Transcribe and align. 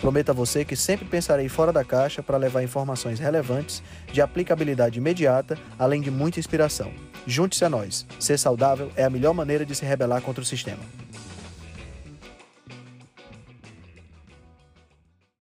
Prometo 0.00 0.30
a 0.30 0.34
você 0.34 0.64
que 0.64 0.76
sempre 0.76 1.06
pensarei 1.06 1.48
fora 1.48 1.72
da 1.72 1.84
caixa 1.84 2.22
para 2.22 2.36
levar 2.36 2.62
informações 2.62 3.18
relevantes, 3.18 3.82
de 4.12 4.20
aplicabilidade 4.20 4.98
imediata, 4.98 5.58
além 5.78 6.00
de 6.00 6.10
muita 6.10 6.38
inspiração. 6.38 6.92
Junte-se 7.26 7.64
a 7.64 7.70
nós. 7.70 8.06
Ser 8.20 8.38
saudável 8.38 8.90
é 8.94 9.04
a 9.04 9.10
melhor 9.10 9.32
maneira 9.32 9.64
de 9.64 9.74
se 9.74 9.84
rebelar 9.84 10.20
contra 10.20 10.42
o 10.42 10.46
sistema. 10.46 10.82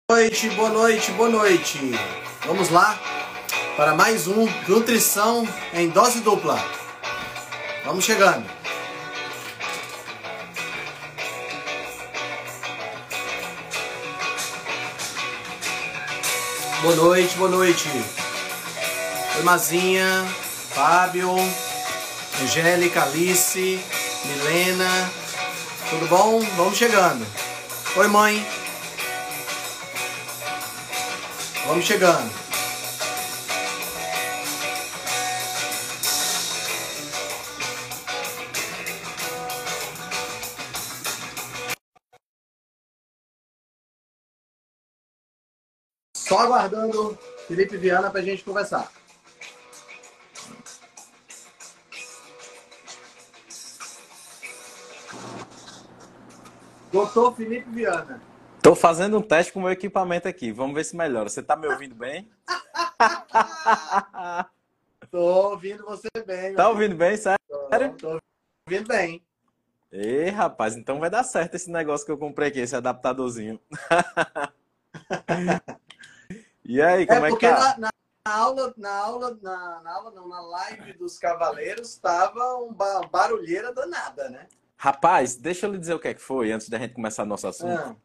Boa 0.09 0.19
noite, 0.19 0.49
boa 0.49 0.69
noite, 0.69 1.11
boa 1.13 1.29
noite. 1.29 1.79
Vamos 2.45 2.69
lá 2.69 2.99
para 3.75 3.95
mais 3.95 4.27
um 4.27 4.47
Nutrição 4.67 5.47
em 5.73 5.89
Dose 5.89 6.19
Dupla. 6.19 6.59
Vamos 7.85 8.03
chegando. 8.05 8.62
Boa 16.83 16.97
noite, 16.97 17.37
boa 17.37 17.49
noite. 17.49 17.87
Oi, 19.37 19.43
Mazinha, 19.43 20.27
Fábio, 20.75 21.33
Angélica, 22.41 23.03
Alice, 23.03 23.79
Milena. 24.25 25.09
Tudo 25.89 26.07
bom? 26.07 26.41
Vamos 26.57 26.77
chegando. 26.77 27.25
Oi, 27.95 28.07
mãe. 28.09 28.45
Vamos 31.65 31.85
chegando. 31.85 32.42
Só 46.33 46.39
aguardando 46.39 47.15
Felipe 47.47 47.77
Viana 47.77 48.09
para 48.09 48.19
a 48.19 48.23
gente 48.23 48.43
conversar. 48.43 48.91
Doutor 56.91 57.35
Felipe 57.35 57.69
Viana. 57.69 58.19
Tô 58.63 58.73
fazendo 58.73 59.19
um 59.19 59.21
teste 59.21 59.53
com 59.53 59.59
o 59.59 59.61
meu 59.61 59.71
equipamento 59.71 60.27
aqui. 60.27 60.51
Vamos 60.51 60.73
ver 60.73 60.85
se 60.85 60.95
melhora. 60.95 61.29
Você 61.29 61.43
tá 61.43 61.55
me 61.55 61.67
ouvindo 61.67 61.93
bem? 61.93 62.27
Tô 65.11 65.51
ouvindo 65.51 65.85
você 65.85 66.09
bem. 66.25 66.55
Tá 66.55 66.67
ouvindo 66.67 66.95
bem, 66.95 67.15
sério? 67.15 67.37
Tô, 67.47 68.17
tô 68.17 68.19
ouvindo 68.67 68.87
bem. 68.87 69.23
Ei, 69.91 70.31
rapaz, 70.31 70.75
então 70.75 70.99
vai 70.99 71.11
dar 71.11 71.23
certo 71.23 71.53
esse 71.53 71.69
negócio 71.69 72.03
que 72.03 72.11
eu 72.11 72.17
comprei 72.17 72.47
aqui, 72.47 72.59
esse 72.59 72.75
adaptadorzinho. 72.75 73.59
e 76.65 76.81
aí, 76.81 77.05
como 77.05 77.19
é, 77.19 77.23
é 77.23 77.25
que 77.25 77.29
porque 77.31 77.47
tá? 77.47 77.75
na, 77.77 77.89
na 78.27 78.35
aula, 78.35 78.73
na 78.77 78.95
aula, 78.97 79.37
na, 79.41 79.81
na 79.81 79.95
aula 79.95 80.11
não, 80.11 80.27
na 80.27 80.41
live 80.41 80.93
dos 80.93 81.17
cavaleiros 81.19 81.95
tava 81.97 82.57
um 82.57 82.73
ba 82.73 83.01
barulheira 83.11 83.73
danada, 83.73 84.29
né? 84.29 84.47
Rapaz, 84.77 85.35
deixa 85.35 85.65
eu 85.65 85.71
lhe 85.71 85.77
dizer 85.77 85.93
o 85.93 85.99
que 85.99 86.07
é 86.09 86.13
que 86.13 86.21
foi 86.21 86.51
antes 86.51 86.69
da 86.69 86.77
gente 86.77 86.93
começar 86.93 87.25
nosso 87.25 87.47
assunto. 87.47 87.79
Ah, 87.79 87.95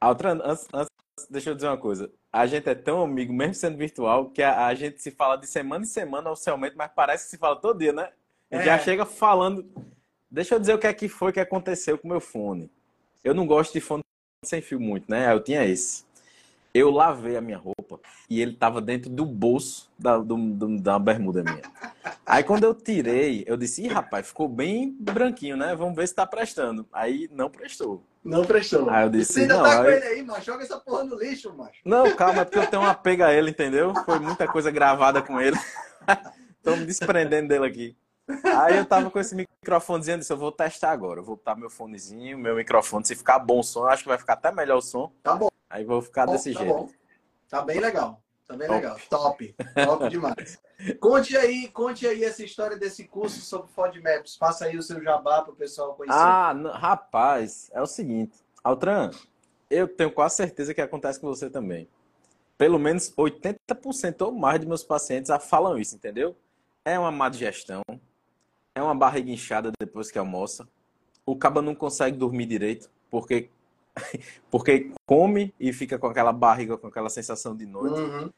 Altran, 0.00 0.40
antes, 0.44 0.66
antes, 0.72 0.90
deixa 1.28 1.50
eu 1.50 1.54
dizer 1.54 1.68
uma 1.68 1.76
coisa. 1.78 2.10
A 2.32 2.46
gente 2.46 2.68
é 2.68 2.74
tão 2.74 3.02
amigo, 3.02 3.32
mesmo 3.32 3.54
sendo 3.54 3.76
virtual, 3.76 4.30
que 4.30 4.42
a, 4.42 4.66
a 4.66 4.74
gente 4.74 5.00
se 5.02 5.10
fala 5.10 5.36
de 5.36 5.46
semana 5.46 5.84
em 5.84 5.88
semana 5.88 6.30
oficialmente, 6.30 6.74
mas 6.76 6.90
parece 6.94 7.24
que 7.24 7.30
se 7.30 7.38
fala 7.38 7.56
todo 7.56 7.78
dia, 7.78 7.92
né? 7.92 8.10
A 8.50 8.56
gente 8.56 8.68
É. 8.68 8.76
já 8.76 8.78
chega 8.78 9.04
falando. 9.04 9.70
Deixa 10.30 10.54
eu 10.54 10.58
dizer 10.58 10.74
o 10.74 10.78
que 10.78 10.86
é 10.86 10.94
que 10.94 11.08
foi 11.08 11.32
que 11.32 11.40
aconteceu 11.40 11.98
com 11.98 12.08
o 12.08 12.10
meu 12.10 12.20
fone. 12.20 12.70
Eu 13.22 13.34
não 13.34 13.46
gosto 13.46 13.72
de 13.74 13.80
fone 13.80 14.02
sem 14.44 14.62
fio 14.62 14.80
muito, 14.80 15.10
né? 15.10 15.30
Eu 15.32 15.42
tinha 15.42 15.64
esse. 15.64 16.04
Eu 16.74 16.90
lavei 16.90 17.36
a 17.36 17.40
minha 17.40 17.58
roupa 17.58 18.00
e 18.30 18.40
ele 18.40 18.54
tava 18.54 18.80
dentro 18.80 19.10
do 19.10 19.26
bolso 19.26 19.90
da, 19.98 20.16
do, 20.16 20.36
do- 20.36 20.80
da 20.80 20.98
bermuda 20.98 21.42
minha. 21.42 21.60
Aí 22.24 22.42
quando 22.42 22.64
eu 22.64 22.74
tirei, 22.74 23.44
eu 23.46 23.56
disse, 23.58 23.82
Ih, 23.84 23.88
rapaz, 23.88 24.28
ficou 24.28 24.48
bem 24.48 24.96
branquinho, 24.98 25.56
né? 25.56 25.74
Vamos 25.76 25.94
ver 25.94 26.08
se 26.08 26.14
tá 26.14 26.26
prestando. 26.26 26.86
Aí 26.90 27.28
não 27.30 27.50
prestou. 27.50 28.02
não 28.24 28.42
prestou. 28.44 28.88
Aí 28.88 29.04
eu 29.04 29.10
disse, 29.10 29.34
Você 29.34 29.40
ainda 29.40 29.56
não, 29.56 29.62
tá 29.64 29.76
com 29.76 29.82
aí- 29.88 29.94
ele 29.96 30.04
aí, 30.06 30.22
macho? 30.22 30.46
Joga 30.46 30.62
essa 30.62 30.78
porra 30.78 31.04
no 31.04 31.16
lixo, 31.18 31.52
macho. 31.54 31.80
Não, 31.84 32.16
calma, 32.16 32.40
é 32.40 32.44
porque 32.46 32.58
eu 32.58 32.66
tenho 32.66 32.82
um 32.82 32.86
apego 32.86 33.24
a 33.24 33.32
ele, 33.34 33.50
entendeu? 33.50 33.92
Foi 34.06 34.18
muita 34.18 34.48
coisa 34.48 34.70
gravada 34.70 35.20
com 35.20 35.38
ele. 35.40 35.56
Tô 36.62 36.74
me 36.76 36.86
desprendendo 36.86 37.48
dele 37.48 37.66
aqui. 37.66 37.96
Aí 38.56 38.78
eu 38.78 38.86
tava 38.86 39.10
com 39.10 39.18
esse 39.18 39.34
microfonezinho, 39.34 40.14
eu 40.14 40.18
disse, 40.20 40.32
eu 40.32 40.38
vou 40.38 40.50
testar 40.52 40.90
agora. 40.92 41.20
Eu 41.20 41.24
vou 41.24 41.36
botar 41.36 41.54
meu 41.54 41.68
fonezinho, 41.68 42.38
meu 42.38 42.56
microfone. 42.56 43.04
Se 43.04 43.14
ficar 43.14 43.38
bom 43.40 43.60
o 43.60 43.62
som, 43.62 43.80
eu 43.80 43.88
acho 43.88 44.04
que 44.04 44.08
vai 44.08 44.16
ficar 44.16 44.34
até 44.34 44.50
melhor 44.50 44.78
o 44.78 44.82
som. 44.82 45.12
Tá 45.22 45.34
bom. 45.34 45.48
Aí 45.72 45.84
vou 45.84 46.02
ficar 46.02 46.26
desse 46.26 46.52
tá 46.52 46.60
jeito. 46.60 46.74
bom. 46.74 46.88
Tá 47.48 47.62
bem 47.62 47.80
legal. 47.80 48.22
Tá 48.46 48.54
bem 48.54 48.68
Top. 48.68 48.80
legal. 48.80 48.98
Top. 49.08 49.56
Top 49.86 50.08
demais. 50.10 50.58
Conte 51.00 51.34
aí, 51.34 51.68
conte 51.68 52.06
aí 52.06 52.22
essa 52.22 52.44
história 52.44 52.76
desse 52.76 53.04
curso 53.08 53.40
sobre 53.40 53.72
FODMAPs. 53.72 54.36
Faça 54.36 54.66
aí 54.66 54.76
o 54.76 54.82
seu 54.82 55.02
jabá 55.02 55.40
pro 55.40 55.56
pessoal 55.56 55.94
conhecer. 55.94 56.18
Ah, 56.18 56.52
rapaz, 56.74 57.70
é 57.72 57.80
o 57.80 57.86
seguinte. 57.86 58.38
Altran, 58.62 59.10
eu 59.70 59.88
tenho 59.88 60.12
quase 60.12 60.36
certeza 60.36 60.74
que 60.74 60.80
acontece 60.82 61.18
com 61.18 61.26
você 61.26 61.48
também. 61.48 61.88
Pelo 62.58 62.78
menos 62.78 63.10
80% 63.16 64.20
ou 64.26 64.32
mais 64.32 64.60
de 64.60 64.66
meus 64.66 64.84
pacientes 64.84 65.28
já 65.28 65.38
falam 65.38 65.78
isso, 65.78 65.96
entendeu? 65.96 66.36
É 66.84 66.98
uma 66.98 67.10
má 67.10 67.30
digestão, 67.30 67.80
é 68.74 68.82
uma 68.82 68.94
barriga 68.94 69.30
inchada 69.30 69.72
depois 69.80 70.10
que 70.10 70.18
almoça, 70.18 70.68
o 71.24 71.34
caba 71.34 71.62
não 71.62 71.74
consegue 71.74 72.16
dormir 72.16 72.44
direito, 72.44 72.90
porque, 73.10 73.48
porque 74.50 74.90
come 75.06 75.54
e 75.58 75.72
fica 75.72 75.98
com 75.98 76.06
aquela 76.06 76.32
barriga, 76.32 76.76
com 76.76 76.86
aquela 76.86 77.10
sensação 77.10 77.56
de 77.56 77.66
noite. 77.66 78.00
Uhum. 78.00 78.30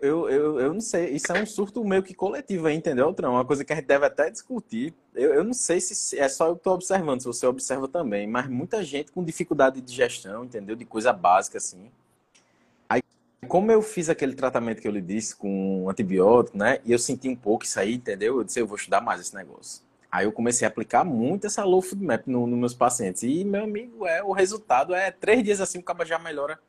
Eu, 0.00 0.28
eu, 0.28 0.58
eu 0.58 0.74
não 0.74 0.80
sei, 0.80 1.10
isso 1.10 1.30
é 1.32 1.40
um 1.40 1.46
surto 1.46 1.84
meio 1.84 2.02
que 2.02 2.12
coletivo 2.12 2.66
aí, 2.66 2.74
entendeu, 2.74 3.06
Altran? 3.06 3.30
Uma 3.30 3.44
coisa 3.44 3.64
que 3.64 3.72
a 3.72 3.76
gente 3.76 3.84
deve 3.84 4.04
até 4.04 4.28
discutir. 4.30 4.92
Eu, 5.14 5.32
eu 5.34 5.44
não 5.44 5.52
sei 5.52 5.80
se 5.80 6.18
é 6.18 6.28
só 6.28 6.48
eu 6.48 6.54
que 6.54 6.60
estou 6.60 6.74
observando, 6.74 7.20
se 7.20 7.26
você 7.26 7.46
observa 7.46 7.86
também, 7.86 8.26
mas 8.26 8.48
muita 8.48 8.82
gente 8.82 9.12
com 9.12 9.22
dificuldade 9.22 9.76
de 9.76 9.86
digestão, 9.86 10.44
entendeu? 10.44 10.74
De 10.74 10.84
coisa 10.84 11.12
básica, 11.12 11.58
assim. 11.58 11.88
Aí, 12.88 13.00
como 13.46 13.70
eu 13.70 13.80
fiz 13.80 14.08
aquele 14.08 14.34
tratamento 14.34 14.82
que 14.82 14.88
eu 14.88 14.92
lhe 14.92 15.00
disse 15.00 15.36
com 15.36 15.88
antibiótico, 15.88 16.58
né? 16.58 16.80
E 16.84 16.90
eu 16.90 16.98
senti 16.98 17.28
um 17.28 17.36
pouco 17.36 17.64
isso 17.64 17.78
aí, 17.78 17.94
entendeu? 17.94 18.38
Eu 18.38 18.44
disse, 18.44 18.58
eu 18.60 18.66
vou 18.66 18.76
estudar 18.76 19.00
mais 19.00 19.20
esse 19.20 19.34
negócio. 19.34 19.84
Aí 20.12 20.26
eu 20.26 20.32
comecei 20.32 20.66
a 20.66 20.68
aplicar 20.68 21.04
muito 21.04 21.46
essa 21.46 21.64
low 21.64 21.80
food 21.80 22.04
map 22.04 22.26
no- 22.26 22.46
nos 22.46 22.58
meus 22.58 22.74
pacientes. 22.74 23.22
E, 23.22 23.42
meu 23.44 23.64
amigo, 23.64 24.06
é, 24.06 24.22
o 24.22 24.30
resultado 24.32 24.94
é 24.94 25.10
três 25.10 25.42
dias 25.42 25.58
assim, 25.58 25.78
o 25.78 25.82
caba 25.82 26.04
já 26.04 26.18
melhora 26.18 26.60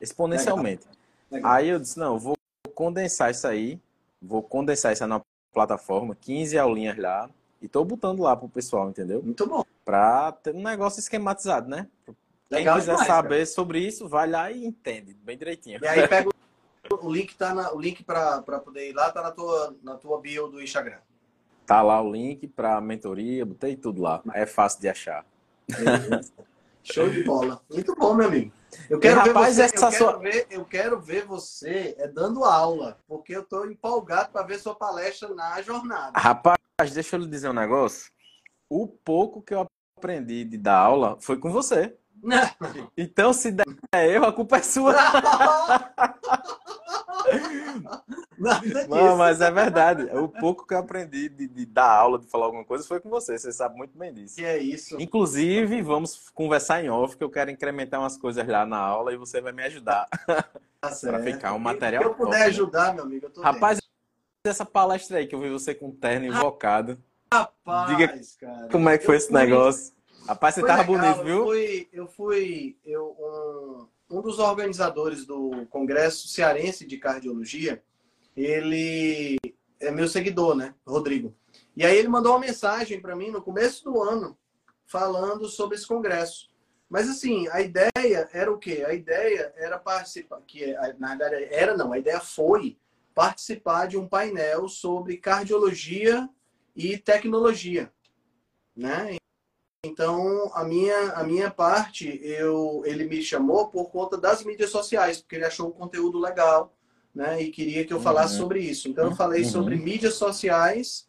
exponencialmente. 0.00 0.86
Legal. 1.28 1.50
Aí 1.52 1.68
eu 1.68 1.80
disse, 1.80 1.98
não, 1.98 2.14
eu 2.14 2.18
vou 2.20 2.36
condensar 2.74 3.32
isso 3.32 3.44
aí, 3.48 3.80
vou 4.20 4.40
condensar 4.40 4.92
isso 4.92 5.02
aí 5.02 5.10
na 5.10 5.20
plataforma, 5.52 6.14
15 6.14 6.56
aulinhas 6.56 6.96
lá, 6.96 7.28
e 7.60 7.66
tô 7.66 7.84
botando 7.84 8.20
lá 8.20 8.36
pro 8.36 8.48
pessoal, 8.48 8.88
entendeu? 8.88 9.20
Muito 9.20 9.46
bom. 9.48 9.64
Pra 9.84 10.30
ter 10.30 10.54
um 10.54 10.62
negócio 10.62 11.00
esquematizado, 11.00 11.68
né? 11.68 11.88
Quem 12.48 12.58
Legal 12.58 12.76
quiser 12.76 12.92
demais, 12.92 13.06
saber 13.08 13.46
sobre 13.46 13.80
isso, 13.80 14.08
vai 14.08 14.28
lá 14.28 14.50
e 14.52 14.64
entende 14.64 15.12
bem 15.14 15.36
direitinho. 15.36 15.80
E 15.82 15.86
aí 15.88 16.06
pega 16.06 16.28
o, 16.28 17.06
o 17.06 17.12
link, 17.12 17.34
tá 17.34 17.52
na, 17.52 17.72
o 17.72 17.80
link 17.80 18.04
pra, 18.04 18.42
pra 18.42 18.60
poder 18.60 18.90
ir 18.90 18.92
lá, 18.92 19.10
tá 19.10 19.22
na 19.22 19.32
tua, 19.32 19.74
na 19.82 19.96
tua 19.96 20.20
bio 20.20 20.46
do 20.46 20.62
Instagram. 20.62 20.98
Tá 21.66 21.80
lá 21.82 22.00
o 22.02 22.10
link 22.12 22.46
pra 22.48 22.80
mentoria, 22.80 23.46
botei 23.46 23.76
tudo 23.76 24.02
lá. 24.02 24.20
É 24.34 24.44
fácil 24.46 24.80
de 24.80 24.88
achar. 24.88 25.24
Show 26.82 27.08
de 27.08 27.22
bola. 27.22 27.60
Muito 27.70 27.94
bom, 27.94 28.14
meu 28.14 28.26
amigo. 28.26 28.52
Eu 28.90 28.98
quero, 28.98 29.20
E, 29.20 29.28
rapaz, 29.28 29.56
ver, 29.56 29.68
você, 29.68 29.76
eu, 29.76 29.80
quero 29.80 29.94
sua- 30.04 30.18
ver, 30.18 30.46
eu 30.50 30.64
quero 30.64 31.00
ver 31.00 31.24
você 31.24 31.94
é, 31.98 32.08
dando 32.08 32.42
aula, 32.44 32.98
porque 33.06 33.36
eu 33.36 33.44
tô 33.44 33.64
empolgado 33.66 34.30
para 34.32 34.44
ver 34.46 34.58
sua 34.58 34.74
palestra 34.74 35.28
na 35.34 35.60
jornada. 35.62 36.18
Rapaz, 36.18 36.58
deixa 36.92 37.14
eu 37.16 37.20
lhe 37.20 37.28
dizer 37.28 37.48
um 37.50 37.54
negócio. 37.54 38.10
O 38.68 38.88
pouco 38.88 39.40
que 39.42 39.54
eu 39.54 39.64
aprendi 39.98 40.44
de 40.44 40.56
dar 40.58 40.78
aula 40.78 41.16
foi 41.20 41.36
com 41.38 41.50
você. 41.52 41.96
Então, 42.96 43.32
se 43.32 43.50
der 43.50 43.64
erro, 43.92 44.26
a 44.26 44.32
culpa 44.32 44.58
é 44.58 44.62
sua. 44.62 44.94
Nada. 48.42 48.86
Não, 48.88 49.16
mas 49.16 49.40
é 49.40 49.50
verdade. 49.50 50.04
O 50.16 50.28
pouco 50.28 50.66
que 50.66 50.74
eu 50.74 50.78
aprendi 50.78 51.28
de, 51.28 51.46
de 51.46 51.64
dar 51.66 51.88
aula, 51.90 52.18
de 52.18 52.26
falar 52.26 52.46
alguma 52.46 52.64
coisa, 52.64 52.84
foi 52.86 53.00
com 53.00 53.08
você. 53.08 53.38
Você 53.38 53.52
sabe 53.52 53.76
muito 53.76 53.96
bem 53.96 54.12
disso. 54.12 54.36
Que 54.36 54.44
é 54.44 54.58
isso. 54.58 55.00
Inclusive, 55.00 55.80
vamos 55.82 56.28
conversar 56.34 56.84
em 56.84 56.90
off, 56.90 57.16
que 57.16 57.22
eu 57.24 57.30
quero 57.30 57.50
incrementar 57.50 58.00
umas 58.00 58.16
coisas 58.16 58.46
lá 58.46 58.66
na 58.66 58.78
aula 58.78 59.12
e 59.12 59.16
você 59.16 59.40
vai 59.40 59.52
me 59.52 59.62
ajudar. 59.64 60.06
Tá 60.82 60.90
certo. 60.90 61.22
ficar 61.22 61.52
um 61.54 61.60
material 61.60 62.02
Se 62.02 62.08
eu 62.08 62.14
puder 62.16 62.30
top, 62.30 62.38
né? 62.40 62.46
ajudar, 62.46 62.92
meu 62.92 63.04
amigo, 63.04 63.26
eu 63.26 63.30
tô 63.30 63.40
Rapaz, 63.40 63.78
essa 64.44 64.66
palestra 64.66 65.18
aí 65.18 65.28
que 65.28 65.34
eu 65.36 65.38
vi 65.40 65.48
você 65.48 65.72
com 65.76 65.92
terno 65.92 66.26
invocado. 66.26 66.98
Rapaz, 67.32 67.88
Diga 67.96 68.20
cara. 68.40 68.68
Como 68.68 68.88
é 68.88 68.98
que 68.98 69.06
foi 69.06 69.16
esse 69.16 69.28
fui- 69.28 69.38
negócio? 69.38 69.92
Rapaz, 70.26 70.56
você 70.56 70.60
foi 70.60 70.68
tava 70.68 70.82
legal, 70.90 71.14
bonito, 71.14 71.24
viu? 71.24 71.36
Eu 71.38 71.44
fui, 71.44 71.88
eu 71.92 72.06
fui 72.08 72.76
eu, 72.84 73.86
um, 74.10 74.18
um 74.18 74.20
dos 74.22 74.40
organizadores 74.40 75.24
do 75.24 75.64
Congresso 75.70 76.26
Cearense 76.26 76.84
de 76.84 76.98
Cardiologia, 76.98 77.80
ele 78.36 79.38
é 79.80 79.90
meu 79.90 80.08
seguidor, 80.08 80.54
né? 80.54 80.74
Rodrigo. 80.86 81.34
E 81.76 81.84
aí 81.84 81.96
ele 81.96 82.08
mandou 82.08 82.32
uma 82.32 82.40
mensagem 82.40 83.00
para 83.00 83.16
mim 83.16 83.30
no 83.30 83.42
começo 83.42 83.84
do 83.84 84.00
ano 84.00 84.36
falando 84.84 85.48
sobre 85.48 85.76
esse 85.76 85.86
congresso. 85.86 86.50
Mas 86.88 87.08
assim, 87.08 87.48
a 87.48 87.62
ideia 87.62 88.28
era 88.32 88.52
o 88.52 88.58
quê? 88.58 88.84
A 88.86 88.92
ideia 88.92 89.52
era 89.56 89.78
participar, 89.78 90.42
que 90.46 90.74
na 90.98 91.16
verdade 91.16 91.44
era 91.50 91.74
não, 91.76 91.92
a 91.92 91.98
ideia 91.98 92.20
foi 92.20 92.76
participar 93.14 93.86
de 93.88 93.96
um 93.96 94.06
painel 94.06 94.68
sobre 94.68 95.16
cardiologia 95.16 96.28
e 96.76 96.98
tecnologia, 96.98 97.92
né? 98.76 99.16
Então, 99.84 100.50
a 100.54 100.64
minha, 100.64 101.12
a 101.12 101.24
minha 101.24 101.50
parte, 101.50 102.20
eu, 102.22 102.82
ele 102.84 103.04
me 103.04 103.20
chamou 103.22 103.68
por 103.68 103.90
conta 103.90 104.16
das 104.16 104.44
mídias 104.44 104.70
sociais, 104.70 105.20
porque 105.20 105.34
ele 105.34 105.44
achou 105.44 105.68
o 105.68 105.72
conteúdo 105.72 106.20
legal, 106.20 106.72
né? 107.14 107.42
E 107.42 107.50
queria 107.50 107.84
que 107.84 107.92
eu 107.92 108.00
falasse 108.00 108.34
Uhum. 108.34 108.40
sobre 108.40 108.60
isso. 108.60 108.88
Então, 108.88 109.04
eu 109.06 109.12
falei 109.14 109.42
Uhum. 109.42 109.50
sobre 109.50 109.76
mídias 109.76 110.14
sociais 110.14 111.06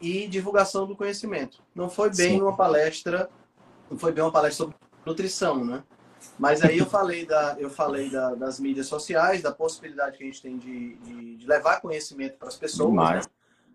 e 0.00 0.26
divulgação 0.28 0.86
do 0.86 0.96
conhecimento. 0.96 1.62
Não 1.74 1.88
foi 1.88 2.08
bem 2.10 2.32
Sim. 2.36 2.42
uma 2.42 2.56
palestra, 2.56 3.30
não 3.90 3.98
foi 3.98 4.12
bem 4.12 4.22
uma 4.22 4.32
palestra 4.32 4.64
sobre 4.66 4.76
nutrição, 5.06 5.64
né? 5.64 5.82
Mas 6.38 6.62
aí 6.62 6.78
eu 6.78 6.86
falei, 6.86 7.24
da, 7.24 7.56
eu 7.58 7.70
falei 7.70 8.10
da- 8.10 8.34
das 8.34 8.58
mídias 8.60 8.86
sociais, 8.86 9.40
da 9.42 9.52
possibilidade 9.52 10.18
que 10.18 10.22
a 10.24 10.26
gente 10.26 10.42
tem 10.42 10.58
de, 10.58 10.96
de- 10.96 11.36
de 11.36 11.46
levar 11.46 11.80
conhecimento 11.80 12.36
para 12.36 12.48
as 12.48 12.56
pessoas, 12.56 12.92
né? 12.94 13.20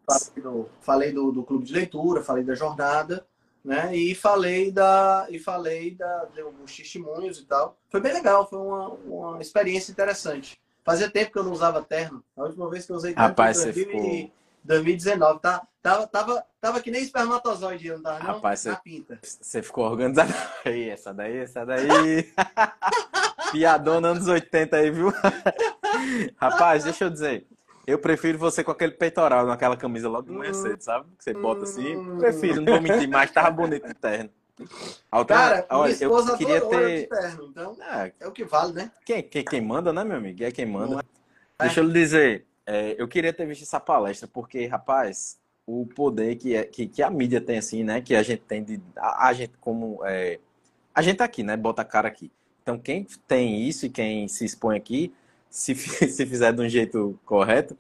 Falei 0.06 0.44
do, 0.44 0.70
falei 0.82 1.12
do, 1.12 1.32
do 1.32 1.44
clube 1.44 1.64
de 1.66 1.74
leitura, 1.74 2.22
falei 2.24 2.44
da 2.44 2.54
jornada, 2.54 3.26
né? 3.64 3.96
E 3.96 4.14
falei 4.14 4.72
da 4.72 5.26
e 5.30 5.40
falei 5.40 5.92
da 5.96 6.26
de 6.26 6.42
alguns 6.42 6.76
testemunhos 6.76 7.40
e 7.40 7.46
tal. 7.46 7.78
Foi 7.90 8.02
bem 8.02 8.12
legal, 8.14 8.48
foi 8.50 8.60
uma, 8.60 8.90
uma 8.90 9.42
experiência 9.42 9.92
interessante. 9.92 10.60
Fazia 10.84 11.10
tempo 11.10 11.32
que 11.32 11.38
eu 11.40 11.44
não 11.44 11.52
usava 11.52 11.82
terno. 11.84 12.24
A 12.36 12.44
última 12.44 12.70
vez 12.70 12.86
que 12.86 12.92
eu 12.92 12.96
usei 12.96 13.14
terno 13.14 13.30
Rapaz, 13.30 13.58
foi 13.58 13.70
em 13.70 13.74
2000 13.74 14.04
e- 14.14 14.32
2019. 14.64 15.40
Tá, 15.40 15.62
tava, 15.82 16.08
tava, 16.08 16.44
tava 16.60 16.80
que 16.82 16.92
nem 16.92 17.02
espermatozoide, 17.02 17.90
não 17.92 18.02
tava, 18.02 18.20
não? 18.20 18.26
Rapaz, 18.34 18.66
Na 18.66 18.76
pinta. 18.76 19.20
Você 19.22 19.62
ficou 19.62 19.86
organizado. 19.86 20.32
Aí, 20.66 20.90
essa 20.90 21.14
daí, 21.14 21.38
essa 21.38 21.66
daí. 21.66 22.32
Piadona 23.52 24.10
anos 24.10 24.28
80 24.28 24.78
aí, 24.78 24.90
viu? 24.92 25.12
Rapaz, 26.38 26.84
deixa 26.86 27.04
eu 27.06 27.10
dizer. 27.10 27.46
Eu 27.86 28.00
prefiro 28.00 28.38
você 28.38 28.64
com 28.64 28.72
aquele 28.72 28.94
peitoral 28.94 29.46
naquela 29.46 29.76
camisa 29.76 30.08
logo 30.08 30.28
de 30.30 30.34
manhã 30.34 30.52
Hum. 30.52 30.54
cedo, 30.54 30.82
sabe? 30.82 31.06
Que 31.18 31.24
você 31.24 31.34
bota 31.34 31.64
assim. 31.64 31.96
Hum. 31.98 32.18
Prefiro, 32.18 32.62
não 32.62 32.72
vou 32.74 32.82
mentir 32.82 33.10
mais, 33.10 33.30
tava 33.32 33.52
bonito 33.52 33.86
no 33.88 33.94
terno. 33.94 34.30
Cara, 35.28 35.66
olha, 35.70 35.98
eu 36.00 36.38
queria 36.38 36.62
ter. 36.62 37.08
terno, 37.10 37.48
então 37.50 37.78
Ah, 37.82 38.10
é 38.20 38.28
o 38.28 38.32
que 38.32 38.44
vale, 38.46 38.74
né? 38.74 38.92
quem, 39.06 39.22
quem, 39.24 39.44
quem 39.44 39.62
manda, 39.62 39.92
né, 39.92 40.04
meu 40.04 40.18
amigo? 40.18 40.44
É 40.44 40.52
quem 40.52 40.66
manda. 40.66 41.00
É? 41.60 41.66
Deixa 41.66 41.80
eu 41.80 41.84
lhe 41.86 41.94
dizer, 41.94 42.46
é, 42.66 42.96
eu 42.98 43.08
queria 43.08 43.34
ter 43.34 43.46
visto 43.46 43.64
essa 43.64 43.80
palestra, 43.80 44.28
porque, 44.28 44.66
rapaz, 44.66 45.40
o 45.66 45.86
poder 45.86 46.36
que, 46.36 46.56
é- 46.56 46.64
que, 46.64 46.88
que 46.88 47.04
a 47.04 47.10
mídia 47.10 47.40
tem, 47.42 47.58
assim, 47.58 47.84
né? 47.84 48.02
Que 48.02 48.16
a 48.16 48.24
gente 48.24 48.42
tem 48.42 48.64
de. 48.64 48.82
A, 48.98 49.28
a 49.28 49.34
gente, 49.34 49.54
como. 49.60 50.00
é, 50.06 50.40
a 50.94 51.02
gente 51.02 51.18
tá 51.18 51.26
aqui, 51.26 51.44
né? 51.44 51.56
Bota 51.56 51.82
a 51.82 51.86
cara 51.86 52.08
aqui. 52.08 52.32
Então, 52.64 52.78
quem 52.78 53.06
tem 53.28 53.62
isso 53.68 53.86
e 53.86 53.90
quem 53.90 54.28
se 54.28 54.46
expõe 54.46 54.78
aqui, 54.78 55.14
se, 55.50 55.74
se 55.76 56.26
fizer 56.26 56.54
de 56.54 56.62
um 56.62 56.70
jeito 56.70 57.20
correto, 57.26 57.78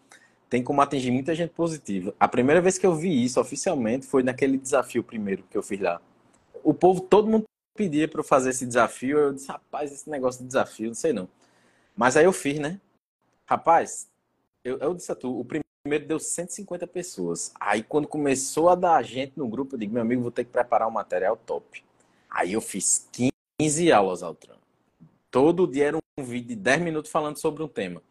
tem 0.50 0.64
como 0.64 0.82
atingir 0.82 1.12
muita 1.12 1.34
gente 1.34 1.52
positiva. 1.52 2.14
A 2.20 2.28
primeira 2.28 2.62
vez 2.62 2.78
que 2.78 2.86
eu 2.86 2.96
vi 2.96 3.24
isso 3.24 3.40
oficialmente 3.40 4.06
foi 4.06 4.24
naquele 4.24 4.58
desafio 4.58 5.04
primeiro 5.04 5.44
que 5.50 5.58
eu 5.58 5.64
fiz 5.64 5.80
lá. 5.80 6.02
O 6.64 6.74
povo, 6.74 7.02
todo 7.02 7.28
mundo 7.28 7.46
pedia 7.76 8.08
para 8.08 8.20
eu 8.20 8.24
fazer 8.24 8.52
esse 8.52 8.66
desafio. 8.66 9.18
Eu 9.18 9.34
disse, 9.34 9.48
rapaz, 9.48 9.92
esse 9.92 10.10
negócio 10.10 10.42
de 10.42 10.48
desafio, 10.48 10.88
não 10.88 10.96
sei 10.96 11.14
não. 11.14 11.28
Mas 11.96 12.18
aí 12.18 12.26
eu 12.26 12.34
fiz, 12.34 12.60
né? 12.60 12.80
Rapaz, 13.46 14.10
eu, 14.64 14.78
eu 14.78 14.94
disse 14.94 15.12
a 15.12 15.16
tu, 15.16 15.40
o 15.40 15.46
primeiro 15.46 16.08
deu 16.08 16.20
150 16.20 16.88
pessoas. 16.88 17.52
Aí 17.60 17.84
quando 17.84 18.08
começou 18.08 18.70
a 18.70 18.76
dar 18.76 19.04
gente 19.04 19.34
no 19.36 19.48
grupo, 19.48 19.76
eu 19.76 19.80
digo, 19.80 19.94
meu 19.94 20.02
amigo, 20.02 20.22
vou 20.22 20.32
ter 20.32 20.46
que 20.46 20.52
preparar 20.52 20.88
um 20.88 20.92
material 20.92 21.36
top. 21.36 21.84
Aí 22.30 22.54
eu 22.54 22.62
fiz 22.62 23.08
15 23.60 23.92
aulas, 23.92 24.24
Altran. 24.24 24.56
Todo 25.30 25.68
dia 25.68 25.88
era 25.88 25.98
um 25.98 26.24
vídeo 26.24 26.50
de 26.50 26.56
10 26.56 26.82
minutos 26.82 27.12
falando 27.12 27.38
sobre 27.38 27.64
um 27.64 27.68
tema. 27.68 28.02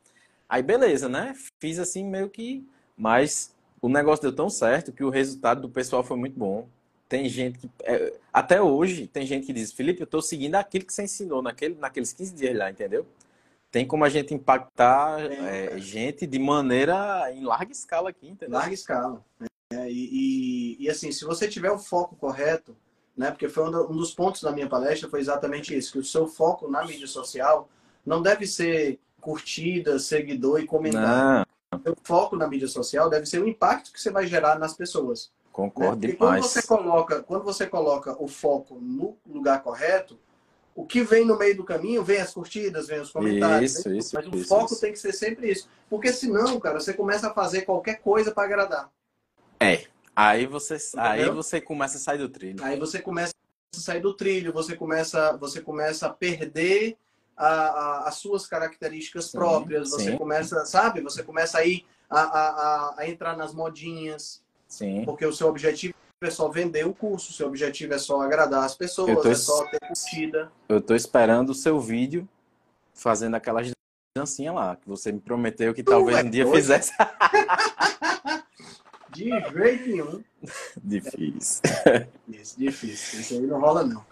Aí 0.49 0.63
beleza, 0.63 1.09
né? 1.09 1.35
Fiz 1.61 1.79
assim 1.79 2.05
meio 2.05 2.29
que. 2.29 2.67
Mas 2.97 3.55
o 3.81 3.89
negócio 3.89 4.23
deu 4.23 4.35
tão 4.35 4.51
certo 4.51 4.93
que 4.93 5.05
o 5.05 5.11
resultado 5.11 5.63
do 5.63 5.69
pessoal 5.69 6.03
foi 6.03 6.17
muito 6.17 6.39
bom. 6.39 6.69
Tem 7.11 7.29
gente 7.29 7.59
que. 7.59 7.69
é, 7.83 8.15
até 8.33 8.63
hoje, 8.63 9.09
tem 9.09 9.27
gente 9.27 9.45
que 9.45 9.53
diz, 9.53 9.73
Felipe, 9.73 10.01
eu 10.01 10.07
tô 10.07 10.23
seguindo 10.23 10.55
aquilo 10.55 10.85
que 10.87 10.95
você 10.95 11.03
ensinou 11.03 11.43
naquele, 11.43 11.75
naqueles 11.75 12.13
15 12.13 12.33
dias 12.33 12.57
lá, 12.57 12.71
entendeu? 12.71 13.05
Tem 13.69 13.85
como 13.85 14.05
a 14.05 14.09
gente 14.09 14.33
impactar 14.33 15.21
é, 15.21 15.77
gente 15.81 16.25
de 16.25 16.39
maneira 16.39 17.29
em 17.33 17.43
larga 17.45 17.73
escala 17.73 18.11
aqui, 18.11 18.29
entendeu? 18.29 18.57
larga 18.57 18.73
escala. 18.73 19.25
né? 19.41 19.91
E, 19.91 20.77
e, 20.79 20.85
e, 20.85 20.89
assim, 20.89 21.11
se 21.11 21.25
você 21.25 21.49
tiver 21.49 21.73
o 21.73 21.79
foco 21.79 22.15
correto, 22.15 22.77
né? 23.17 23.33
Porque 23.33 23.49
foi 23.49 23.65
um, 23.69 23.71
do- 23.73 23.89
dos 23.89 24.15
pontos 24.15 24.41
da 24.43 24.53
minha 24.53 24.69
palestra 24.69 25.09
foi 25.11 25.19
exatamente 25.19 25.77
isso, 25.77 25.93
que 25.93 25.99
o 25.99 26.05
seu 26.05 26.29
foco 26.29 26.71
na 26.71 26.85
mídia 26.85 27.09
social 27.09 27.69
não 28.07 28.23
deve 28.23 28.47
ser 28.47 29.01
curtida, 29.21 29.99
seguidor 29.99 30.61
e 30.61 30.67
comentário. 30.67 31.45
Não, 31.73 31.79
O 31.81 31.83
seu 31.83 31.97
foco 32.05 32.37
na 32.37 32.47
mídia 32.47 32.69
social 32.69 33.11
deve 33.11 33.27
ser 33.27 33.41
o 33.43 33.49
impacto 33.49 33.93
que 33.93 34.01
você 34.01 34.11
vai 34.11 34.29
gerar 34.29 34.59
nas 34.61 34.75
pessoas. 34.75 35.31
Né? 35.51 35.71
concordo 35.71 36.01
quando 36.17 36.17
demais. 36.17 36.47
você 36.47 36.63
coloca, 36.67 37.23
quando 37.23 37.45
você 37.45 37.67
coloca 37.67 38.23
o 38.23 38.29
foco 38.29 38.77
no 38.81 39.17
lugar 39.27 39.63
correto, 39.63 40.19
o 40.75 40.87
que 40.87 41.03
vem 41.03 41.25
no 41.27 41.37
meio 41.37 41.57
do 41.57 41.65
caminho, 41.65 42.03
vem 42.03 42.21
as 42.21 42.33
curtidas, 42.33 42.87
vem 42.87 43.01
os 43.01 43.11
comentários, 43.11 43.75
Isso, 43.75 43.89
vem 43.89 43.99
isso, 43.99 44.15
mas 44.15 44.27
o 44.27 44.37
isso, 44.37 44.49
foco 44.49 44.73
isso. 44.73 44.81
tem 44.81 44.93
que 44.93 44.99
ser 44.99 45.13
sempre 45.13 45.51
isso. 45.51 45.69
Porque 45.89 46.13
senão, 46.13 46.59
cara, 46.61 46.81
você 46.81 46.95
começa 46.95 47.29
a 47.29 47.35
fazer 47.35 47.63
qualquer 47.63 48.01
coisa 48.01 48.33
para 48.33 48.45
agradar. 48.45 48.91
É. 49.59 49.85
Aí 50.15 50.47
você, 50.47 50.77
aí 50.97 51.29
você 51.31 51.61
começa 51.61 51.97
a 51.97 52.01
sair 52.01 52.19
do 52.19 52.29
trilho. 52.29 52.63
Aí 52.65 52.79
você 52.79 53.01
começa 53.01 53.33
a 53.75 53.77
sair 53.79 54.01
do 54.01 54.15
trilho, 54.15 54.53
você 54.53 54.77
começa, 54.77 55.37
você 55.37 55.61
começa 55.61 56.07
a 56.07 56.11
perder 56.11 56.97
a- 57.37 57.47
a- 57.47 58.09
as 58.09 58.17
suas 58.17 58.47
características 58.47 59.27
Sim, 59.27 59.39
próprias, 59.39 59.91
você 59.91 60.11
sim. 60.13 60.19
começa, 60.19 60.65
sabe? 60.67 61.01
Você 61.01 61.23
começa 61.23 61.59
a 61.59 61.65
ir 61.65 61.87
a, 62.09 62.21
a, 62.21 62.49
a- 62.49 62.95
a 62.99 63.09
entrar 63.09 63.37
nas 63.37 63.55
modinhas, 63.55 64.43
Sim. 64.71 65.05
porque 65.05 65.27
o 65.27 65.33
seu 65.33 65.49
objetivo 65.49 65.93
é 66.23 66.31
só 66.31 66.49
vender 66.49 66.87
o 66.87 66.95
curso, 66.95 67.31
o 67.31 67.35
seu 67.35 67.49
objetivo 67.49 67.93
é 67.93 67.99
só 67.99 68.23
agradar 68.23 68.65
as 68.65 68.75
pessoas, 68.75 69.23
tô 69.23 69.31
é 69.31 69.35
só 69.35 69.67
ter 69.69 69.81
curtida. 69.81 70.51
Eu 70.69 70.81
tô 70.81 70.95
esperando 70.95 71.51
o 71.51 71.55
seu 71.55 71.81
vídeo 71.81 72.27
fazendo 72.95 73.35
aquelas 73.35 73.71
dancinhas 74.17 74.55
lá, 74.55 74.77
que 74.77 74.89
você 74.89 75.11
me 75.11 75.21
prometeu 75.21 75.75
que 75.75 75.83
talvez 75.83 76.19
é 76.19 76.23
um 76.23 76.31
dia 76.31 76.45
doido. 76.45 76.57
fizesse. 76.57 76.93
De 79.11 79.29
jeito 79.29 79.89
nenhum. 79.89 80.23
Difícil. 80.83 81.63
Isso, 82.29 82.59
difícil. 82.59 83.21
Isso 83.21 83.35
aí 83.35 83.41
não 83.41 83.61
rola, 83.61 83.85
não. 83.85 84.05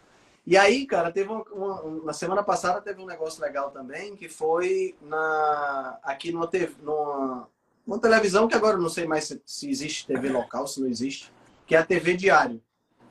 E 0.44 0.56
aí, 0.56 0.86
cara, 0.86 1.12
teve 1.12 1.30
uma, 1.30 1.42
uma- 1.52 2.04
na 2.06 2.12
semana 2.12 2.42
passada 2.42 2.80
teve 2.80 3.00
um 3.00 3.06
negócio 3.06 3.40
legal 3.40 3.70
também, 3.70 4.16
que 4.16 4.28
foi 4.28 4.96
na, 5.02 5.98
aqui 6.02 6.32
numa, 6.32 6.48
TV, 6.48 6.74
numa, 6.82 7.48
numa 7.88 7.99
televisão, 7.99 8.47
que 8.47 8.54
agora 8.54 8.76
eu 8.76 8.80
não 8.83 8.90
sei 8.90 9.07
mais 9.07 9.25
se, 9.25 9.40
se 9.47 9.71
existe 9.71 10.07
TV 10.07 10.28
local, 10.28 10.66
se 10.66 10.78
não 10.80 10.88
existe, 10.88 11.33
que 11.66 11.75
é 11.75 11.78
a 11.78 11.85
TV 11.85 12.14
Diário. 12.14 12.61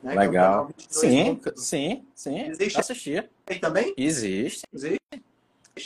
né, 0.03 0.13
é 0.13 0.17
o 0.17 0.19
Legal. 0.19 0.67
22 0.67 0.95
Sim, 0.95 1.41
sim, 1.55 2.05
sim. 2.13 2.41
Existe- 2.49 2.75
Eu 2.75 2.79
assistia. 2.81 3.29
Tem 3.43 3.59
também? 3.59 3.93
Existe. 3.97 4.61
Existe? 4.71 4.99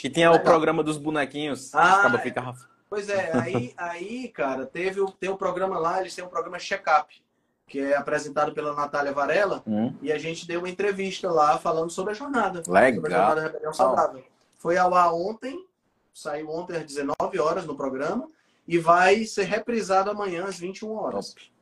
E 0.04 0.10
tinha 0.10 0.28
o 0.28 0.32
Legal. 0.34 0.44
programa 0.44 0.82
dos 0.84 0.98
bonequinhos. 0.98 1.74
Ah, 1.74 2.00
Acaba 2.00 2.18
é. 2.18 2.54
Pois 2.90 3.08
é, 3.08 3.30
aí, 3.34 3.72
aí 3.78 4.28
cara, 4.28 4.66
teve 4.66 5.00
o, 5.00 5.10
tem 5.10 5.30
um 5.30 5.36
programa 5.36 5.78
lá, 5.78 6.00
eles 6.00 6.14
têm 6.14 6.22
um 6.24 6.28
programa 6.28 6.58
Check-up, 6.58 7.22
que 7.66 7.80
é 7.80 7.96
apresentado 7.96 8.52
pela 8.52 8.74
Natália 8.74 9.12
Varela, 9.12 9.62
Hum, 9.66 9.94
E 10.02 10.12
a 10.12 10.18
gente 10.18 10.46
deu 10.46 10.60
uma 10.60 10.68
entrevista 10.68 11.30
lá 11.30 11.58
falando 11.58 11.90
sobre 11.90 12.12
a 12.12 12.14
jornada. 12.14 12.62
Legal. 12.68 12.94
Sobre 12.96 13.14
a 13.14 13.16
jornada 13.18 13.40
Rebelião 13.40 13.72
Saudável. 13.72 14.22
Foi 14.58 14.76
ao 14.76 14.94
ar 14.94 15.14
ontem, 15.14 15.66
saiu 16.12 16.50
ontem 16.50 16.76
às 16.76 16.84
19 16.84 17.38
horas 17.38 17.64
no 17.64 17.74
programa, 17.74 18.28
e 18.66 18.78
vai 18.78 19.24
ser 19.24 19.44
reprisado 19.44 20.10
amanhã 20.10 20.44
às 20.44 20.58
21 20.58 20.92
horas. 20.92 21.34
top. 21.34 21.52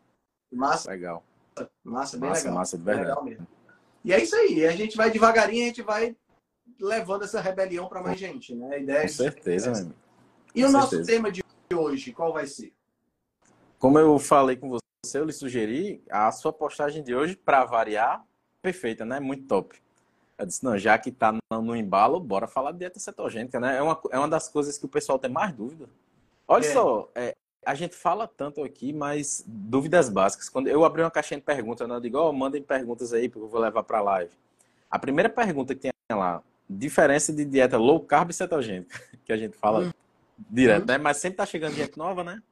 Massa, 0.53 0.91
Legal. 0.91 1.25
massa, 1.85 2.19
bem 2.19 2.29
Massa, 2.29 2.43
legal. 2.43 2.59
massa, 2.59 2.79
de 2.79 2.85
verdade. 2.85 3.09
legal 3.09 3.25
mesmo. 3.25 3.47
E 4.05 4.13
é 4.13 4.23
isso 4.23 4.35
aí, 4.35 4.67
a 4.67 4.73
gente 4.73 4.97
vai 4.97 5.11
devagarinho, 5.11 5.65
a 5.65 5.69
gente 5.69 5.83
vai 5.83 6.17
levando 6.81 7.25
essa 7.25 7.41
rebelião 7.41 7.89
para 7.89 8.03
mais 8.03 8.19
gente, 8.19 8.55
né? 8.55 8.75
A 8.75 8.79
ideia 8.79 9.03
Com 9.03 9.09
certeza, 9.09 9.69
é 9.69 9.73
meu 9.73 9.81
amigo. 9.81 9.95
E 10.55 10.65
o 10.65 10.67
com 10.67 10.73
nosso 10.73 10.91
certeza. 10.91 11.11
tema 11.13 11.31
de 11.31 11.43
hoje, 11.73 12.13
qual 12.13 12.33
vai 12.33 12.47
ser? 12.47 12.73
Como 13.79 13.99
eu 13.99 14.19
falei 14.19 14.57
com 14.57 14.69
você, 14.69 15.19
eu 15.19 15.25
lhe 15.25 15.33
sugeri 15.33 16.03
a 16.11 16.31
sua 16.33 16.53
postagem 16.53 17.03
de 17.03 17.15
hoje, 17.15 17.37
para 17.37 17.65
variar, 17.65 18.25
perfeita, 18.63 19.05
né? 19.05 19.21
Muito 19.21 19.45
top. 19.47 19.81
Eu 20.39 20.47
disse, 20.47 20.65
não, 20.65 20.77
já 20.79 20.99
que 20.99 21.13
tá 21.13 21.33
no, 21.33 21.63
no 21.63 21.77
embalo, 21.77 22.19
bora 22.19 22.47
falar 22.47 22.73
de 22.73 22.79
dieta 22.79 22.99
cetogênica, 22.99 23.61
né? 23.61 23.77
É 23.77 23.83
uma, 23.83 24.01
é 24.11 24.19
uma 24.19 24.29
das 24.29 24.49
coisas 24.49 24.79
que 24.79 24.87
o 24.87 24.89
pessoal 24.89 25.19
tem 25.19 25.31
mais 25.31 25.53
dúvida. 25.55 25.89
Olha 26.51 26.67
É. 26.67 26.73
só, 26.73 27.09
é, 27.15 27.37
a 27.65 27.77
gente 27.77 27.95
fala 27.95 28.27
tanto 28.27 28.65
aqui, 28.65 28.93
mas 28.93 29.45
dúvidas 29.47 30.09
básicas. 30.09 30.49
Quando 30.49 30.67
eu 30.67 30.85
abri 30.85 31.01
uma 31.01 31.11
caixinha 31.11 31.39
de 31.39 31.47
perguntas, 31.47 31.89
né, 31.89 31.95
eu 31.95 32.01
digo, 32.01 32.19
oh, 32.19 32.33
mandem 32.33 32.61
perguntas 32.61 33.13
aí, 33.13 33.29
porque 33.29 33.45
eu 33.45 33.49
vou 33.49 33.61
levar 33.61 33.85
para 33.85 33.99
a 33.99 34.03
live. 34.03 34.33
A 34.91 34.99
primeira 34.99 35.31
pergunta 35.31 35.77
que 35.77 35.81
tem 35.83 35.93
lá, 36.11 36.43
diferença 36.69 37.33
de 37.33 37.45
dieta 37.45 37.79
low 37.79 38.01
carb 38.01 38.31
e 38.31 38.35
cetogênica, 38.35 39.01
que 39.25 39.33
a 39.33 39.37
gente 39.37 39.57
fala 39.57 39.85
hum. 39.85 39.93
direto, 40.51 40.87
né? 40.87 40.99
Mas 40.99 41.19
sempre 41.19 41.37
tá 41.37 41.47
chegando 41.47 41.77
gente 41.77 41.97
nova, 41.97 42.25
né? 42.25 42.43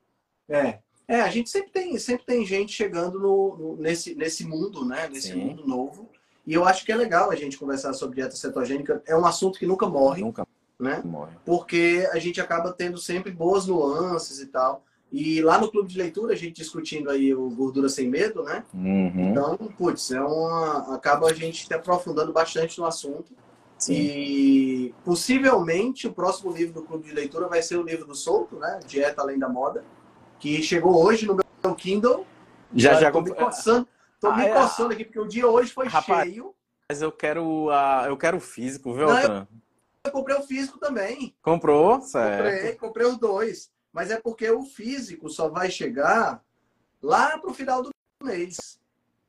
É. 0.49 0.79
É, 1.09 1.23
a 1.23 1.31
gente 1.31 1.51
sempre 1.51 1.73
tem, 1.73 1.99
sempre 1.99 2.25
tem 2.25 2.47
gente 2.47 2.71
chegando 2.71 3.19
no, 3.19 3.57
no 3.57 3.77
nesse, 3.79 4.15
nesse 4.15 4.45
mundo, 4.45 4.85
né? 4.85 5.09
Nesse 5.09 5.33
Sim. 5.33 5.41
mundo 5.41 5.67
novo. 5.67 6.09
E 6.47 6.55
eu 6.55 6.65
acho 6.67 6.85
que 6.85 6.93
é 6.93 6.97
legal 6.97 7.31
a 7.31 7.35
gente 7.35 7.59
conversar 7.59 7.95
sobre 7.95 8.17
dieta 8.17 8.37
cetogênica. 8.37 9.03
É 9.07 9.17
um 9.17 9.25
assunto 9.25 9.59
que 9.59 9.67
nunca 9.67 9.89
morre. 9.89 10.21
Nunca 10.21 10.47
né? 10.79 11.03
morre. 11.05 11.37
Porque 11.45 12.09
a 12.13 12.19
gente 12.19 12.41
acaba 12.41 12.73
tendo 12.73 12.99
sempre 12.99 13.31
boas 13.31 13.67
nuances 13.67 14.39
e 14.41 14.47
tal. 14.47 14.85
E 15.11 15.41
lá 15.41 15.59
no 15.59 15.71
clube 15.71 15.89
de 15.89 15.97
leitura, 15.97 16.35
a 16.35 16.37
gente 16.37 16.57
discutindo 16.57 17.09
aí 17.09 17.35
o 17.35 17.49
Gordura 17.49 17.89
Sem 17.89 18.09
Medo, 18.09 18.43
né? 18.43 18.63
Uhum. 18.75 19.31
Então, 19.31 19.57
putz, 19.77 20.11
é 20.11 20.21
uma... 20.21 20.95
acaba 20.95 21.29
a 21.29 21.33
gente 21.33 21.67
se 21.67 21.73
aprofundando 21.73 22.33
bastante 22.33 22.79
no 22.79 22.85
assunto. 22.85 23.33
Sim. 23.79 23.95
E 23.95 24.95
possivelmente 25.05 26.07
o 26.07 26.13
próximo 26.13 26.53
livro 26.53 26.75
do 26.75 26.83
clube 26.83 27.09
de 27.09 27.15
leitura 27.15 27.49
vai 27.49 27.63
ser 27.63 27.77
o 27.77 27.83
livro 27.83 28.05
do 28.05 28.15
Solto, 28.15 28.57
né? 28.57 28.81
Dieta 28.87 29.23
Além 29.23 29.39
da 29.39 29.49
Moda, 29.49 29.85
que 30.39 30.61
chegou 30.63 31.03
hoje 31.03 31.27
no 31.27 31.37
meu 31.37 31.75
Kindle. 31.75 32.27
Já, 32.75 33.01
já, 33.01 33.11
tô 33.11 33.23
me 33.23 33.33
coçando, 33.33 33.89
tô 34.21 34.29
ah, 34.29 34.37
me 34.37 34.45
é. 34.45 34.53
coçando 34.53 34.93
aqui, 34.93 35.05
porque 35.05 35.21
o 35.21 35.27
dia 35.27 35.49
hoje 35.49 35.73
foi 35.73 35.87
Rapaz, 35.87 36.29
cheio. 36.29 36.55
Mas 36.91 37.01
eu 37.01 37.11
quero, 37.11 37.69
uh, 37.69 38.07
eu 38.07 38.17
quero 38.17 38.37
o 38.37 38.41
físico, 38.41 38.93
viu, 38.93 39.07
Não, 39.07 39.49
eu, 40.05 40.11
eu 40.11 40.13
comprei 40.13 40.37
o 40.37 40.43
físico 40.43 40.79
também. 40.79 41.35
Comprou? 41.43 42.01
Certo. 42.01 42.45
Comprei, 42.45 42.75
comprei 42.75 43.07
os 43.07 43.19
dois. 43.19 43.71
Mas 43.93 44.11
é 44.11 44.21
porque 44.21 44.51
o 44.51 44.63
físico 44.63 45.29
só 45.29 45.49
vai 45.49 45.71
chegar 45.71 46.43
lá 47.03 47.39
pro 47.39 47.55
final 47.55 47.83
do 47.83 47.91
mês. 48.23 48.79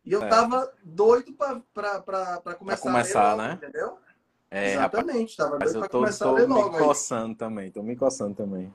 E 0.06 0.12
eu 0.12 0.24
é. 0.24 0.28
tava 0.28 0.72
doido 0.84 1.34
para 1.34 1.62
começar, 2.58 2.82
começar 2.82 3.22
a 3.22 3.36
ler 3.36 3.42
logo, 3.42 3.42
né? 3.42 3.54
entendeu? 3.54 3.98
É, 4.52 4.74
Exatamente, 4.74 5.38
tava 5.38 5.60
doido 5.60 5.80
para 5.80 5.90
começar 5.90 6.26
tô 6.26 6.32
a 6.32 6.34
ler 6.34 6.48
logo. 6.48 6.64
Tô 6.64 6.72
me 6.72 6.78
coçando 6.80 7.36
também, 7.36 7.72
tô 7.72 7.84
me 7.84 7.96
coçando 7.96 8.36
também. 8.36 8.74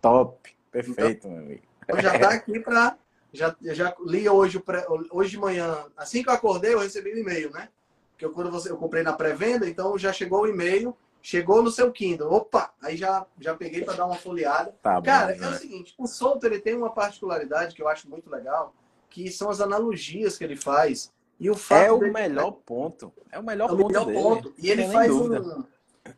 Top, 0.00 0.56
perfeito, 0.70 1.26
então, 1.26 1.30
meu 1.32 1.40
amigo. 1.40 1.62
Então 1.82 2.00
já 2.00 2.18
tá 2.18 2.30
aqui 2.30 2.58
para 2.60 2.96
já, 3.32 3.54
já 3.60 3.94
li 4.06 4.28
hoje, 4.28 4.62
hoje 5.10 5.30
de 5.30 5.38
manhã, 5.38 5.84
assim 5.96 6.22
que 6.22 6.28
eu 6.28 6.34
acordei, 6.34 6.74
eu 6.74 6.78
recebi 6.78 7.12
o 7.12 7.14
um 7.14 7.18
e-mail, 7.18 7.50
né? 7.50 7.68
Porque 8.12 8.24
eu, 8.24 8.32
quando 8.32 8.50
você, 8.50 8.70
eu 8.70 8.76
comprei 8.76 9.02
na 9.02 9.12
pré-venda, 9.12 9.68
então 9.68 9.96
já 9.98 10.12
chegou 10.12 10.42
o 10.42 10.48
e-mail 10.48 10.96
Chegou 11.22 11.62
no 11.62 11.70
seu 11.70 11.92
Kindle, 11.92 12.32
opa, 12.32 12.72
aí 12.80 12.96
já, 12.96 13.26
já 13.38 13.54
peguei 13.54 13.84
para 13.84 13.94
dar 13.94 14.06
uma 14.06 14.16
folheada. 14.16 14.74
Tá 14.82 15.00
Cara, 15.02 15.36
bom, 15.36 15.44
é 15.44 15.48
o 15.48 15.54
seguinte, 15.54 15.94
o 15.98 16.06
solto 16.06 16.46
ele 16.46 16.58
tem 16.58 16.74
uma 16.74 16.90
particularidade 16.90 17.74
que 17.74 17.82
eu 17.82 17.88
acho 17.88 18.08
muito 18.08 18.30
legal, 18.30 18.74
que 19.10 19.30
são 19.30 19.50
as 19.50 19.60
analogias 19.60 20.38
que 20.38 20.44
ele 20.44 20.56
faz. 20.56 21.12
E 21.38 21.50
o 21.50 21.54
fato 21.54 21.84
é 21.84 21.92
o 21.92 21.98
dele... 21.98 22.12
melhor 22.12 22.52
ponto. 22.64 23.12
É 23.30 23.38
o 23.38 23.42
melhor 23.42 23.68
é 23.68 23.72
o 23.72 23.76
ponto 23.76 24.06
melhor 24.06 24.12
ponto. 24.12 24.54
E 24.58 24.70
ele 24.70 24.88
faz 24.88 25.10
um 25.10 25.64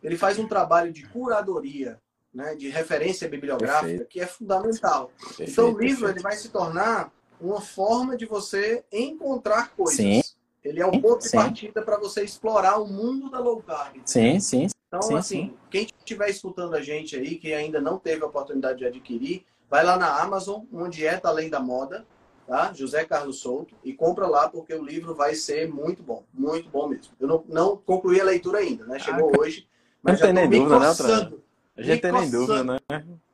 ele 0.02 0.16
faz 0.16 0.38
um 0.38 0.46
trabalho 0.46 0.92
de 0.92 1.06
curadoria, 1.08 2.00
né, 2.32 2.54
de 2.54 2.68
referência 2.68 3.28
bibliográfica 3.28 3.86
perfeito. 3.86 4.08
que 4.08 4.20
é 4.20 4.26
fundamental. 4.26 5.10
Perfeito, 5.18 5.50
então 5.50 5.72
o 5.72 5.78
livro 5.78 6.06
perfeito. 6.06 6.16
ele 6.16 6.22
vai 6.22 6.36
se 6.36 6.48
tornar 6.48 7.12
uma 7.40 7.60
forma 7.60 8.16
de 8.16 8.24
você 8.24 8.84
encontrar 8.92 9.72
coisas. 9.74 9.96
Sim. 9.96 10.22
Ele 10.64 10.80
é 10.80 10.86
um 10.86 11.00
ponto 11.00 11.24
de 11.24 11.30
partida 11.30 11.82
para 11.82 11.98
você 11.98 12.22
explorar 12.22 12.78
o 12.78 12.86
mundo 12.86 13.28
da 13.28 13.40
low 13.40 13.60
carb. 13.60 14.00
Sim, 14.04 14.38
sim. 14.38 14.68
Então, 14.92 15.00
sim, 15.00 15.14
assim, 15.14 15.36
sim. 15.46 15.54
quem 15.70 15.86
estiver 15.98 16.28
escutando 16.28 16.74
a 16.74 16.82
gente 16.82 17.16
aí, 17.16 17.36
que 17.36 17.54
ainda 17.54 17.80
não 17.80 17.98
teve 17.98 18.22
a 18.22 18.26
oportunidade 18.26 18.80
de 18.80 18.84
adquirir, 18.84 19.42
vai 19.70 19.82
lá 19.82 19.96
na 19.96 20.20
Amazon, 20.20 20.64
uma 20.70 20.90
dieta 20.90 21.28
além 21.28 21.48
da 21.48 21.58
moda, 21.58 22.04
tá? 22.46 22.74
José 22.74 23.02
Carlos 23.02 23.40
Souto, 23.40 23.74
e 23.82 23.94
compra 23.94 24.26
lá 24.26 24.50
porque 24.50 24.74
o 24.74 24.84
livro 24.84 25.14
vai 25.14 25.34
ser 25.34 25.66
muito 25.66 26.02
bom, 26.02 26.24
muito 26.30 26.68
bom 26.68 26.88
mesmo. 26.88 27.14
Eu 27.18 27.26
não, 27.26 27.42
não 27.48 27.74
concluí 27.74 28.20
a 28.20 28.24
leitura 28.24 28.58
ainda, 28.58 28.84
né? 28.84 28.98
Chegou 28.98 29.32
ah, 29.34 29.40
hoje, 29.40 29.66
mas 30.02 30.18
já 30.18 30.26
tem 30.26 30.34
nem 30.34 30.50
dúvida, 30.50 30.78
coçando, 30.78 31.36
né, 31.36 31.42
A 31.74 31.82
gente 31.82 32.02
tem 32.02 32.12
nem 32.12 32.30
dúvida, 32.30 32.64
né? 32.64 32.78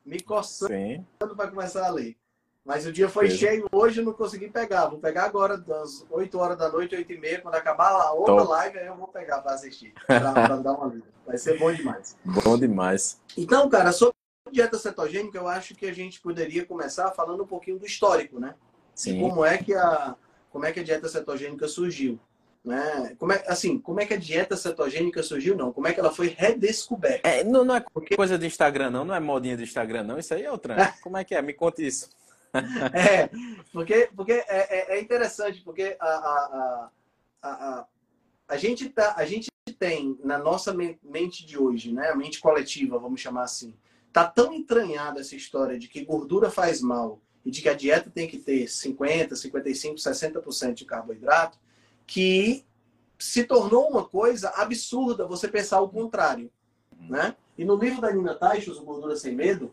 Me 0.07 0.21
coçando 0.21 1.05
para 1.37 1.51
começar 1.51 1.89
a 1.89 1.91
ler. 1.91 2.17
Mas 2.69 2.85
o 2.85 2.93
dia 2.93 3.09
foi 3.09 3.31
cheio, 3.31 3.67
hoje 3.73 4.03
eu 4.03 4.05
não 4.05 4.13
consegui 4.13 4.51
pegar. 4.51 4.89
Vou 4.89 4.99
pegar 4.99 5.25
agora 5.25 5.57
das 5.57 6.05
8 6.11 6.39
horas 6.39 6.59
da 6.59 6.71
noite, 6.71 6.95
8 6.95 7.11
e 7.11 7.19
meia, 7.19 7.41
quando 7.41 7.55
acabar 7.55 7.93
a 7.93 8.13
outra 8.13 8.37
Top. 8.37 8.51
live, 8.51 8.79
aí 8.79 8.87
eu 8.87 8.95
vou 8.95 9.09
pegar 9.09 9.41
para 9.41 9.55
assistir, 9.55 9.95
para 10.07 10.19
dar 10.61 10.73
uma 10.75 10.89
lida. 10.93 11.07
Vai 11.27 11.39
ser 11.39 11.59
bom 11.59 11.73
demais. 11.73 12.15
Bom 12.23 12.59
demais. 12.59 13.19
Então, 13.39 13.71
cara, 13.71 13.91
sobre 13.91 14.15
dieta 14.53 14.77
cetogênica, 14.77 15.39
eu 15.39 15.49
acho 15.49 15.75
que 15.75 15.87
a 15.87 15.95
gente 15.95 16.21
poderia 16.21 16.63
começar 16.67 17.11
falando 17.13 17.43
um 17.43 17.47
pouquinho 17.47 17.79
do 17.79 17.87
histórico, 17.87 18.39
né? 18.39 18.55
Sim. 18.95 19.15
De 19.15 19.21
como 19.21 19.47
é 19.47 19.57
que 19.57 19.73
a 19.73 20.15
como 20.51 20.67
é 20.67 20.73
que 20.73 20.81
a 20.81 20.85
dieta 20.85 21.09
cetogênica 21.09 21.67
surgiu, 21.69 22.21
né? 22.63 23.17
Como 23.19 23.33
é, 23.33 23.43
assim, 23.47 23.79
como 23.79 23.99
é 23.99 24.05
que 24.05 24.13
a 24.13 24.19
dieta 24.19 24.59
cetogênica 24.59 25.23
surgiu? 25.23 25.57
Não, 25.57 25.73
como 25.73 25.87
é 25.87 25.95
que 25.95 26.01
ela 26.01 26.13
foi 26.13 26.29
redescoberta? 26.37 27.27
É, 27.27 27.43
não, 27.43 27.65
não 27.65 27.77
é 27.77 27.81
Porque... 27.81 28.15
coisa 28.15 28.37
do 28.37 28.45
Instagram, 28.45 28.91
não, 28.91 29.07
não 29.07 29.15
é 29.15 29.21
modinha 29.21 29.57
do 29.57 29.63
Instagram, 29.63 30.03
não. 30.03 30.19
Isso 30.19 30.35
aí 30.35 30.43
é 30.43 30.53
outra. 30.53 30.77
como 31.03 31.17
é 31.17 31.25
que 31.25 31.35
é? 31.35 31.41
Me 31.41 31.55
conte 31.55 31.87
isso. 31.87 32.11
É, 32.95 33.29
porque, 33.73 34.11
porque 34.15 34.33
é, 34.33 34.47
é, 34.49 34.97
é 34.97 35.01
interessante, 35.01 35.61
porque 35.63 35.97
a, 36.01 36.07
a, 36.07 36.91
a, 37.43 37.49
a, 37.51 37.87
a, 38.49 38.57
gente 38.57 38.89
tá, 38.89 39.15
a 39.17 39.25
gente 39.25 39.49
tem 39.79 40.19
na 40.25 40.39
nossa 40.39 40.75
mente 41.03 41.45
de 41.45 41.59
hoje, 41.59 41.93
né, 41.93 42.11
a 42.11 42.17
mente 42.17 42.41
coletiva, 42.41 42.99
vamos 42.99 43.21
chamar 43.21 43.45
assim, 43.45 43.75
tá 44.13 44.27
tão 44.27 44.53
entranhada 44.53 45.21
essa 45.21 45.37
história 45.37 45.79
de 45.79 45.89
que 45.89 46.05
gordura 46.05 46.51
faz 46.51 46.81
mal 46.81 47.21
e 47.45 47.51
de 47.51 47.63
que 47.63 47.69
a 47.69 47.75
dieta 47.75 48.11
tem 48.11 48.27
que 48.27 48.39
ter 48.39 48.69
50, 48.69 49.37
55, 49.37 49.97
60% 49.97 50.75
de 50.75 50.85
carboidrato, 50.85 51.59
que 52.07 52.65
se 53.19 53.45
tornou 53.45 53.89
uma 53.89 54.05
coisa 54.05 54.51
absurda 54.51 55.27
você 55.27 55.49
pensar 55.49 55.81
o 55.81 55.89
contrário, 55.89 56.51
né? 57.09 57.37
E 57.57 57.65
no 57.65 57.77
livro 57.77 58.01
da 58.01 58.13
Nina 58.13 58.35
Teichos, 58.35 58.79
o 58.79 58.85
Gordura 58.85 59.17
Sem 59.17 59.35
Medo, 59.35 59.73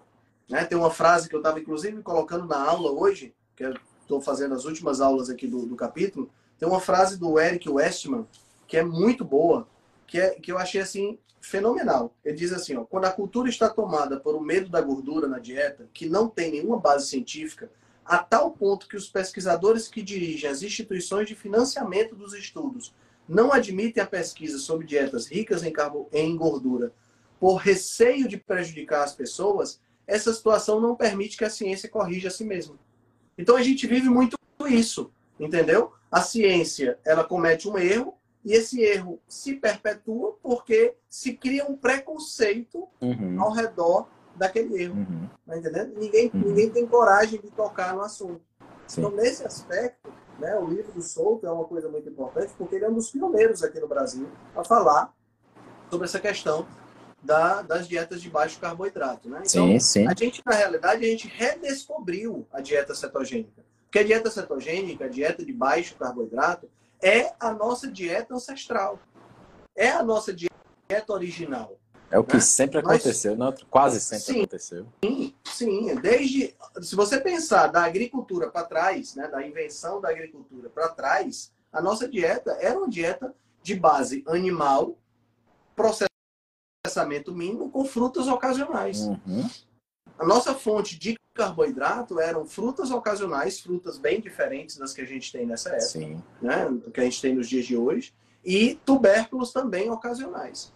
né? 0.49 0.63
Tem 0.65 0.77
uma 0.77 0.91
frase 0.91 1.27
que 1.27 1.35
eu 1.35 1.39
estava, 1.39 1.59
inclusive, 1.59 2.01
colocando 2.01 2.45
na 2.45 2.63
aula 2.63 2.91
hoje, 2.91 3.33
que 3.55 3.63
estou 4.01 4.21
fazendo 4.21 4.53
as 4.53 4.65
últimas 4.65 5.01
aulas 5.01 5.29
aqui 5.29 5.47
do, 5.47 5.65
do 5.65 5.75
capítulo. 5.75 6.29
Tem 6.57 6.67
uma 6.67 6.79
frase 6.79 7.17
do 7.17 7.39
Eric 7.39 7.69
Westman, 7.69 8.27
que 8.67 8.77
é 8.77 8.83
muito 8.83 9.25
boa, 9.25 9.67
que, 10.07 10.19
é, 10.19 10.31
que 10.31 10.51
eu 10.51 10.57
achei 10.57 10.81
assim 10.81 11.17
fenomenal. 11.41 12.13
Ele 12.23 12.35
diz 12.35 12.51
assim: 12.51 12.75
ó, 12.75 12.83
quando 12.83 13.05
a 13.05 13.11
cultura 13.11 13.49
está 13.49 13.69
tomada 13.69 14.19
por 14.19 14.35
um 14.35 14.41
medo 14.41 14.69
da 14.69 14.81
gordura 14.81 15.27
na 15.27 15.39
dieta, 15.39 15.87
que 15.93 16.07
não 16.07 16.27
tem 16.27 16.51
nenhuma 16.51 16.79
base 16.79 17.07
científica, 17.07 17.69
a 18.05 18.19
tal 18.19 18.51
ponto 18.51 18.87
que 18.87 18.95
os 18.95 19.09
pesquisadores 19.09 19.87
que 19.87 20.03
dirigem 20.03 20.49
as 20.49 20.61
instituições 20.61 21.27
de 21.27 21.35
financiamento 21.35 22.15
dos 22.15 22.33
estudos 22.33 22.93
não 23.27 23.51
admitem 23.51 24.03
a 24.03 24.05
pesquisa 24.05 24.59
sobre 24.59 24.85
dietas 24.85 25.25
ricas 25.25 25.63
em, 25.63 25.71
carbo, 25.71 26.07
em 26.11 26.35
gordura 26.37 26.93
por 27.39 27.55
receio 27.55 28.27
de 28.27 28.37
prejudicar 28.37 29.03
as 29.03 29.13
pessoas, 29.13 29.79
essa 30.07 30.33
situação 30.33 30.79
não 30.79 30.95
permite 30.95 31.37
que 31.37 31.45
a 31.45 31.49
ciência 31.49 31.89
corrija 31.89 32.27
a 32.27 32.31
si 32.31 32.43
mesma. 32.43 32.75
Então 33.37 33.55
a 33.55 33.61
gente 33.61 33.87
vive 33.87 34.09
muito 34.09 34.37
isso, 34.67 35.11
entendeu? 35.39 35.93
A 36.11 36.21
ciência, 36.21 36.97
ela 37.03 37.23
comete 37.23 37.67
um 37.67 37.77
erro 37.77 38.13
e 38.43 38.53
esse 38.53 38.81
erro 38.81 39.19
se 39.27 39.55
perpetua 39.55 40.37
porque 40.41 40.95
se 41.09 41.33
cria 41.33 41.65
um 41.65 41.75
preconceito 41.75 42.87
uhum. 43.01 43.41
ao 43.41 43.51
redor 43.51 44.07
daquele 44.35 44.83
erro. 44.83 44.95
Uhum. 44.95 45.29
Tá 45.45 45.57
entendendo? 45.57 45.93
Ninguém, 45.97 46.31
uhum. 46.33 46.41
ninguém 46.41 46.69
tem 46.69 46.85
coragem 46.85 47.41
de 47.41 47.49
tocar 47.51 47.93
no 47.93 48.01
assunto. 48.01 48.41
Sim. 48.87 49.01
Então, 49.01 49.11
nesse 49.15 49.43
aspecto, 49.45 50.11
né, 50.39 50.55
o 50.57 50.67
livro 50.67 50.91
do 50.91 51.01
Souto 51.01 51.47
é 51.47 51.51
uma 51.51 51.65
coisa 51.65 51.89
muito 51.89 52.07
importante 52.07 52.53
porque 52.57 52.75
ele 52.75 52.85
é 52.85 52.89
um 52.89 52.93
dos 52.93 53.09
pioneiros 53.09 53.63
aqui 53.63 53.79
no 53.79 53.87
Brasil 53.87 54.29
a 54.55 54.63
falar 54.63 55.13
sobre 55.89 56.05
essa 56.05 56.19
questão 56.19 56.67
da, 57.25 57.61
das 57.61 57.87
dietas 57.87 58.21
de 58.21 58.29
baixo 58.29 58.59
carboidrato, 58.59 59.27
né? 59.27 59.41
Então, 59.45 59.67
sim, 59.67 59.79
sim. 59.79 60.07
a 60.07 60.13
gente, 60.15 60.41
na 60.45 60.53
realidade, 60.53 61.03
a 61.03 61.07
gente 61.07 61.27
redescobriu 61.27 62.47
a 62.53 62.61
dieta 62.61 62.93
cetogênica. 62.93 63.65
Porque 63.85 63.99
a 63.99 64.03
dieta 64.03 64.29
cetogênica, 64.29 65.05
a 65.05 65.09
dieta 65.09 65.43
de 65.43 65.51
baixo 65.51 65.95
carboidrato, 65.95 66.69
é 67.01 67.33
a 67.39 67.51
nossa 67.51 67.87
dieta 67.91 68.33
ancestral. 68.33 68.99
É 69.75 69.89
a 69.89 70.03
nossa 70.03 70.33
dieta 70.33 71.13
original. 71.13 71.77
É 72.11 72.19
o 72.19 72.23
que 72.23 72.35
né? 72.35 72.41
sempre 72.41 72.77
aconteceu, 72.77 73.35
não? 73.35 73.53
quase 73.69 73.99
sempre 73.99 74.25
sim, 74.25 74.37
aconteceu. 74.39 74.87
Sim, 75.03 75.35
sim. 75.43 75.95
Desde, 75.95 76.55
se 76.81 76.95
você 76.95 77.19
pensar 77.19 77.67
da 77.67 77.83
agricultura 77.83 78.49
para 78.49 78.63
trás, 78.65 79.15
né, 79.15 79.27
da 79.27 79.45
invenção 79.45 79.99
da 79.99 80.09
agricultura 80.09 80.69
para 80.69 80.89
trás, 80.89 81.51
a 81.73 81.81
nossa 81.81 82.07
dieta 82.07 82.51
era 82.61 82.77
uma 82.77 82.87
dieta 82.87 83.33
de 83.61 83.75
base 83.75 84.23
animal, 84.27 84.95
processada 85.75 86.14
processamento 86.95 87.33
mínimo 87.33 87.69
com 87.69 87.83
frutas 87.83 88.27
ocasionais. 88.27 89.01
Uhum. 89.01 89.49
A 90.17 90.25
nossa 90.25 90.53
fonte 90.53 90.97
de 90.97 91.19
carboidrato 91.33 92.21
eram 92.21 92.45
frutas 92.45 92.89
ocasionais, 92.89 93.59
frutas 93.59 93.97
bem 93.97 94.21
diferentes 94.21 94.77
das 94.77 94.93
que 94.93 95.01
a 95.01 95.05
gente 95.05 95.31
tem 95.31 95.45
nessa 95.45 95.69
época, 95.69 95.85
Sim. 95.85 96.23
né? 96.41 96.67
que 96.93 97.01
a 97.01 97.03
gente 97.03 97.21
tem 97.21 97.35
nos 97.35 97.49
dias 97.49 97.65
de 97.65 97.75
hoje, 97.75 98.13
e 98.43 98.79
tubérculos 98.85 99.51
também 99.51 99.91
ocasionais. 99.91 100.73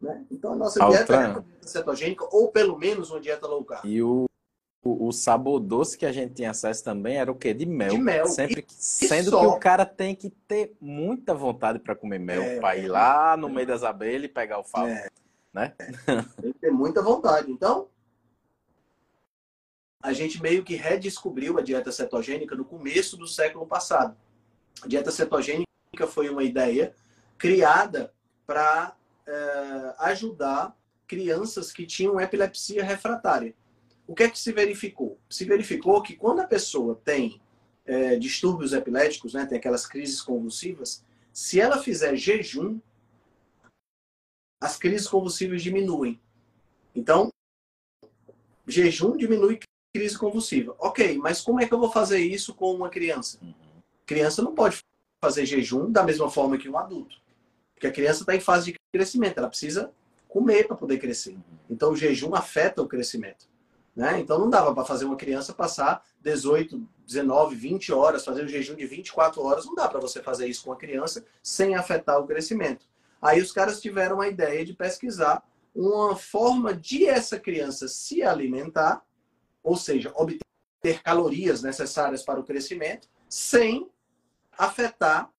Né? 0.00 0.24
Então 0.30 0.52
a 0.52 0.56
nossa 0.56 0.78
dieta 0.86 1.14
é 1.14 1.18
uma 1.18 1.40
dieta 1.40 1.44
cetogênica, 1.62 2.28
ou 2.30 2.48
pelo 2.52 2.78
menos 2.78 3.10
uma 3.10 3.20
dieta 3.20 3.46
low 3.48 3.64
carb. 3.64 3.84
E 3.84 4.00
o, 4.00 4.26
o, 4.84 5.08
o 5.08 5.12
sabor 5.12 5.58
doce 5.58 5.98
que 5.98 6.06
a 6.06 6.12
gente 6.12 6.34
tinha 6.34 6.50
acesso 6.50 6.84
também 6.84 7.16
era 7.16 7.32
o 7.32 7.34
quê? 7.34 7.52
De 7.52 7.66
mel. 7.66 7.90
De 7.90 7.98
mel. 7.98 8.26
Sempre 8.26 8.62
que, 8.62 8.74
sendo 8.74 9.30
só. 9.30 9.40
que 9.40 9.46
o 9.46 9.58
cara 9.58 9.84
tem 9.84 10.14
que 10.14 10.30
ter 10.30 10.76
muita 10.80 11.34
vontade 11.34 11.80
para 11.80 11.96
comer 11.96 12.20
mel, 12.20 12.42
É, 12.42 12.60
para 12.60 12.76
ir 12.76 12.86
lá 12.86 13.36
no 13.36 13.48
meio 13.48 13.66
das 13.66 13.82
abelhas 13.82 14.30
e 14.30 14.32
pegar 14.32 14.60
o 14.60 14.64
favo. 14.64 14.88
É. 14.88 15.08
Né? 15.56 15.72
Tem 16.40 16.52
que 16.52 16.58
ter 16.58 16.70
muita 16.70 17.00
vontade. 17.00 17.50
Então, 17.50 17.88
a 20.02 20.12
gente 20.12 20.40
meio 20.42 20.62
que 20.62 20.74
redescobriu 20.74 21.58
a 21.58 21.62
dieta 21.62 21.90
cetogênica 21.90 22.54
no 22.54 22.64
começo 22.64 23.16
do 23.16 23.26
século 23.26 23.66
passado. 23.66 24.14
A 24.82 24.86
dieta 24.86 25.10
cetogênica 25.10 25.66
foi 26.06 26.28
uma 26.28 26.44
ideia 26.44 26.94
criada 27.38 28.12
para 28.46 28.94
ajudar 29.98 30.76
crianças 31.06 31.72
que 31.72 31.86
tinham 31.86 32.20
epilepsia 32.20 32.84
refratária. 32.84 33.54
O 34.06 34.14
que 34.14 34.24
é 34.24 34.30
que 34.30 34.38
se 34.38 34.52
verificou? 34.52 35.18
Se 35.28 35.44
verificou 35.44 36.02
que 36.02 36.14
quando 36.14 36.40
a 36.40 36.46
pessoa 36.46 37.00
tem 37.02 37.40
eh, 37.86 38.16
distúrbios 38.16 38.72
epiléticos, 38.72 39.34
né, 39.34 39.46
tem 39.46 39.58
aquelas 39.58 39.86
crises 39.86 40.20
convulsivas, 40.20 41.04
se 41.32 41.60
ela 41.60 41.78
fizer 41.78 42.14
jejum, 42.14 42.78
as 44.60 44.76
crises 44.76 45.08
convulsivas 45.08 45.62
diminuem. 45.62 46.20
Então, 46.94 47.30
jejum 48.66 49.16
diminui 49.16 49.60
crise 49.94 50.18
convulsiva. 50.18 50.74
Ok, 50.78 51.18
mas 51.18 51.40
como 51.40 51.60
é 51.60 51.66
que 51.66 51.72
eu 51.72 51.78
vou 51.78 51.90
fazer 51.90 52.18
isso 52.18 52.54
com 52.54 52.74
uma 52.74 52.88
criança? 52.88 53.38
Criança 54.04 54.42
não 54.42 54.54
pode 54.54 54.78
fazer 55.22 55.46
jejum 55.46 55.90
da 55.90 56.02
mesma 56.02 56.30
forma 56.30 56.58
que 56.58 56.68
um 56.68 56.78
adulto. 56.78 57.16
Porque 57.74 57.86
a 57.86 57.92
criança 57.92 58.22
está 58.22 58.34
em 58.34 58.40
fase 58.40 58.72
de 58.72 58.78
crescimento, 58.92 59.38
ela 59.38 59.48
precisa 59.48 59.92
comer 60.28 60.66
para 60.66 60.76
poder 60.76 60.98
crescer. 60.98 61.36
Então, 61.68 61.92
o 61.92 61.96
jejum 61.96 62.34
afeta 62.34 62.82
o 62.82 62.88
crescimento. 62.88 63.46
Né? 63.94 64.20
Então, 64.20 64.38
não 64.38 64.50
dava 64.50 64.74
para 64.74 64.84
fazer 64.84 65.06
uma 65.06 65.16
criança 65.16 65.54
passar 65.54 66.04
18, 66.20 66.86
19, 67.06 67.56
20 67.56 67.92
horas, 67.92 68.24
fazer 68.24 68.44
um 68.44 68.48
jejum 68.48 68.74
de 68.74 68.86
24 68.86 69.42
horas. 69.42 69.64
Não 69.64 69.74
dá 69.74 69.88
para 69.88 70.00
você 70.00 70.22
fazer 70.22 70.46
isso 70.46 70.64
com 70.64 70.70
uma 70.70 70.76
criança 70.76 71.24
sem 71.42 71.74
afetar 71.74 72.20
o 72.20 72.26
crescimento. 72.26 72.86
Aí 73.20 73.40
os 73.40 73.52
caras 73.52 73.80
tiveram 73.80 74.20
a 74.20 74.28
ideia 74.28 74.64
de 74.64 74.74
pesquisar 74.74 75.46
uma 75.74 76.16
forma 76.16 76.72
de 76.74 77.06
essa 77.06 77.38
criança 77.38 77.86
se 77.86 78.22
alimentar, 78.22 79.04
ou 79.62 79.76
seja, 79.76 80.12
obter 80.16 81.02
calorias 81.02 81.62
necessárias 81.62 82.22
para 82.22 82.40
o 82.40 82.44
crescimento, 82.44 83.08
sem 83.28 83.90
afetar 84.52 85.30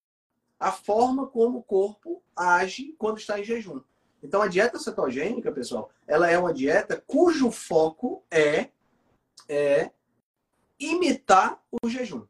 a 0.59 0.71
forma 0.71 1.27
como 1.27 1.59
o 1.59 1.63
corpo 1.63 2.21
age 2.35 2.95
quando 2.97 3.17
está 3.17 3.39
em 3.39 3.43
jejum. 3.43 3.81
Então, 4.21 4.41
a 4.41 4.47
dieta 4.47 4.79
cetogênica, 4.79 5.51
pessoal, 5.51 5.91
ela 6.07 6.29
é 6.29 6.37
uma 6.37 6.53
dieta 6.53 7.03
cujo 7.05 7.51
foco 7.51 8.23
é, 8.31 8.69
é 9.47 9.91
imitar 10.79 11.61
o 11.71 11.89
jejum. 11.89 12.25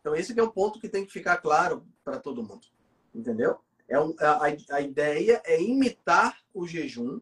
Então, 0.00 0.14
esse 0.14 0.38
é 0.38 0.42
o 0.42 0.52
ponto 0.52 0.78
que 0.78 0.88
tem 0.88 1.04
que 1.04 1.12
ficar 1.12 1.38
claro 1.38 1.86
para 2.04 2.18
todo 2.18 2.42
mundo. 2.42 2.66
Entendeu? 3.16 3.56
É 3.88 3.98
um, 3.98 4.14
a, 4.18 4.44
a 4.70 4.80
ideia 4.80 5.40
é 5.44 5.62
imitar 5.62 6.38
o 6.52 6.66
jejum 6.66 7.20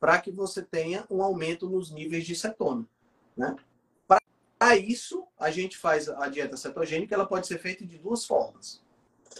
para 0.00 0.18
que 0.18 0.30
você 0.30 0.62
tenha 0.62 1.04
um 1.10 1.22
aumento 1.22 1.68
nos 1.68 1.90
níveis 1.90 2.24
de 2.24 2.34
cetona. 2.34 2.86
Né? 3.36 3.54
Para 4.06 4.76
isso, 4.76 5.26
a 5.38 5.50
gente 5.50 5.76
faz 5.76 6.08
a 6.08 6.28
dieta 6.28 6.56
cetogênica, 6.56 7.14
ela 7.14 7.26
pode 7.26 7.46
ser 7.46 7.58
feita 7.58 7.84
de 7.84 7.98
duas 7.98 8.24
formas. 8.24 8.82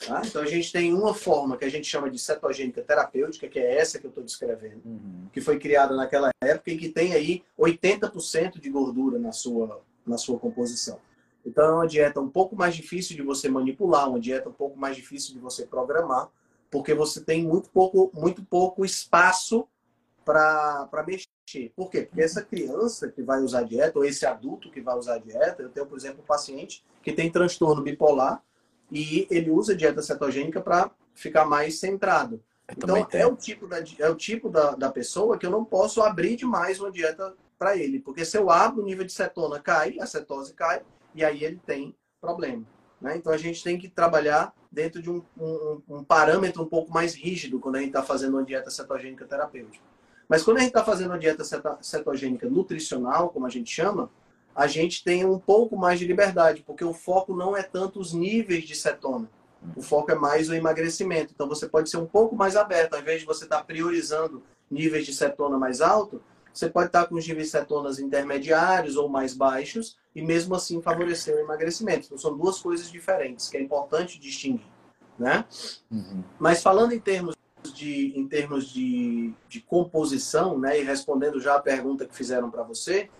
Tá? 0.06 0.22
Então, 0.26 0.42
a 0.42 0.46
gente 0.46 0.72
tem 0.72 0.92
uma 0.92 1.14
forma 1.14 1.56
que 1.56 1.64
a 1.64 1.70
gente 1.70 1.86
chama 1.86 2.10
de 2.10 2.18
cetogênica 2.18 2.82
terapêutica, 2.82 3.48
que 3.48 3.58
é 3.58 3.78
essa 3.78 3.98
que 3.98 4.06
eu 4.06 4.08
estou 4.08 4.24
descrevendo, 4.24 4.82
Uhum. 4.84 5.28
que 5.32 5.40
foi 5.40 5.58
criada 5.58 5.94
naquela 5.94 6.30
época 6.42 6.70
e 6.72 6.76
que 6.76 6.88
tem 6.88 7.14
aí 7.14 7.44
80% 7.58 8.60
de 8.60 8.68
gordura 8.68 9.18
na 9.18 9.32
sua, 9.32 9.80
na 10.04 10.18
sua 10.18 10.38
composição. 10.38 10.98
Então, 11.44 11.64
é 11.64 11.72
uma 11.72 11.86
dieta 11.86 12.20
um 12.20 12.28
pouco 12.28 12.56
mais 12.56 12.74
difícil 12.74 13.14
de 13.16 13.22
você 13.22 13.48
manipular, 13.48 14.08
uma 14.08 14.20
dieta 14.20 14.48
um 14.48 14.52
pouco 14.52 14.78
mais 14.78 14.96
difícil 14.96 15.34
de 15.34 15.40
você 15.40 15.66
programar, 15.66 16.30
porque 16.70 16.94
você 16.94 17.20
tem 17.20 17.44
muito 17.44 17.70
pouco, 17.70 18.10
muito 18.14 18.42
pouco 18.42 18.84
espaço 18.84 19.68
para 20.24 21.04
mexer. 21.06 21.72
Por 21.76 21.90
quê? 21.90 22.02
Porque 22.02 22.22
essa 22.22 22.42
criança 22.42 23.08
que 23.08 23.22
vai 23.22 23.40
usar 23.40 23.62
dieta, 23.62 23.98
ou 23.98 24.04
esse 24.04 24.24
adulto 24.24 24.70
que 24.70 24.80
vai 24.80 24.96
usar 24.96 25.18
dieta, 25.18 25.62
eu 25.62 25.68
tenho, 25.68 25.86
por 25.86 25.98
exemplo, 25.98 26.22
um 26.22 26.26
paciente 26.26 26.82
que 27.02 27.12
tem 27.12 27.30
transtorno 27.30 27.82
bipolar 27.82 28.42
e 28.90 29.26
ele 29.30 29.50
usa 29.50 29.76
dieta 29.76 30.02
cetogênica 30.02 30.60
para 30.60 30.90
ficar 31.14 31.44
mais 31.44 31.78
centrado. 31.78 32.42
Eu 32.68 32.74
Então, 32.76 33.06
é 33.12 33.26
o 33.26 33.36
tipo, 33.36 33.66
da, 33.66 33.78
é 33.98 34.08
o 34.08 34.14
tipo 34.14 34.48
da, 34.48 34.70
da 34.74 34.90
pessoa 34.90 35.36
que 35.36 35.44
eu 35.44 35.50
não 35.50 35.64
posso 35.64 36.00
abrir 36.00 36.36
demais 36.36 36.80
uma 36.80 36.90
dieta 36.90 37.34
para 37.58 37.76
ele. 37.76 38.00
Porque 38.00 38.24
se 38.24 38.36
eu 38.36 38.50
abro, 38.50 38.82
o 38.82 38.84
nível 38.84 39.04
de 39.04 39.12
cetona 39.12 39.60
cai, 39.60 39.98
a 40.00 40.06
cetose 40.06 40.54
cai, 40.54 40.82
e 41.14 41.24
aí 41.24 41.44
ele 41.44 41.60
tem 41.64 41.94
problema. 42.20 42.64
Né? 43.00 43.16
Então, 43.16 43.32
a 43.32 43.36
gente 43.36 43.62
tem 43.62 43.78
que 43.78 43.88
trabalhar 43.88 44.52
dentro 44.70 45.00
de 45.00 45.10
um, 45.10 45.22
um, 45.38 45.82
um 45.88 46.04
parâmetro 46.04 46.62
um 46.62 46.66
pouco 46.66 46.92
mais 46.92 47.14
rígido 47.14 47.60
quando 47.60 47.76
a 47.76 47.78
gente 47.78 47.88
está 47.88 48.02
fazendo 48.02 48.34
uma 48.34 48.44
dieta 48.44 48.70
cetogênica 48.70 49.24
terapêutica. 49.24 49.84
Mas 50.28 50.42
quando 50.42 50.56
a 50.56 50.60
gente 50.60 50.70
está 50.70 50.84
fazendo 50.84 51.10
uma 51.10 51.18
dieta 51.18 51.44
cetogênica 51.80 52.48
nutricional, 52.48 53.28
como 53.28 53.46
a 53.46 53.50
gente 53.50 53.70
chama, 53.70 54.10
a 54.54 54.66
gente 54.66 55.04
tem 55.04 55.24
um 55.24 55.38
pouco 55.38 55.76
mais 55.76 55.98
de 55.98 56.06
liberdade, 56.06 56.62
porque 56.66 56.84
o 56.84 56.94
foco 56.94 57.34
não 57.34 57.56
é 57.56 57.62
tanto 57.62 58.00
os 58.00 58.12
níveis 58.12 58.64
de 58.64 58.74
cetona. 58.74 59.28
O 59.76 59.82
foco 59.82 60.12
é 60.12 60.14
mais 60.14 60.48
o 60.48 60.54
emagrecimento. 60.54 61.32
Então 61.34 61.48
você 61.48 61.68
pode 61.68 61.90
ser 61.90 61.96
um 61.96 62.06
pouco 62.06 62.36
mais 62.36 62.54
aberto. 62.54 62.94
Ao 62.94 63.00
invés 63.00 63.20
de 63.20 63.26
você 63.26 63.44
estar 63.44 63.62
priorizando 63.64 64.42
níveis 64.70 65.04
de 65.06 65.12
cetona 65.12 65.58
mais 65.58 65.80
alto, 65.80 66.22
você 66.54 66.70
pode 66.70 66.86
estar 66.86 67.06
com 67.06 67.16
os 67.16 67.26
níveis 67.26 67.50
cetonas 67.50 67.98
intermediários 67.98 68.96
ou 68.96 69.08
mais 69.08 69.34
baixos 69.34 69.98
e 70.14 70.22
mesmo 70.22 70.54
assim 70.54 70.80
favorecer 70.80 71.34
o 71.34 71.40
emagrecimento. 71.40 72.06
Então 72.06 72.16
são 72.16 72.36
duas 72.36 72.60
coisas 72.60 72.90
diferentes 72.90 73.48
que 73.48 73.56
é 73.56 73.60
importante 73.60 74.20
distinguir, 74.20 74.70
né? 75.18 75.44
Uhum. 75.90 76.22
Mas 76.38 76.62
falando 76.62 76.92
em 76.92 77.00
termos 77.00 77.34
de, 77.72 78.16
em 78.16 78.28
termos 78.28 78.68
de, 78.68 79.34
de 79.48 79.60
composição, 79.60 80.58
né, 80.58 80.80
e 80.80 80.84
respondendo 80.84 81.40
já 81.40 81.56
a 81.56 81.60
pergunta 81.60 82.06
que 82.06 82.14
fizeram 82.14 82.50
para 82.50 82.62
você, 82.62 83.10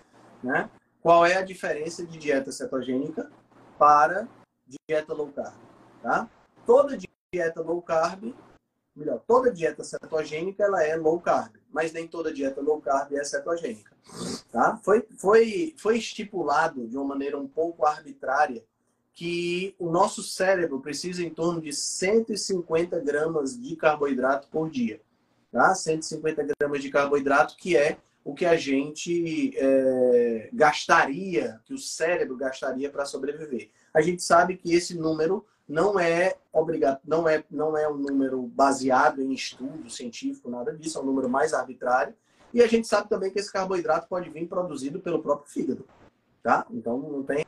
né, 0.43 0.71
qual 1.03 1.27
é 1.27 1.37
a 1.37 1.43
diferença 1.43 2.07
de 2.07 2.19
dieta 2.19 2.53
cetogênica 2.53 3.31
para 3.79 4.29
dieta 4.67 5.13
low 5.13 5.29
carb? 5.29 5.55
Tá? 6.03 6.29
Toda 6.65 6.97
dieta 7.33 7.63
low 7.63 7.83
carb, 7.83 8.35
melhor, 8.97 9.21
toda 9.27 9.51
dieta 9.51 9.83
cetogênica 9.83 10.63
ela 10.63 10.83
é 10.83 10.97
low 10.97 11.21
carb, 11.21 11.53
mas 11.73 11.93
nem 11.93 12.07
toda 12.07 12.33
dieta 12.33 12.61
low 12.61 12.81
carb 12.81 13.13
é 13.13 13.25
cetogênica. 13.25 13.93
Tá? 14.53 14.79
Foi, 14.83 15.07
foi, 15.17 15.75
foi 15.77 15.99
estipulado 15.99 16.87
de 16.87 16.97
uma 16.97 17.05
maneira 17.05 17.39
um 17.39 17.49
pouco 17.49 17.85
arbitrária 17.85 18.65
que 19.13 19.75
o 19.79 19.91
nosso 19.91 20.23
cérebro 20.23 20.81
precisa 20.81 21.23
em 21.23 21.31
torno 21.31 21.61
de 21.61 21.73
150 21.73 22.99
gramas 23.01 23.59
de 23.59 23.77
carboidrato 23.77 24.49
por 24.49 24.69
dia. 24.69 25.01
Tá? 25.53 25.73
150 25.75 26.47
gramas 26.59 26.83
de 26.83 26.91
carboidrato, 26.91 27.57
que 27.57 27.77
é 27.77 27.97
o 28.25 28.35
que 28.35 28.45
a 28.45 28.57
gente 28.57 29.53
é, 29.57 30.49
gastaria, 30.53 31.61
que 31.65 31.75
o 31.75 31.79
cérebro 31.79 32.37
gastaria 32.37 32.91
para 32.91 33.05
sobreviver. 33.05 33.71
A 33.93 34.01
gente 34.01 34.23
sabe 34.23 34.57
que 34.57 34.75
esse 34.75 34.97
número 34.97 35.47
não 35.69 35.99
é 35.99 36.37
obrigado, 36.53 37.01
não 37.05 37.29
é, 37.29 37.43
não 37.51 37.77
é 37.77 37.89
um 37.89 37.97
número 37.97 38.43
baseado 38.43 39.21
em 39.21 39.33
estudo 39.33 39.89
científico, 39.89 40.51
nada 40.51 40.75
disso, 40.75 40.99
é 40.99 41.01
um 41.01 41.07
número 41.07 41.29
mais 41.29 41.55
arbitrário. 41.55 42.15
E 42.53 42.63
a 42.63 42.67
gente 42.67 42.87
sabe 42.87 43.09
também 43.09 43.31
que 43.31 43.39
esse 43.39 43.53
carboidrato 43.53 44.07
pode 44.09 44.31
vir 44.31 44.47
produzido 44.47 45.01
pelo 45.01 45.23
próprio 45.23 45.51
fígado. 45.51 45.85
Tá? 46.43 46.67
Então 46.71 46.99
não 46.99 47.23
tem, 47.23 47.45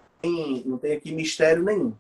não 0.65 0.79
tem 0.79 0.95
aqui 0.95 1.15
mistério 1.15 1.63
nenhum. 1.63 1.95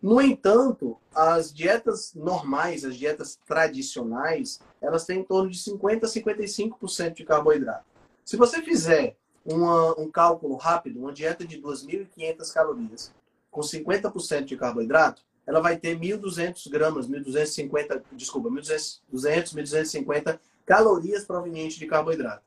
No 0.00 0.20
entanto, 0.20 0.96
as 1.14 1.52
dietas 1.52 2.12
normais, 2.14 2.84
as 2.84 2.96
dietas 2.96 3.38
tradicionais, 3.46 4.60
elas 4.80 5.04
têm 5.04 5.20
em 5.20 5.24
torno 5.24 5.48
de 5.48 5.58
50% 5.58 6.04
a 6.04 6.08
55% 6.08 7.14
de 7.14 7.24
carboidrato. 7.24 7.84
Se 8.24 8.36
você 8.36 8.60
fizer 8.62 9.16
uma, 9.44 9.98
um 9.98 10.10
cálculo 10.10 10.56
rápido, 10.56 10.98
uma 10.98 11.12
dieta 11.12 11.44
de 11.44 11.60
2.500 11.60 12.52
calorias 12.52 13.14
com 13.50 13.60
50% 13.60 14.44
de 14.44 14.56
carboidrato, 14.56 15.22
ela 15.46 15.60
vai 15.60 15.76
ter 15.76 15.98
1.200 15.98 16.70
gramas, 16.70 17.08
1.250, 17.08 18.02
desculpa, 18.12 18.48
1.200, 18.48 19.00
200, 19.10 19.54
1.250 19.54 20.38
calorias 20.64 21.24
provenientes 21.24 21.76
de 21.76 21.86
carboidrato. 21.86 22.42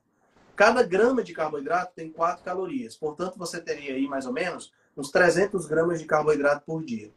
Cada 0.55 0.81
grama 0.83 1.21
de 1.21 1.33
carboidrato 1.33 1.93
tem 1.95 2.09
4 2.09 2.43
calorias. 2.43 2.95
Portanto, 2.95 3.37
você 3.37 3.59
teria 3.59 3.93
aí 3.93 4.07
mais 4.07 4.25
ou 4.25 4.31
menos 4.31 4.71
uns 4.95 5.11
300 5.11 5.65
gramas 5.65 5.99
de 5.99 6.05
carboidrato 6.05 6.63
por 6.65 6.83
dia. 6.83 7.11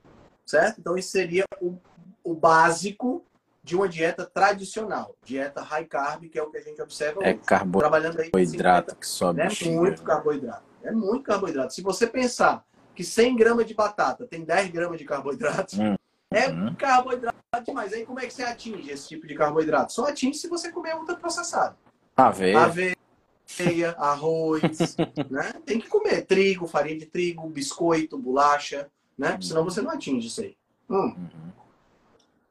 Certo? 0.44 0.80
Então, 0.80 0.98
isso 0.98 1.10
seria 1.10 1.44
o, 1.60 1.78
o 2.24 2.34
básico 2.34 3.24
de 3.62 3.76
uma 3.76 3.88
dieta 3.88 4.24
tradicional. 4.24 5.14
Dieta 5.24 5.60
high 5.62 5.84
carb, 5.84 6.24
que 6.28 6.38
é 6.38 6.42
o 6.42 6.50
que 6.50 6.56
a 6.56 6.62
gente 6.62 6.82
observa 6.82 7.22
É 7.22 7.34
hoje. 7.34 7.70
Trabalhando 7.78 8.18
aí 8.18 8.30
com 8.30 8.38
carboidrato 8.38 8.96
que 8.96 9.06
sobe 9.06 9.40
é 9.40 9.44
bexiga. 9.44 9.70
muito 9.70 10.02
carboidrato. 10.02 10.64
É 10.82 10.90
muito 10.90 11.22
carboidrato. 11.22 11.74
Se 11.74 11.82
você 11.82 12.06
pensar 12.06 12.64
que 12.98 13.04
100 13.04 13.37
gramas 13.37 13.64
de 13.64 13.74
batata 13.74 14.26
tem 14.26 14.42
10 14.44 14.72
gramas 14.72 14.98
de 14.98 15.04
carboidrato, 15.04 15.80
Hum. 15.80 15.94
é 16.32 16.48
Uhum. 16.48 16.74
carboidrato 16.74 17.38
demais. 17.64 17.92
Aí 17.92 18.04
como 18.04 18.18
é 18.18 18.26
que 18.26 18.34
você 18.34 18.42
atinge 18.42 18.90
esse 18.90 19.06
tipo 19.06 19.24
de 19.24 19.37
carboidrato? 19.37 19.92
Só 19.92 20.08
atinge 20.08 20.37
se 20.37 20.48
você 20.48 20.72
comer 20.72 20.96
ultraprocessado. 20.96 21.76
Aveia. 22.16 22.58
Aveia, 22.61 23.90
arroz, 23.98 24.96
né? 25.30 25.52
Tem 25.64 25.78
que 25.78 25.87
comer 25.88 26.26
trigo, 26.26 26.66
farinha 26.66 26.98
de 26.98 27.06
trigo, 27.06 27.48
biscoito, 27.48 28.18
bolacha, 28.18 28.90
né? 29.16 29.38
Senão 29.40 29.62
você 29.62 29.80
não 29.80 29.92
atinge 29.92 30.26
isso 30.26 30.40
aí. 30.40 30.56
Hum. 30.90 31.14
Uhum. 31.16 31.52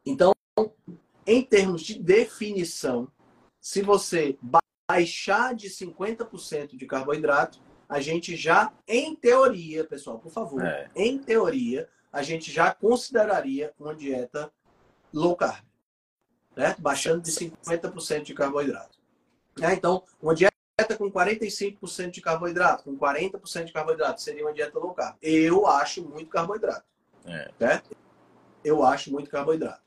Então, 0.05 0.33
em 1.25 1.41
termos 1.43 1.81
de 1.81 1.99
definição, 1.99 3.09
se 3.59 3.81
você 3.81 4.37
baixar 4.89 5.53
de 5.53 5.69
50% 5.69 6.77
de 6.77 6.85
carboidrato, 6.85 7.59
a 7.87 7.99
gente 7.99 8.35
já, 8.35 8.71
em 8.87 9.15
teoria, 9.15 9.83
pessoal, 9.85 10.19
por 10.19 10.31
favor, 10.31 10.63
É. 10.63 10.89
em 10.95 11.17
teoria, 11.17 11.87
a 12.11 12.21
gente 12.21 12.51
já 12.51 12.73
consideraria 12.73 13.73
uma 13.79 13.95
dieta 13.95 14.51
low 15.13 15.35
carb, 15.35 15.63
certo? 16.55 16.81
Baixando 16.81 17.21
de 17.21 17.31
50% 17.31 18.23
de 18.23 18.33
carboidrato. 18.33 18.97
Né? 19.57 19.73
Então, 19.73 20.03
uma 20.21 20.35
dieta 20.35 20.51
com 20.97 21.09
45% 21.11 22.11
de 22.11 22.21
carboidrato, 22.21 22.83
com 22.83 22.97
40% 22.97 23.65
de 23.65 23.73
carboidrato, 23.73 24.21
seria 24.21 24.43
uma 24.45 24.53
dieta 24.53 24.77
low 24.77 24.93
carb. 24.93 25.15
Eu 25.21 25.65
acho 25.65 26.03
muito 26.03 26.29
carboidrato. 26.29 26.85
É. 27.25 27.51
Certo? 27.57 27.95
Eu 28.63 28.83
acho 28.83 29.11
muito 29.11 29.29
carboidrato. 29.29 29.81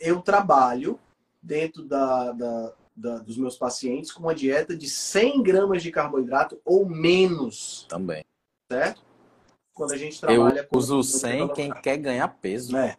Eu 0.00 0.20
trabalho 0.22 0.98
dentro 1.42 1.84
da, 1.84 2.32
da- 2.32 2.72
da- 2.94 3.18
dos 3.18 3.36
meus 3.36 3.56
pacientes 3.56 4.12
com 4.12 4.22
uma 4.22 4.34
dieta 4.34 4.76
de 4.76 4.88
100 4.88 5.42
gramas 5.42 5.82
de 5.82 5.90
carboidrato 5.90 6.60
ou 6.64 6.86
menos, 6.88 7.86
Também. 7.88 8.24
certo? 8.70 9.02
Quando 9.72 9.92
a 9.92 9.96
gente 9.96 10.14
Eu 10.22 10.28
trabalha 10.28 10.64
com 10.64 10.78
uso 10.78 10.96
com 10.98 11.02
100 11.02 11.36
dieta 11.38 11.54
quem 11.54 11.72
quer 11.82 11.96
ganhar 11.96 12.28
peso. 12.28 12.76
É. 12.76 12.96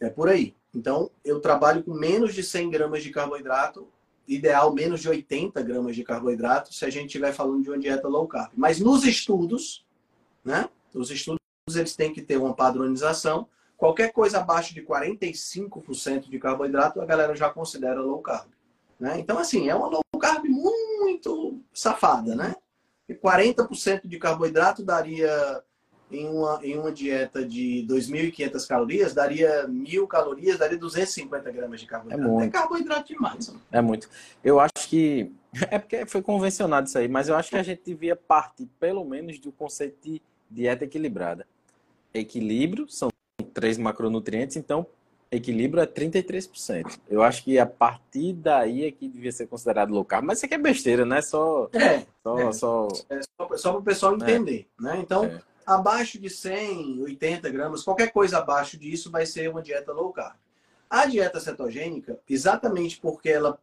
É 0.00 0.08
por 0.08 0.28
aí. 0.28 0.54
Então, 0.74 1.10
eu 1.24 1.40
trabalho 1.40 1.82
com 1.82 1.92
menos 1.92 2.34
de 2.34 2.42
100 2.42 2.70
gramas 2.70 3.02
de 3.02 3.10
carboidrato, 3.10 3.88
ideal 4.26 4.72
menos 4.72 5.00
de 5.00 5.08
80 5.08 5.60
gramas 5.62 5.94
de 5.96 6.02
carboidrato, 6.04 6.72
se 6.72 6.84
a 6.84 6.90
gente 6.90 7.06
estiver 7.06 7.32
falando 7.32 7.62
de 7.62 7.68
uma 7.70 7.78
dieta 7.78 8.08
low 8.08 8.26
carb. 8.26 8.52
Mas 8.56 8.80
nos 8.80 9.04
estudos, 9.04 9.84
né? 10.44 10.68
Os 10.94 11.10
estudos 11.10 11.38
eles 11.74 11.94
têm 11.96 12.12
que 12.12 12.22
ter 12.22 12.36
uma 12.36 12.54
padronização. 12.54 13.48
Qualquer 13.82 14.12
coisa 14.12 14.38
abaixo 14.38 14.72
de 14.72 14.80
45% 14.80 16.30
de 16.30 16.38
carboidrato, 16.38 17.00
a 17.00 17.04
galera 17.04 17.34
já 17.34 17.50
considera 17.50 18.00
low 18.00 18.20
carb. 18.20 18.46
Né? 19.00 19.18
Então, 19.18 19.36
assim, 19.40 19.68
é 19.68 19.74
uma 19.74 19.88
low 19.88 20.04
carb 20.20 20.44
muito 20.44 21.60
safada, 21.74 22.36
né? 22.36 22.54
E 23.08 23.12
40% 23.12 24.06
de 24.06 24.20
carboidrato 24.20 24.84
daria 24.84 25.60
em 26.12 26.28
uma, 26.28 26.60
em 26.62 26.78
uma 26.78 26.92
dieta 26.92 27.44
de 27.44 27.84
2.500 27.90 28.68
calorias, 28.68 29.14
daria 29.14 29.66
1.000 29.66 30.06
calorias, 30.06 30.60
daria 30.60 30.78
250 30.78 31.50
gramas 31.50 31.80
de 31.80 31.86
carboidrato. 31.86 32.22
É 32.22 32.32
muito. 32.32 32.52
carboidrato 32.52 33.12
demais. 33.12 33.48
mano. 33.48 33.62
É 33.72 33.80
muito. 33.80 34.08
Eu 34.44 34.60
acho 34.60 34.88
que. 34.88 35.32
É 35.72 35.80
porque 35.80 36.06
foi 36.06 36.22
convencionado 36.22 36.86
isso 36.86 36.96
aí, 36.96 37.08
mas 37.08 37.28
eu 37.28 37.34
acho 37.34 37.50
que 37.50 37.56
a 37.56 37.64
gente 37.64 37.82
devia 37.84 38.14
partir, 38.14 38.66
pelo 38.78 39.04
menos, 39.04 39.40
do 39.40 39.50
conceito 39.50 39.98
de 40.00 40.22
dieta 40.48 40.84
equilibrada. 40.84 41.48
Equilíbrio 42.14 42.88
são 42.88 43.10
três 43.52 43.78
macronutrientes, 43.78 44.56
então 44.56 44.86
equilíbrio 45.32 45.82
é 45.82 45.86
33%. 45.86 47.00
Eu 47.08 47.22
acho 47.22 47.42
que 47.42 47.58
a 47.58 47.64
partir 47.64 48.34
daí 48.34 48.84
é 48.84 48.92
que 48.92 49.08
devia 49.08 49.32
ser 49.32 49.46
considerado 49.46 49.90
low 49.90 50.04
carb. 50.04 50.26
Mas 50.26 50.38
isso 50.38 50.46
aqui 50.46 50.54
é 50.54 50.58
besteira, 50.58 51.06
né? 51.06 51.22
Só. 51.22 51.70
É, 51.72 52.04
Só. 52.22 52.38
É. 52.38 52.52
só... 52.52 52.88
é 53.08 53.20
só, 53.22 53.56
só 53.56 53.70
para 53.72 53.80
o 53.80 53.84
pessoal 53.84 54.14
entender. 54.14 54.68
Né? 54.78 54.98
Então, 55.00 55.24
É. 55.24 55.40
abaixo 55.66 56.20
de 56.20 56.28
100, 56.28 57.00
80 57.02 57.48
gramas, 57.48 57.82
qualquer 57.82 58.12
coisa 58.12 58.38
abaixo 58.38 58.76
disso 58.76 59.10
vai 59.10 59.24
ser 59.24 59.48
uma 59.48 59.62
dieta 59.62 59.92
low 59.92 60.12
carb. 60.12 60.36
A 60.90 61.06
dieta 61.06 61.40
cetogênica, 61.40 62.20
exatamente 62.28 63.00
porque 63.00 63.30
ela 63.30 63.58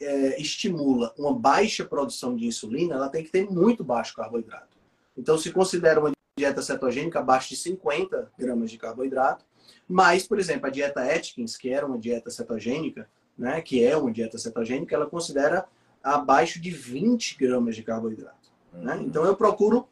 é, 0.00 0.40
estimula 0.40 1.14
uma 1.16 1.32
baixa 1.32 1.84
produção 1.84 2.34
de 2.34 2.46
insulina, 2.46 2.96
ela 2.96 3.08
tem 3.08 3.22
que 3.22 3.30
ter 3.30 3.48
muito 3.48 3.84
baixo 3.84 4.16
carboidrato. 4.16 4.76
Então, 5.16 5.38
se 5.38 5.52
considera 5.52 6.00
uma 6.00 6.10
dieta 6.38 6.62
cetogênica 6.62 7.18
abaixo 7.18 7.50
de 7.50 7.56
50 7.56 8.32
gramas 8.38 8.70
de 8.70 8.78
carboidrato, 8.78 9.44
mas, 9.86 10.26
por 10.26 10.38
exemplo, 10.38 10.66
a 10.66 10.70
dieta 10.70 11.02
Atkins, 11.02 11.56
que 11.56 11.68
era 11.68 11.86
uma 11.86 11.98
dieta 11.98 12.30
cetogênica, 12.30 13.08
né, 13.36 13.60
que 13.60 13.84
é 13.84 13.96
uma 13.96 14.10
dieta 14.10 14.38
cetogênica, 14.38 14.94
ela 14.94 15.06
considera 15.06 15.66
abaixo 16.02 16.60
de 16.60 16.70
20 16.70 17.36
gramas 17.38 17.76
de 17.76 17.82
carboidrato. 17.82 18.50
Né? 18.72 18.98
Então, 19.02 19.24
eu 19.24 19.36
procuro, 19.36 19.86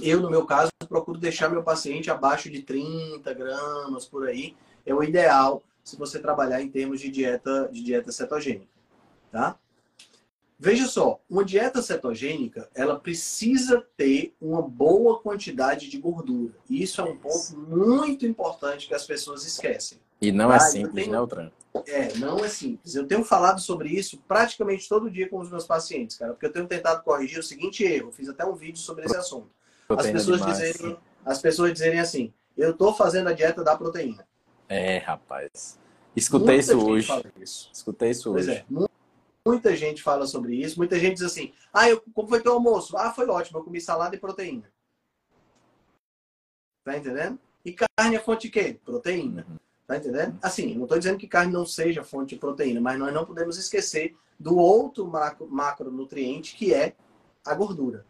eu 0.00 0.20
no 0.20 0.30
meu 0.30 0.46
caso, 0.46 0.70
procuro 0.88 1.18
deixar 1.18 1.48
meu 1.48 1.62
paciente 1.62 2.10
abaixo 2.10 2.48
de 2.48 2.62
30 2.62 3.34
gramas 3.34 4.06
por 4.06 4.28
aí. 4.28 4.56
É 4.86 4.94
o 4.94 5.02
ideal 5.02 5.62
se 5.82 5.96
você 5.96 6.18
trabalhar 6.18 6.62
em 6.62 6.68
termos 6.68 7.00
de 7.00 7.10
dieta, 7.10 7.68
de 7.72 7.82
dieta 7.82 8.12
cetogênica. 8.12 8.70
Tá? 9.30 9.58
Veja 10.58 10.86
só, 10.88 11.20
uma 11.30 11.44
dieta 11.44 11.80
cetogênica, 11.80 12.68
ela 12.74 12.98
precisa 12.98 13.86
ter 13.96 14.34
uma 14.40 14.60
boa 14.60 15.20
quantidade 15.20 15.88
de 15.88 15.98
gordura. 15.98 16.54
E 16.68 16.82
isso 16.82 17.00
é 17.00 17.04
um 17.04 17.16
ponto 17.16 17.56
muito 17.56 18.26
importante 18.26 18.88
que 18.88 18.94
as 18.94 19.06
pessoas 19.06 19.46
esquecem. 19.46 19.98
E 20.20 20.32
não 20.32 20.52
é 20.52 20.56
eu 20.56 20.60
simples, 20.60 20.94
tenho- 20.94 21.12
né, 21.12 21.16
Altran? 21.18 21.50
É, 21.86 22.12
não 22.16 22.44
é 22.44 22.48
simples. 22.48 22.96
Eu 22.96 23.06
tenho 23.06 23.22
falado 23.22 23.60
sobre 23.60 23.88
isso 23.90 24.18
praticamente 24.26 24.88
todo 24.88 25.08
dia 25.08 25.28
com 25.28 25.38
os 25.38 25.48
meus 25.48 25.64
pacientes, 25.64 26.16
cara, 26.16 26.32
porque 26.32 26.46
eu 26.46 26.52
tenho 26.52 26.66
tentado 26.66 27.04
corrigir 27.04 27.38
o 27.38 27.42
seguinte 27.42 27.84
erro. 27.84 28.08
Eu 28.08 28.12
fiz 28.12 28.28
até 28.28 28.44
um 28.44 28.54
vídeo 28.54 28.78
sobre 28.80 29.04
esse 29.04 29.16
assunto. 29.16 29.50
As 29.88 30.10
pessoas 30.10 30.38
demais. 30.40 30.58
dizerem, 30.58 30.96
as 31.24 31.40
pessoas 31.40 31.72
dizerem 31.72 32.00
assim: 32.00 32.32
"Eu 32.56 32.74
tô 32.76 32.92
fazendo 32.92 33.28
a 33.28 33.32
dieta 33.32 33.62
da 33.62 33.76
proteína". 33.76 34.26
É, 34.68 34.98
rapaz. 34.98 35.78
Escutei 36.16 36.56
Muita 36.56 36.72
isso 36.72 36.84
hoje. 36.86 37.12
isso. 37.40 37.70
Escutei 37.72 38.10
isso 38.10 38.32
Pois 38.32 38.48
hoje. 38.48 38.56
é. 38.56 38.64
Mu- 39.48 39.52
Muita 39.52 39.74
gente 39.76 40.02
fala 40.02 40.26
sobre 40.26 40.54
isso. 40.54 40.78
Muita 40.78 40.98
gente 40.98 41.14
diz 41.14 41.22
assim: 41.22 41.52
"Ah, 41.72 41.88
eu, 41.88 42.00
como 42.14 42.28
foi 42.28 42.40
teu 42.42 42.52
almoço?". 42.52 42.96
"Ah, 42.96 43.12
foi 43.12 43.26
ótimo, 43.26 43.58
eu 43.58 43.64
comi 43.64 43.80
salada 43.80 44.14
e 44.14 44.18
proteína". 44.18 44.70
Tá 46.84 46.96
entendendo? 46.96 47.38
E 47.64 47.72
carne 47.72 48.16
é 48.16 48.18
fonte 48.20 48.42
de 48.42 48.50
quê? 48.50 48.78
Proteína. 48.84 49.46
Uhum. 49.48 49.56
Tá 49.86 49.96
entendendo? 49.96 50.38
Assim, 50.42 50.74
não 50.74 50.84
estou 50.84 50.98
dizendo 50.98 51.18
que 51.18 51.26
carne 51.26 51.52
não 51.52 51.66
seja 51.66 52.04
fonte 52.04 52.34
de 52.34 52.40
proteína, 52.40 52.80
mas 52.80 52.98
nós 52.98 53.12
não 53.12 53.24
podemos 53.24 53.58
esquecer 53.58 54.14
do 54.38 54.56
outro 54.56 55.06
macro, 55.06 55.48
macronutriente 55.50 56.54
que 56.54 56.72
é 56.72 56.94
a 57.44 57.54
gordura. 57.54 58.06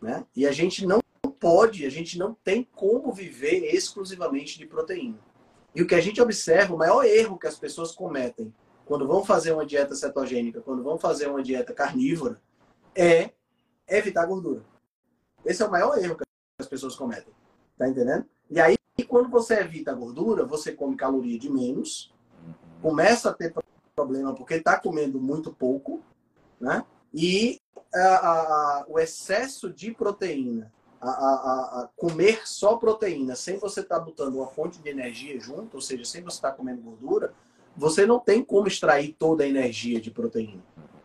Né? 0.00 0.24
E 0.36 0.46
a 0.46 0.52
gente 0.52 0.86
não 0.86 1.00
pode, 1.40 1.84
a 1.84 1.90
gente 1.90 2.18
não 2.18 2.34
tem 2.34 2.68
como 2.74 3.12
viver 3.12 3.74
exclusivamente 3.74 4.58
de 4.58 4.66
proteína. 4.66 5.18
E 5.74 5.82
o 5.82 5.86
que 5.86 5.94
a 5.94 6.00
gente 6.00 6.20
observa, 6.20 6.74
o 6.74 6.78
maior 6.78 7.04
erro 7.04 7.38
que 7.38 7.46
as 7.46 7.58
pessoas 7.58 7.92
cometem 7.92 8.52
quando 8.84 9.06
vão 9.06 9.24
fazer 9.24 9.52
uma 9.52 9.66
dieta 9.66 9.94
cetogênica, 9.94 10.60
quando 10.60 10.82
vão 10.82 10.98
fazer 10.98 11.28
uma 11.28 11.42
dieta 11.42 11.72
carnívora, 11.72 12.40
é 12.94 13.30
evitar 13.88 14.26
gordura. 14.26 14.62
Esse 15.44 15.62
é 15.62 15.66
o 15.66 15.70
maior 15.70 15.96
erro 15.98 16.16
que 16.16 16.24
as 16.60 16.66
pessoas 16.66 16.94
cometem. 16.94 17.32
Tá 17.76 17.88
entendendo? 17.88 18.26
E 18.50 18.60
aí, 18.60 18.76
quando 19.08 19.28
você 19.28 19.54
evita 19.54 19.94
gordura, 19.94 20.44
você 20.44 20.72
come 20.72 20.96
caloria 20.96 21.38
de 21.38 21.50
menos, 21.50 22.12
começa 22.80 23.30
a 23.30 23.34
ter 23.34 23.54
problema 23.94 24.34
porque 24.34 24.54
está 24.54 24.78
comendo 24.78 25.20
muito 25.20 25.52
pouco, 25.52 26.02
né? 26.60 26.84
E 27.12 27.60
a- 27.94 27.98
a- 27.98 28.84
o 28.88 28.98
excesso 28.98 29.72
de 29.72 29.92
proteína, 29.92 30.72
a, 31.00 31.88
comer 31.96 32.46
só 32.46 32.76
proteína, 32.76 33.34
sem 33.34 33.58
você 33.58 33.80
estar 33.80 33.98
botando 33.98 34.36
uma 34.36 34.46
fonte 34.46 34.80
de 34.80 34.88
energia 34.88 35.38
junto, 35.40 35.74
ou 35.74 35.80
seja, 35.80 36.04
sem 36.04 36.22
você 36.22 36.36
estar 36.36 36.52
comendo 36.52 36.80
gordura, 36.80 37.34
você 37.76 38.06
não 38.06 38.18
tem 38.18 38.42
como 38.44 38.66
extrair 38.68 39.14
toda 39.18 39.44
a 39.44 39.48
energia 39.48 40.00
de 40.00 40.10
proteína. 40.10 40.62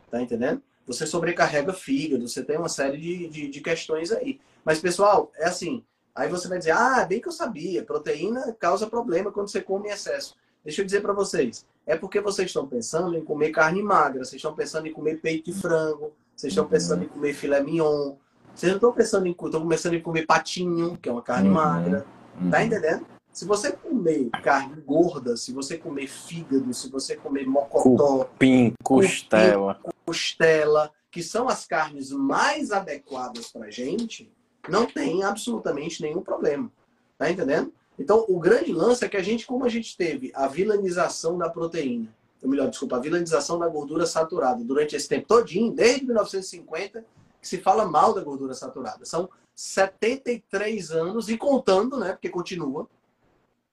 Tá 0.10 0.22
entendendo? 0.22 0.62
Você 0.86 1.06
sobrecarrega 1.06 1.74
fígado, 1.74 2.28
você 2.28 2.44
tem 2.44 2.58
uma 2.58 2.70
série 2.70 2.98
de, 2.98 3.28
de, 3.28 3.48
de 3.50 3.62
questões 3.62 4.12
aí. 4.12 4.40
Mas, 4.64 4.80
pessoal, 4.80 5.32
é 5.36 5.46
assim. 5.46 5.84
Aí 6.16 6.30
você 6.30 6.48
vai 6.48 6.58
dizer, 6.58 6.72
ah, 6.72 7.06
bem 7.06 7.20
que 7.22 7.28
eu 7.28 7.32
sabia, 7.32 7.84
proteína 7.84 8.56
causa 8.60 8.88
problema 8.88 9.32
quando 9.32 9.50
você 9.50 9.62
come 9.62 9.90
em 9.90 9.92
excesso. 9.92 10.36
Deixa 10.64 10.82
eu 10.82 10.86
dizer 10.86 11.02
para 11.02 11.14
vocês, 11.14 11.66
é 11.86 11.96
porque 11.96 12.20
vocês 12.20 12.48
estão 12.50 12.68
pensando 12.68 13.16
em 13.16 13.24
comer 13.24 13.52
carne 13.52 13.82
magra, 13.84 14.24
vocês 14.26 14.36
estão 14.36 14.54
pensando 14.54 14.88
em 14.88 14.92
comer 14.92 15.22
peito 15.22 15.46
de 15.52 15.54
frango, 15.54 16.12
vocês 16.36 16.52
estão 16.52 16.68
pensando 16.68 17.04
em 17.04 17.08
comer 17.08 17.34
filé 17.34 17.62
mignon, 17.62 18.16
vocês 18.54 18.70
não 18.72 18.78
estão 18.78 18.92
pensando 18.92 19.28
em, 19.28 19.32
estão 19.32 19.62
começando 19.62 19.94
em 19.94 20.02
comer 20.02 20.26
patinho, 20.26 20.98
que 20.98 21.08
é 21.08 21.12
uma 21.12 21.22
carne 21.22 21.48
Uhum. 21.50 21.54
magra. 21.56 22.06
Tá 22.52 22.58
Uhum. 22.60 22.64
entendendo? 22.66 23.06
Se 23.38 23.46
você 23.46 23.72
comer 23.72 24.32
carne 24.42 24.82
gorda, 24.82 25.38
se 25.38 25.54
você 25.54 25.78
comer 25.78 26.08
fígado, 26.08 26.74
se 26.74 26.90
você 26.90 27.16
comer 27.16 27.46
mocotó, 27.46 28.26
Cupim, 28.26 28.74
costela. 28.84 29.80
costela, 30.04 30.92
que 31.12 31.22
são 31.22 31.48
as 31.48 31.64
carnes 31.64 32.10
mais 32.10 32.72
adequadas 32.72 33.52
para 33.52 33.70
gente, 33.70 34.28
não 34.68 34.88
tem 34.88 35.24
absolutamente 35.24 36.02
nenhum 36.02 36.24
problema. 36.24 36.72
Tá 37.16 37.30
entendendo? 37.30 37.72
Então, 38.00 38.26
o 38.28 38.40
grande 38.40 38.74
lance 38.74 39.06
é 39.06 39.08
que 39.08 39.18
a 39.18 39.22
gente, 39.22 39.46
como 39.46 39.66
a 39.66 39.70
gente 39.70 39.96
teve 39.96 40.32
a 40.34 40.48
vilanização 40.48 41.38
da 41.38 41.48
proteína, 41.48 42.12
ou 42.42 42.50
melhor, 42.50 42.72
desculpa, 42.72 42.96
a 42.96 43.00
vilanização 43.00 43.60
da 43.60 43.68
gordura 43.68 44.08
saturada 44.08 44.64
durante 44.64 44.96
esse 44.96 45.08
tempo 45.08 45.28
todinho, 45.28 45.72
desde 45.72 46.08
1950, 46.08 47.06
que 47.40 47.48
se 47.48 47.60
fala 47.60 47.86
mal 47.86 48.16
da 48.16 48.24
gordura 48.24 48.56
saturada. 48.56 49.06
São 49.06 49.30
73 49.54 50.90
anos 50.90 51.30
e 51.30 51.38
contando, 51.38 52.00
né? 52.00 52.14
Porque 52.14 52.30
continua, 52.30 52.90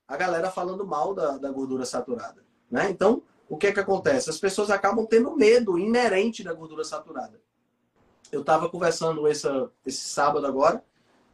a 0.06 0.16
galera 0.16 0.50
falando 0.50 0.86
mal 0.86 1.14
da, 1.14 1.38
da 1.38 1.50
gordura 1.50 1.84
saturada. 1.84 2.44
Né? 2.70 2.90
Então, 2.90 3.22
o 3.48 3.56
que 3.56 3.68
é 3.68 3.72
que 3.72 3.80
acontece? 3.80 4.30
As 4.30 4.38
pessoas 4.38 4.70
acabam 4.70 5.06
tendo 5.06 5.34
medo 5.36 5.78
inerente 5.78 6.42
da 6.42 6.52
gordura 6.52 6.84
saturada. 6.84 7.40
eu 8.32 8.40
estava 8.40 8.68
conversando 8.68 9.26
essa, 9.26 9.70
esse 9.84 10.08
sábado 10.08 10.46
agora 10.46 10.82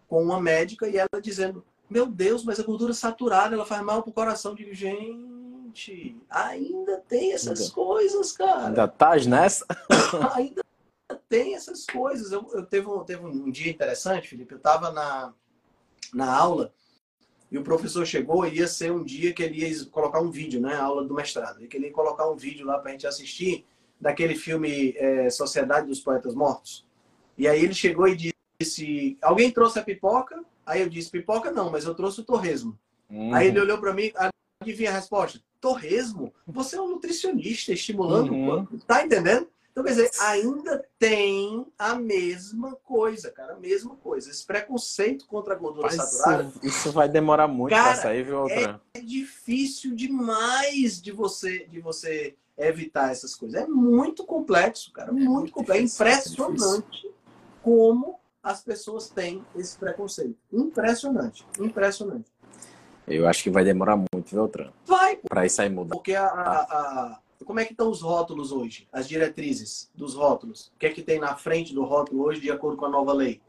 com 0.09 0.22
uma 0.22 0.40
médica 0.40 0.88
e 0.88 0.96
ela 0.96 1.20
dizendo: 1.22 1.64
Meu 1.88 2.06
Deus, 2.06 2.44
mas 2.44 2.59
a 2.59 2.64
gordura 2.64 2.92
saturada 2.92 3.54
ela 3.54 3.66
faz 3.66 3.83
mal 3.83 4.02
pro 4.02 4.12
coração. 4.12 4.52
Eu 4.52 4.56
digo, 4.56 4.74
gente, 4.74 6.16
ainda 6.28 6.98
tem 7.09 7.33
essas 7.33 7.61
ainda, 7.61 7.74
coisas, 7.74 8.33
cara. 8.33 8.66
Ainda 8.66 8.88
tá 8.88 9.16
nessa? 9.16 9.64
ainda 10.35 10.62
tem 11.28 11.54
essas 11.54 11.87
coisas. 11.87 12.33
Eu, 12.33 12.48
eu 12.52 12.66
teve, 12.66 12.88
um, 12.88 13.04
teve 13.04 13.24
um 13.24 13.50
dia 13.50 13.70
interessante, 13.70 14.28
Felipe. 14.28 14.52
Eu 14.52 14.59
estava 14.59 14.90
na, 14.90 15.33
na 16.12 16.37
aula 16.37 16.72
e 17.50 17.58
o 17.58 17.64
professor 17.64 18.06
chegou 18.06 18.46
e 18.46 18.58
ia 18.58 18.68
ser 18.68 18.92
um 18.92 19.02
dia 19.02 19.32
que 19.32 19.42
ele 19.42 19.66
ia 19.66 19.84
colocar 19.86 20.20
um 20.20 20.30
vídeo, 20.30 20.60
né? 20.60 20.74
A 20.74 20.84
aula 20.84 21.04
do 21.04 21.14
mestrado. 21.14 21.62
E 21.62 21.66
que 21.66 21.76
ele 21.76 21.86
ia 21.86 21.92
colocar 21.92 22.30
um 22.30 22.36
vídeo 22.36 22.64
lá 22.64 22.78
para 22.78 22.90
a 22.90 22.92
gente 22.92 23.06
assistir 23.06 23.64
daquele 24.00 24.36
filme 24.36 24.94
é, 24.96 25.28
Sociedade 25.30 25.88
dos 25.88 26.00
Poetas 26.00 26.34
Mortos. 26.34 26.86
E 27.36 27.48
aí 27.48 27.64
ele 27.64 27.74
chegou 27.74 28.06
e 28.06 28.32
disse: 28.60 29.18
Alguém 29.20 29.50
trouxe 29.50 29.78
a 29.78 29.82
pipoca? 29.82 30.44
Aí 30.64 30.80
eu 30.80 30.88
disse: 30.88 31.10
Pipoca 31.10 31.50
não, 31.50 31.70
mas 31.70 31.84
eu 31.84 31.94
trouxe 31.94 32.20
o 32.20 32.24
torresmo. 32.24 32.78
Uhum. 33.10 33.34
Aí 33.34 33.48
ele 33.48 33.60
olhou 33.60 33.78
para 33.78 33.92
mim, 33.92 34.12
adivinha 34.60 34.90
a 34.90 34.94
resposta? 34.94 35.40
Torresmo? 35.60 36.32
Você 36.46 36.76
é 36.76 36.80
um 36.80 36.88
nutricionista 36.88 37.72
estimulando 37.72 38.30
uhum. 38.30 38.44
o 38.44 38.50
corpo. 38.50 38.78
Tá 38.86 39.04
entendendo? 39.04 39.48
Então, 39.70 39.85
quer 39.85 39.90
dizer, 39.90 40.11
ainda 40.20 40.85
tem 40.98 41.64
a 41.78 41.94
mesma 41.94 42.74
coisa, 42.76 43.30
cara, 43.30 43.54
a 43.54 43.59
mesma 43.59 43.94
coisa. 43.96 44.30
Esse 44.30 44.44
preconceito 44.44 45.26
contra 45.26 45.54
a 45.54 45.56
gordura 45.56 45.87
Mas 45.87 45.96
saturada. 45.96 46.52
Isso 46.62 46.90
vai 46.90 47.09
demorar 47.09 47.46
muito 47.46 47.70
para 47.70 47.94
sair, 47.96 48.24
viu, 48.24 48.42
outra? 48.42 48.80
É, 48.94 48.98
é 48.98 49.02
difícil 49.02 49.94
demais 49.94 51.00
de 51.00 51.12
você, 51.12 51.66
de 51.66 51.80
você 51.80 52.37
evitar 52.59 53.12
essas 53.12 53.35
coisas. 53.35 53.62
É 53.62 53.66
muito 53.66 54.24
complexo, 54.24 54.92
cara. 54.92 55.11
É 55.11 55.12
muito, 55.12 55.30
muito 55.30 55.52
complexo. 55.52 55.83
Difícil, 55.83 56.44
é 56.44 56.48
impressionante 56.48 57.06
é 57.06 57.11
como 57.62 58.20
as 58.42 58.62
pessoas 58.62 59.09
têm 59.09 59.44
esse 59.54 59.78
preconceito. 59.78 60.37
Impressionante. 60.52 61.46
Impressionante. 61.59 62.30
Eu 63.06 63.26
acho 63.26 63.42
que 63.42 63.50
vai 63.50 63.64
demorar 63.64 63.96
muito, 63.96 64.30
viu, 64.30 64.48
Tran? 64.48 64.70
Vai. 64.87 65.18
Para 65.28 65.46
isso 65.46 65.61
aí 65.61 65.68
mudar. 65.68 65.94
Porque 65.94 66.14
a, 66.14 66.26
a, 66.26 66.61
a, 66.61 67.18
como 67.44 67.61
é 67.61 67.64
que 67.64 67.72
estão 67.72 67.90
os 67.90 68.00
rótulos 68.00 68.53
hoje? 68.53 68.87
As 68.92 69.09
diretrizes 69.09 69.90
dos 69.94 70.14
rótulos. 70.14 70.72
O 70.74 70.79
que 70.79 70.87
é 70.87 70.90
que 70.90 71.03
tem 71.03 71.18
na 71.18 71.35
frente 71.37 71.74
do 71.74 71.85
rótulo 71.85 72.24
hoje, 72.24 72.40
de 72.40 72.50
acordo 72.50 72.76
com 72.76 72.87
a 72.87 72.90
nova 72.90 73.12
lei? 73.12 73.40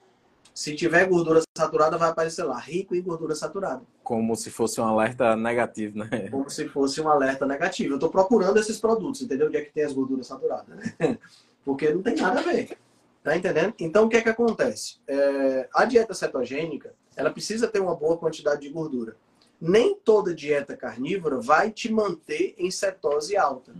Se 0.53 0.75
tiver 0.75 1.07
gordura 1.07 1.41
saturada, 1.57 1.97
vai 1.97 2.09
aparecer 2.09 2.43
lá, 2.43 2.57
rico 2.57 2.93
em 2.93 3.01
gordura 3.01 3.33
saturada. 3.35 3.83
Como 4.03 4.35
se 4.35 4.49
fosse 4.49 4.81
um 4.81 4.85
alerta 4.85 5.35
negativo, 5.35 5.99
né? 5.99 6.09
Como 6.29 6.49
se 6.49 6.67
fosse 6.67 6.99
um 6.99 7.07
alerta 7.07 7.45
negativo. 7.45 7.93
Eu 7.93 7.97
estou 7.97 8.09
procurando 8.09 8.57
esses 8.57 8.79
produtos, 8.79 9.21
entendeu? 9.21 9.47
Onde 9.47 9.57
é 9.57 9.61
que 9.61 9.71
tem 9.71 9.83
as 9.83 9.93
gorduras 9.93 10.27
saturadas, 10.27 10.75
né? 10.75 11.17
Porque 11.63 11.93
não 11.93 12.01
tem 12.01 12.15
nada 12.15 12.39
a 12.39 12.43
ver. 12.43 12.77
Tá 13.23 13.37
entendendo? 13.37 13.73
Então, 13.79 14.05
o 14.05 14.09
que 14.09 14.17
é 14.17 14.21
que 14.21 14.29
acontece? 14.29 14.97
É, 15.07 15.69
a 15.73 15.85
dieta 15.85 16.13
cetogênica, 16.13 16.93
ela 17.15 17.29
precisa 17.29 17.67
ter 17.67 17.79
uma 17.79 17.95
boa 17.95 18.17
quantidade 18.17 18.61
de 18.61 18.69
gordura. 18.69 19.15
Nem 19.61 19.95
toda 19.95 20.33
dieta 20.33 20.75
carnívora 20.75 21.39
vai 21.39 21.71
te 21.71 21.91
manter 21.91 22.55
em 22.57 22.71
cetose 22.71 23.37
alta. 23.37 23.75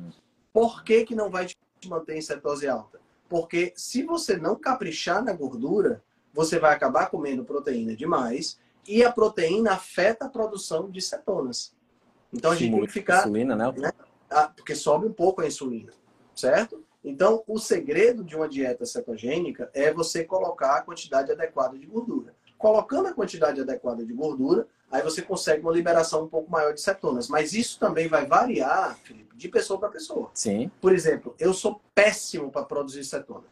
Por 0.54 0.84
que, 0.84 1.04
que 1.04 1.16
não 1.16 1.30
vai 1.30 1.48
te 1.48 1.58
manter 1.88 2.16
em 2.18 2.22
cetose 2.22 2.68
alta? 2.68 3.02
Porque 3.28 3.74
se 3.76 4.04
você 4.04 4.38
não 4.38 4.56
caprichar 4.56 5.24
na 5.24 5.34
gordura, 5.34 6.04
você 6.32 6.60
vai 6.60 6.74
acabar 6.74 7.10
comendo 7.10 7.44
proteína 7.44 7.96
demais 7.96 8.60
e 8.88 9.04
a 9.04 9.12
proteína 9.12 9.74
afeta 9.74 10.26
a 10.26 10.30
produção 10.30 10.90
de 10.90 11.02
cetonas. 11.02 11.74
Então 12.32 12.52
a 12.52 12.56
gente 12.56 12.72
tem 12.72 12.86
que 12.86 12.92
ficar. 12.92 13.22
Insulina, 13.22 13.56
né? 13.56 13.72
né? 13.76 13.92
Porque 14.56 14.76
sobe 14.76 15.08
um 15.08 15.14
pouco 15.14 15.42
a 15.42 15.48
insulina, 15.48 15.92
certo? 16.36 16.84
Então, 17.04 17.44
o 17.48 17.58
segredo 17.58 18.24
de 18.24 18.36
uma 18.36 18.48
dieta 18.48 18.86
cetogênica 18.86 19.70
é 19.74 19.92
você 19.92 20.24
colocar 20.24 20.78
a 20.78 20.82
quantidade 20.82 21.32
adequada 21.32 21.78
de 21.78 21.88
gordura. 21.88 22.36
Colocando 22.62 23.08
a 23.08 23.14
quantidade 23.14 23.60
adequada 23.60 24.06
de 24.06 24.14
gordura, 24.14 24.68
aí 24.92 25.02
você 25.02 25.22
consegue 25.22 25.62
uma 25.62 25.72
liberação 25.72 26.24
um 26.24 26.28
pouco 26.28 26.52
maior 26.52 26.74
de 26.74 26.82
cetonas. 26.82 27.28
Mas 27.28 27.54
isso 27.54 27.80
também 27.80 28.08
vai 28.08 28.26
variar, 28.26 28.96
Felipe, 29.04 29.36
de 29.36 29.50
pessoa 29.50 29.80
para 29.80 29.90
pessoa. 29.90 30.30
Sim. 30.34 30.70
Por 30.80 30.94
exemplo, 30.94 31.34
eu 31.40 31.54
sou 31.56 31.82
péssimo 31.96 32.52
para 32.52 32.64
produzir 32.64 33.04
cetona. 33.04 33.46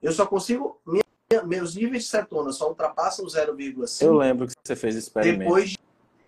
Eu 0.00 0.12
só 0.12 0.26
consigo. 0.26 0.80
Minha, 0.86 1.42
meus 1.44 1.74
níveis 1.74 2.04
de 2.04 2.08
cetona 2.10 2.52
só 2.52 2.68
ultrapassam 2.68 3.26
0,5. 3.26 4.00
Eu 4.00 4.14
lembro 4.14 4.46
que 4.46 4.52
você 4.62 4.76
fez 4.76 4.94
experimento. 4.94 5.40
Depois 5.40 5.74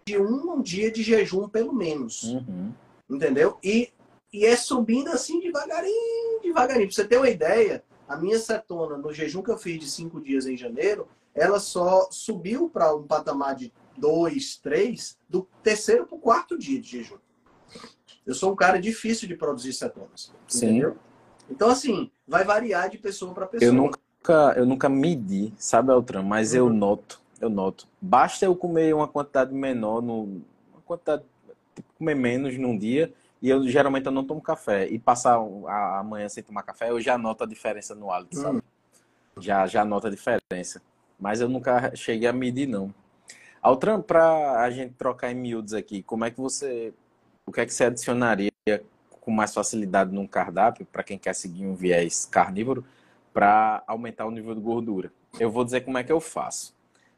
de 0.04 0.18
um 0.18 0.60
dia 0.60 0.90
de 0.90 1.04
jejum, 1.04 1.48
pelo 1.48 1.72
menos. 1.72 2.24
Uhum. 2.24 2.72
Entendeu? 3.08 3.58
E 3.62 3.92
e 4.34 4.44
é 4.44 4.56
subindo 4.56 5.10
assim 5.10 5.38
devagarinho, 5.38 6.40
devagarinho. 6.42 6.88
Pra 6.88 6.96
você 6.96 7.06
ter 7.06 7.18
uma 7.18 7.30
ideia, 7.30 7.84
a 8.08 8.16
minha 8.16 8.36
cetona 8.36 8.98
no 8.98 9.12
jejum 9.12 9.40
que 9.40 9.50
eu 9.52 9.56
fiz 9.56 9.78
de 9.78 9.88
cinco 9.88 10.20
dias 10.20 10.44
em 10.44 10.56
janeiro, 10.56 11.06
ela 11.34 11.58
só 11.58 12.08
subiu 12.10 12.70
para 12.70 12.94
um 12.94 13.02
patamar 13.02 13.56
de 13.56 13.72
dois, 13.96 14.56
três, 14.56 15.18
do 15.28 15.48
terceiro 15.62 16.06
para 16.06 16.16
o 16.16 16.20
quarto 16.20 16.56
dia 16.56 16.80
de 16.80 16.88
jejum. 16.88 17.16
Eu 18.26 18.34
sou 18.34 18.52
um 18.52 18.56
cara 18.56 18.80
difícil 18.80 19.28
de 19.28 19.36
produzir 19.36 19.72
cetonas. 19.72 20.32
Sim. 20.48 20.66
Entendeu? 20.66 20.96
Então, 21.50 21.68
assim, 21.68 22.10
vai 22.26 22.44
variar 22.44 22.88
de 22.88 22.98
pessoa 22.98 23.34
para 23.34 23.46
pessoa. 23.46 23.68
Eu 23.68 23.72
nunca, 23.72 24.54
eu 24.56 24.64
nunca 24.64 24.88
medi, 24.88 25.52
sabe, 25.58 25.92
Altran? 25.92 26.22
Mas 26.22 26.52
uhum. 26.52 26.58
eu 26.58 26.70
noto, 26.70 27.20
eu 27.40 27.50
noto. 27.50 27.86
Basta 28.00 28.46
eu 28.46 28.56
comer 28.56 28.94
uma 28.94 29.06
quantidade 29.06 29.52
menor, 29.52 30.00
no, 30.00 30.22
uma 30.72 30.80
quantidade, 30.86 31.22
tipo, 31.74 31.92
comer 31.98 32.14
menos 32.14 32.56
num 32.56 32.78
dia, 32.78 33.12
e 33.42 33.50
eu 33.50 33.68
geralmente 33.68 34.06
eu 34.06 34.12
não 34.12 34.24
tomo 34.24 34.40
café. 34.40 34.88
E 34.88 34.98
passar 34.98 35.36
a, 35.36 36.02
manhã 36.02 36.28
sem 36.30 36.42
tomar 36.42 36.62
café, 36.62 36.90
eu 36.90 37.00
já 37.00 37.18
noto 37.18 37.44
a 37.44 37.46
diferença 37.46 37.94
no 37.94 38.10
hálito, 38.10 38.36
sabe? 38.36 38.58
Hum. 38.58 39.40
Já, 39.40 39.66
já 39.66 39.84
noto 39.84 40.06
a 40.06 40.10
diferença. 40.10 40.80
Mas 41.18 41.40
eu 41.40 41.48
nunca 41.48 41.94
cheguei 41.94 42.28
a 42.28 42.32
medir, 42.32 42.66
não. 42.66 42.92
Altran, 43.62 44.00
para 44.00 44.60
a 44.60 44.70
gente 44.70 44.94
trocar 44.94 45.30
em 45.30 45.34
miúdos 45.34 45.72
aqui, 45.72 46.02
como 46.02 46.24
é 46.24 46.30
que 46.30 46.40
você. 46.40 46.92
O 47.46 47.52
que 47.52 47.60
é 47.60 47.66
que 47.66 47.72
você 47.72 47.84
adicionaria 47.84 48.50
com 49.20 49.30
mais 49.30 49.54
facilidade 49.54 50.12
num 50.12 50.26
cardápio, 50.26 50.86
para 50.86 51.02
quem 51.02 51.18
quer 51.18 51.34
seguir 51.34 51.64
um 51.64 51.74
viés 51.74 52.26
carnívoro, 52.26 52.84
para 53.32 53.82
aumentar 53.86 54.26
o 54.26 54.30
nível 54.30 54.54
de 54.54 54.60
gordura? 54.60 55.12
Eu 55.38 55.50
vou 55.50 55.64
dizer 55.64 55.80
como 55.80 55.98
é 55.98 56.04
que 56.04 56.12
eu 56.12 56.20
faço. 56.20 56.74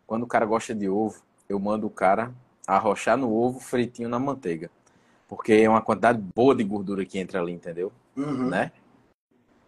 Quando 0.06 0.22
o 0.22 0.26
cara 0.26 0.46
gosta 0.46 0.74
de 0.74 0.88
ovo, 0.88 1.20
eu 1.48 1.58
mando 1.58 1.86
o 1.86 1.90
cara 1.90 2.32
arrochar 2.66 3.16
no 3.16 3.32
ovo 3.32 3.60
fritinho 3.60 4.08
na 4.08 4.18
manteiga. 4.18 4.70
Porque 5.28 5.52
é 5.52 5.68
uma 5.68 5.82
quantidade 5.82 6.20
boa 6.34 6.54
de 6.54 6.62
gordura 6.62 7.04
que 7.04 7.18
entra 7.18 7.40
ali, 7.40 7.52
entendeu? 7.52 7.92
Uhum. 8.16 8.48
Né? 8.48 8.70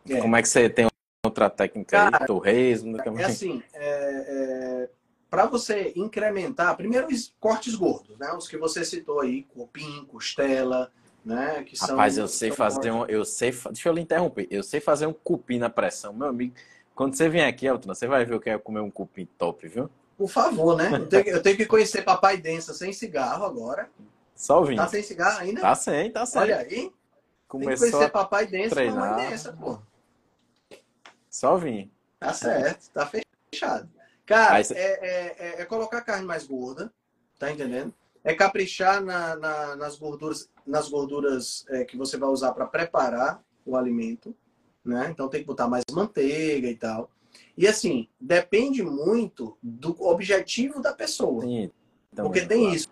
É. 0.08 0.20
Como 0.20 0.36
é 0.36 0.42
que 0.42 0.48
você 0.48 0.68
tem 0.70 0.86
outra 1.28 1.48
técnica 1.48 2.10
Cara, 2.10 2.18
aí? 2.20 2.26
Torresmo? 2.26 2.96
É 3.16 3.24
assim, 3.24 3.62
é, 3.72 3.84
é, 3.84 4.88
para 5.30 5.46
você 5.46 5.92
incrementar, 5.94 6.76
primeiro 6.76 7.06
os 7.08 7.34
cortes 7.38 7.74
gordos, 7.74 8.18
né? 8.18 8.32
Os 8.32 8.48
que 8.48 8.56
você 8.56 8.84
citou 8.84 9.20
aí, 9.20 9.44
cupim, 9.44 10.04
costela, 10.06 10.90
né? 11.24 11.62
Que 11.64 11.76
são, 11.76 11.90
Rapaz, 11.90 12.18
eu 12.18 12.28
sei 12.28 12.50
fazer 12.50 12.90
um, 12.90 13.04
eu 13.06 13.24
sei, 13.24 13.50
deixa 13.50 13.88
eu 13.88 13.92
lhe 13.92 14.00
interromper, 14.00 14.46
eu 14.50 14.62
sei 14.62 14.80
fazer 14.80 15.06
um 15.06 15.12
cupim 15.12 15.58
na 15.58 15.70
pressão, 15.70 16.12
meu 16.12 16.28
amigo. 16.28 16.54
Quando 16.94 17.14
você 17.14 17.28
vier 17.28 17.48
aqui, 17.48 17.68
Altona, 17.68 17.94
você 17.94 18.06
vai 18.06 18.24
ver 18.24 18.34
o 18.34 18.40
que 18.40 18.50
é 18.50 18.58
comer 18.58 18.80
um 18.80 18.90
cupim 18.90 19.26
top, 19.38 19.68
viu? 19.68 19.88
Por 20.16 20.28
favor, 20.28 20.76
né? 20.76 20.90
Eu 20.92 21.06
tenho, 21.06 21.28
eu 21.28 21.42
tenho 21.42 21.56
que 21.56 21.64
conhecer 21.64 22.02
Papai 22.02 22.36
Densa 22.36 22.74
sem 22.74 22.92
cigarro 22.92 23.44
agora. 23.44 23.88
Só 24.34 24.58
ouvindo. 24.58 24.78
Tá 24.78 24.88
sem 24.88 25.02
cigarro 25.02 25.40
ainda? 25.40 25.60
Tá 25.60 25.74
sem, 25.74 26.10
tá 26.10 26.24
sem. 26.24 26.40
Olha 26.40 26.58
aí. 26.58 26.92
Começou 27.48 27.70
Tem 27.70 27.90
que 27.90 27.96
conhecer 27.96 28.12
papai 28.12 28.46
treinar. 28.46 28.94
mamãe 28.94 29.30
densa, 29.30 29.52
pô. 29.54 29.78
Só 31.38 31.56
vim. 31.56 31.88
Tá 32.18 32.34
certo, 32.34 32.90
tá 32.90 33.08
fechado. 33.52 33.88
Cara, 34.26 34.60
é, 34.60 34.64
é, 34.72 35.36
é, 35.38 35.62
é, 35.62 35.64
colocar 35.66 36.00
carne 36.00 36.26
mais 36.26 36.44
gorda, 36.44 36.92
tá 37.38 37.52
entendendo? 37.52 37.94
É 38.24 38.34
caprichar 38.34 39.00
na, 39.00 39.36
na, 39.36 39.76
nas 39.76 39.96
gorduras, 39.96 40.50
nas 40.66 40.88
gorduras 40.88 41.64
é, 41.68 41.84
que 41.84 41.96
você 41.96 42.16
vai 42.16 42.28
usar 42.28 42.50
para 42.54 42.66
preparar 42.66 43.40
o 43.64 43.76
alimento, 43.76 44.34
né? 44.84 45.10
Então 45.12 45.28
tem 45.28 45.40
que 45.40 45.46
botar 45.46 45.68
mais 45.68 45.84
manteiga 45.92 46.66
e 46.66 46.74
tal. 46.74 47.08
E 47.56 47.68
assim, 47.68 48.08
depende 48.20 48.82
muito 48.82 49.56
do 49.62 49.94
objetivo 50.02 50.82
da 50.82 50.92
pessoa. 50.92 51.42
Sim, 51.42 51.70
Porque 52.16 52.44
tem 52.44 52.62
claro. 52.62 52.74
isso 52.74 52.88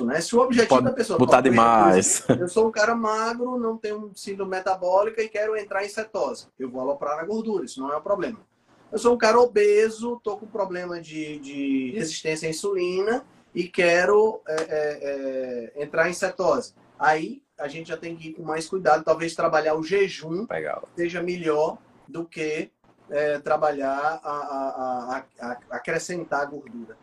né? 0.00 0.20
Se 0.20 0.34
o 0.34 0.40
objetivo 0.40 0.76
Pode 0.76 0.84
da 0.84 0.92
pessoa 0.92 1.18
botar 1.18 1.42
demais. 1.42 2.24
Eu 2.28 2.48
sou 2.48 2.68
um 2.68 2.70
cara 2.70 2.94
magro, 2.94 3.58
não 3.58 3.76
tenho 3.76 4.10
síndrome 4.14 4.52
metabólica 4.52 5.22
e 5.22 5.28
quero 5.28 5.56
entrar 5.56 5.84
em 5.84 5.88
cetose. 5.88 6.46
Eu 6.58 6.70
vou 6.70 6.80
aloprar 6.80 7.16
na 7.16 7.24
gordura, 7.24 7.66
isso 7.66 7.80
não 7.80 7.92
é 7.92 7.96
um 7.96 8.02
problema. 8.02 8.38
Eu 8.90 8.98
sou 8.98 9.14
um 9.14 9.18
cara 9.18 9.38
obeso, 9.38 10.20
tô 10.22 10.36
com 10.36 10.46
problema 10.46 11.00
de, 11.00 11.38
de 11.38 11.92
resistência 11.92 12.46
à 12.46 12.50
insulina 12.50 13.24
e 13.54 13.64
quero 13.64 14.40
é, 14.46 14.54
é, 14.54 15.72
é, 15.78 15.82
entrar 15.82 16.08
em 16.08 16.14
cetose. 16.14 16.74
Aí 16.98 17.42
a 17.58 17.68
gente 17.68 17.88
já 17.88 17.96
tem 17.96 18.16
que 18.16 18.28
ir 18.28 18.32
com 18.32 18.42
mais 18.42 18.68
cuidado, 18.68 19.04
talvez 19.04 19.34
trabalhar 19.34 19.74
o 19.74 19.82
jejum 19.82 20.46
Legal. 20.50 20.88
seja 20.96 21.22
melhor 21.22 21.78
do 22.08 22.24
que 22.24 22.70
é, 23.10 23.38
trabalhar 23.38 24.20
a, 24.22 24.30
a, 24.30 25.16
a, 25.16 25.24
a, 25.40 25.58
acrescentar 25.70 26.48
gordura. 26.48 26.96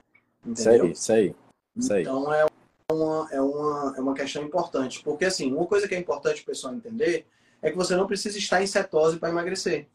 Entendeu? 0.46 0.92
Isso 0.92 1.12
aí, 1.12 1.36
isso 1.76 1.94
aí. 1.94 2.02
Então 2.02 2.34
é 2.34 2.46
uma, 2.94 3.28
é, 3.32 3.42
uma, 3.42 3.94
é 3.98 4.02
uma 4.02 4.14
questão 4.14 4.44
importante. 4.44 5.02
Porque, 5.04 5.26
assim, 5.26 5.54
uma 5.54 5.66
coisa 5.66 5.88
que 5.88 5.96
é 5.96 6.00
importante 6.00 6.42
o 6.42 6.46
pessoal 6.46 6.74
entender 6.74 7.26
é 7.62 7.70
que 7.70 7.78
você 7.78 7.96
não 7.96 8.08
precisa 8.08 8.38
estar 8.38 8.62
em 8.62 8.68
cetose 8.68 9.18
para 9.18 9.30
emagrecer. 9.30 9.88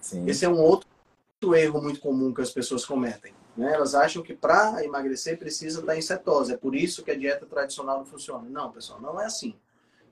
Sim. 0.00 0.28
Esse 0.28 0.44
é 0.44 0.48
um 0.48 0.60
outro 0.60 0.88
erro 1.54 1.82
muito 1.82 2.00
comum 2.00 2.32
que 2.32 2.40
as 2.40 2.50
pessoas 2.50 2.84
cometem. 2.84 3.32
Né? 3.56 3.72
Elas 3.72 3.94
acham 3.94 4.22
que 4.22 4.34
para 4.34 4.84
emagrecer 4.84 5.38
precisa 5.38 5.80
estar 5.80 5.96
em 5.96 6.02
cetose. 6.02 6.52
É 6.52 6.56
por 6.56 6.74
isso 6.74 7.02
que 7.02 7.10
a 7.10 7.16
dieta 7.16 7.44
tradicional 7.44 7.98
não 7.98 8.06
funciona. 8.06 8.48
Não, 8.48 8.70
pessoal, 8.70 9.00
não 9.00 9.20
é 9.20 9.26
assim. 9.26 9.54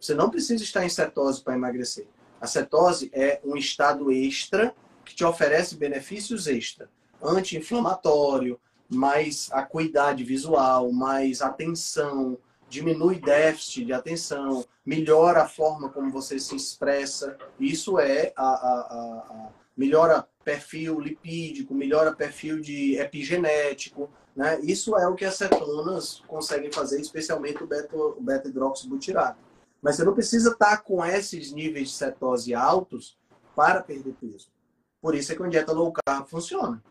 Você 0.00 0.14
não 0.14 0.30
precisa 0.30 0.62
estar 0.62 0.84
em 0.84 0.88
cetose 0.88 1.42
para 1.42 1.54
emagrecer. 1.54 2.06
A 2.40 2.46
cetose 2.46 3.10
é 3.14 3.40
um 3.44 3.56
estado 3.56 4.10
extra 4.10 4.74
que 5.04 5.14
te 5.14 5.24
oferece 5.24 5.76
benefícios 5.76 6.46
extra. 6.46 6.90
Anti-inflamatório, 7.22 8.60
mais 8.88 9.48
acuidade 9.52 10.24
visual, 10.24 10.92
mais 10.92 11.42
atenção, 11.42 12.38
diminui 12.68 13.20
déficit 13.20 13.84
de 13.84 13.92
atenção, 13.92 14.64
melhora 14.84 15.42
a 15.42 15.48
forma 15.48 15.88
como 15.88 16.10
você 16.10 16.38
se 16.38 16.54
expressa. 16.56 17.36
Isso 17.58 17.98
é 17.98 18.32
a, 18.36 18.44
a, 18.44 18.46
a, 18.46 19.26
a 19.30 19.48
melhora 19.76 20.26
perfil 20.44 21.00
lipídico, 21.00 21.74
melhora 21.74 22.14
perfil 22.14 22.60
de 22.60 22.96
epigenético, 22.98 24.08
né? 24.34 24.60
Isso 24.60 24.96
é 24.96 25.08
o 25.08 25.14
que 25.14 25.24
as 25.24 25.34
cetonas 25.34 26.22
conseguem 26.28 26.70
fazer, 26.70 27.00
especialmente 27.00 27.64
o 27.64 27.66
beta-hidroxibutirato. 28.20 29.38
Mas 29.80 29.96
você 29.96 30.04
não 30.04 30.14
precisa 30.14 30.50
estar 30.50 30.78
com 30.78 31.04
esses 31.04 31.52
níveis 31.52 31.88
de 31.88 31.94
cetose 31.94 32.54
altos 32.54 33.16
para 33.54 33.82
perder 33.82 34.14
peso. 34.20 34.48
Por 35.00 35.14
isso 35.14 35.32
é 35.32 35.34
que 35.34 35.42
a 35.42 35.48
dieta 35.48 35.72
low 35.72 35.92
carb 35.92 36.26
funciona. 36.26 36.82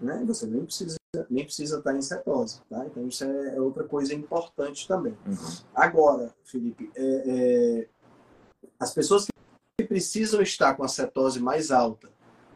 Né? 0.00 0.22
Você 0.26 0.46
nem 0.46 0.64
precisa, 0.64 0.96
nem 1.30 1.44
precisa 1.44 1.78
estar 1.78 1.96
em 1.96 2.02
cetose. 2.02 2.60
Tá? 2.68 2.84
Então, 2.86 3.06
isso 3.06 3.24
é 3.24 3.60
outra 3.60 3.84
coisa 3.84 4.14
importante 4.14 4.86
também. 4.86 5.16
Uhum. 5.26 5.36
Agora, 5.74 6.34
Felipe, 6.44 6.90
é, 6.94 7.22
é, 7.26 7.88
as 8.78 8.92
pessoas 8.92 9.26
que 9.78 9.86
precisam 9.86 10.40
estar 10.42 10.74
com 10.74 10.84
a 10.84 10.88
cetose 10.88 11.40
mais 11.40 11.70
alta 11.70 12.08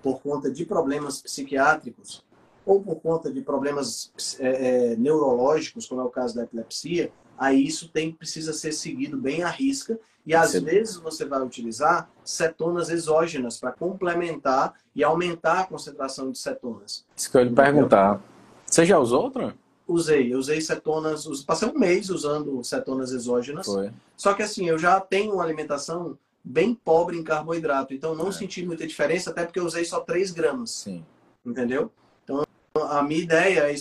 por 0.03 0.21
conta 0.21 0.51
de 0.51 0.65
problemas 0.65 1.21
psiquiátricos 1.21 2.25
ou 2.65 2.83
por 2.83 2.97
conta 2.97 3.33
de 3.33 3.41
problemas 3.41 4.13
é, 4.39 4.93
é 4.93 4.97
neurológicos, 4.97 5.87
como 5.87 6.01
é 6.01 6.05
o 6.05 6.11
caso 6.11 6.35
da 6.35 6.45
epilepsia, 6.45 7.11
aí 7.37 7.67
isso 7.67 7.89
tem 7.89 8.13
precisa 8.13 8.53
ser 8.53 8.73
seguido 8.73 9.17
bem 9.17 9.43
à 9.43 9.49
risca 9.49 9.99
e 10.29 10.35
às 10.35 10.51
Sim. 10.51 10.61
vezes 10.61 10.97
você 10.97 11.25
vai 11.25 11.41
utilizar 11.41 12.11
cetonas 12.23 12.91
exógenas 12.91 13.59
para 13.59 13.73
complementar 13.73 14.75
e 14.95 15.03
aumentar 15.03 15.61
a 15.61 15.65
concentração 15.65 16.31
de 16.31 16.39
cetonas. 16.39 17.07
Isso 17.17 17.31
que 17.31 17.37
eu 17.39 17.41
ia 17.41 17.49
lhe 17.49 17.55
perguntar. 17.55 18.21
Você 18.67 18.85
já 18.85 18.99
usou 18.99 19.23
outra? 19.23 19.57
Usei, 19.87 20.35
eu 20.35 20.39
usei 20.39 20.61
cetonas, 20.61 21.27
passei 21.45 21.67
um 21.67 21.79
mês 21.79 22.11
usando 22.11 22.63
cetonas 22.63 23.11
exógenas. 23.11 23.65
Foi. 23.65 23.91
Só 24.19 24.35
que 24.35 24.43
assim, 24.43 24.69
eu 24.69 24.79
já 24.79 25.01
tenho 25.01 25.33
uma 25.33 25.43
alimentação 25.43 26.19
bem 26.45 26.75
pobre 26.75 27.17
em 27.17 27.25
carboidrato, 27.25 27.95
então 27.95 28.15
não 28.15 28.29
é. 28.29 28.33
senti 28.33 28.67
muita 28.67 28.87
diferença, 28.87 29.31
até 29.31 29.47
porque 29.47 29.59
eu 29.59 29.65
usei 29.65 29.87
só 29.87 30.01
3 30.01 30.31
gramas. 30.33 30.73
Sim. 30.73 31.03
Entendeu? 31.43 31.91
Então 32.23 32.45
a 32.75 33.03
minha 33.03 33.23
ideia 33.23 33.73
é 33.73 33.75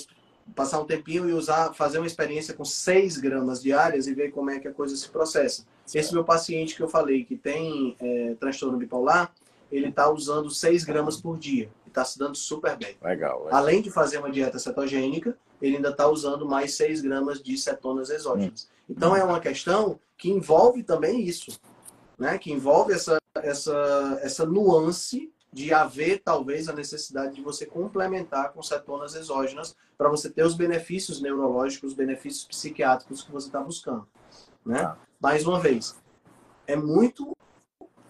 passar 0.55 0.79
um 0.79 0.85
tempinho 0.85 1.29
e 1.29 1.33
usar, 1.33 1.73
fazer 1.73 1.97
uma 1.97 2.07
experiência 2.07 2.53
com 2.53 2.63
6 2.63 3.17
gramas 3.17 3.61
diárias 3.61 4.07
e 4.07 4.13
ver 4.13 4.31
como 4.31 4.49
é 4.49 4.59
que 4.59 4.67
a 4.69 4.73
coisa 4.73 4.95
se 4.95 5.09
processa. 5.09 5.65
Certo. 5.87 6.03
Esse 6.03 6.13
meu 6.13 6.23
paciente 6.23 6.75
que 6.75 6.83
eu 6.83 6.89
falei, 6.89 7.23
que 7.23 7.37
tem 7.37 7.95
é, 7.99 8.35
transtorno 8.37 8.77
bipolar, 8.77 9.33
ele 9.71 9.87
está 9.87 10.09
usando 10.09 10.51
6 10.51 10.83
gramas 10.83 11.17
por 11.17 11.37
dia. 11.37 11.69
E 11.85 11.89
está 11.89 12.03
se 12.03 12.19
dando 12.19 12.35
super 12.35 12.77
bem. 12.77 12.97
Legal, 13.01 13.45
legal. 13.45 13.57
Além 13.57 13.81
de 13.81 13.89
fazer 13.89 14.17
uma 14.17 14.29
dieta 14.29 14.59
cetogênica, 14.59 15.37
ele 15.61 15.77
ainda 15.77 15.89
está 15.89 16.07
usando 16.07 16.45
mais 16.45 16.75
6 16.75 17.01
gramas 17.01 17.41
de 17.41 17.57
cetonas 17.57 18.09
exógenas. 18.09 18.67
Hum. 18.69 18.83
Então 18.89 19.15
é 19.15 19.23
uma 19.23 19.39
questão 19.39 19.97
que 20.17 20.29
envolve 20.29 20.83
também 20.83 21.21
isso. 21.21 21.57
Né? 22.17 22.37
Que 22.37 22.51
envolve 22.51 22.93
essa, 22.93 23.17
essa, 23.35 24.19
essa 24.21 24.45
nuance 24.45 25.31
de 25.51 25.73
haver 25.73 26.21
talvez 26.23 26.67
a 26.67 26.73
necessidade 26.73 27.35
de 27.35 27.41
você 27.41 27.65
complementar 27.65 28.51
com 28.51 28.61
cetonas 28.61 29.15
exógenas 29.15 29.75
para 29.97 30.09
você 30.09 30.29
ter 30.29 30.43
os 30.43 30.53
benefícios 30.53 31.21
neurológicos, 31.21 31.91
os 31.91 31.95
benefícios 31.95 32.45
psiquiátricos 32.45 33.23
que 33.23 33.31
você 33.31 33.47
está 33.47 33.61
buscando. 33.61 34.05
Né? 34.67 34.81
Ah. 34.81 34.97
Mais 35.19 35.45
uma 35.45 35.59
vez, 35.59 35.95
é 36.67 36.75
muito. 36.75 37.35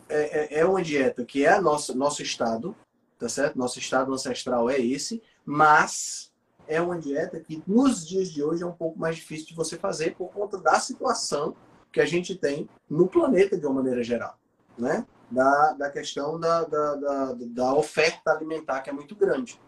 É, 0.09 0.55
é, 0.55 0.59
é 0.59 0.65
uma 0.65 0.81
dieta 0.81 1.23
que 1.25 1.45
é 1.45 1.59
nosso, 1.59 1.97
nosso 1.97 2.21
estado, 2.21 2.75
tá 3.19 3.27
certo? 3.29 3.57
Nosso 3.57 3.77
estado 3.79 4.13
ancestral 4.13 4.69
é 4.69 4.79
esse, 4.79 5.21
mas 5.45 6.31
é 6.65 6.81
uma 6.81 6.97
dieta 6.97 7.39
que 7.39 7.61
nos 7.67 8.07
dias 8.07 8.31
de 8.31 8.41
hoje 8.41 8.63
é 8.63 8.65
um 8.65 8.73
pouco 8.73 8.97
mais 8.97 9.17
difícil 9.17 9.47
de 9.47 9.55
você 9.55 9.77
fazer 9.77 10.15
por 10.15 10.29
conta 10.31 10.57
da 10.57 10.79
situação 10.79 11.55
que 11.91 11.99
a 11.99 12.05
gente 12.05 12.35
tem 12.35 12.69
no 12.89 13.07
planeta 13.07 13.57
de 13.57 13.65
uma 13.65 13.75
maneira 13.75 14.03
geral, 14.03 14.37
né? 14.77 15.05
da, 15.29 15.73
da 15.73 15.89
questão 15.89 16.39
da, 16.39 16.63
da, 16.63 16.95
da, 16.95 17.33
da 17.33 17.73
oferta 17.73 18.31
alimentar, 18.31 18.81
que 18.81 18.89
é 18.89 18.93
muito 18.93 19.15
grande. 19.15 19.59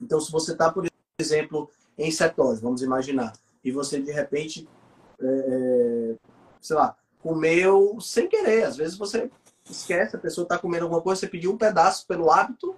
Então, 0.00 0.20
se 0.20 0.32
você 0.32 0.52
está, 0.52 0.72
por 0.72 0.86
exemplo, 1.18 1.70
em 1.96 2.10
cetose, 2.10 2.60
vamos 2.60 2.82
imaginar, 2.82 3.32
e 3.62 3.70
você 3.70 4.00
de 4.00 4.10
repente, 4.10 4.68
é, 5.20 5.26
é, 5.26 5.75
sei 6.66 6.76
lá, 6.76 6.96
comeu 7.20 7.98
sem 8.00 8.28
querer, 8.28 8.64
às 8.64 8.76
vezes 8.76 8.96
você 8.96 9.30
esquece, 9.68 10.16
a 10.16 10.18
pessoa 10.18 10.44
está 10.44 10.58
comendo 10.58 10.84
alguma 10.84 11.02
coisa, 11.02 11.20
você 11.20 11.28
pediu 11.28 11.52
um 11.52 11.58
pedaço 11.58 12.06
pelo 12.06 12.30
hábito 12.30 12.76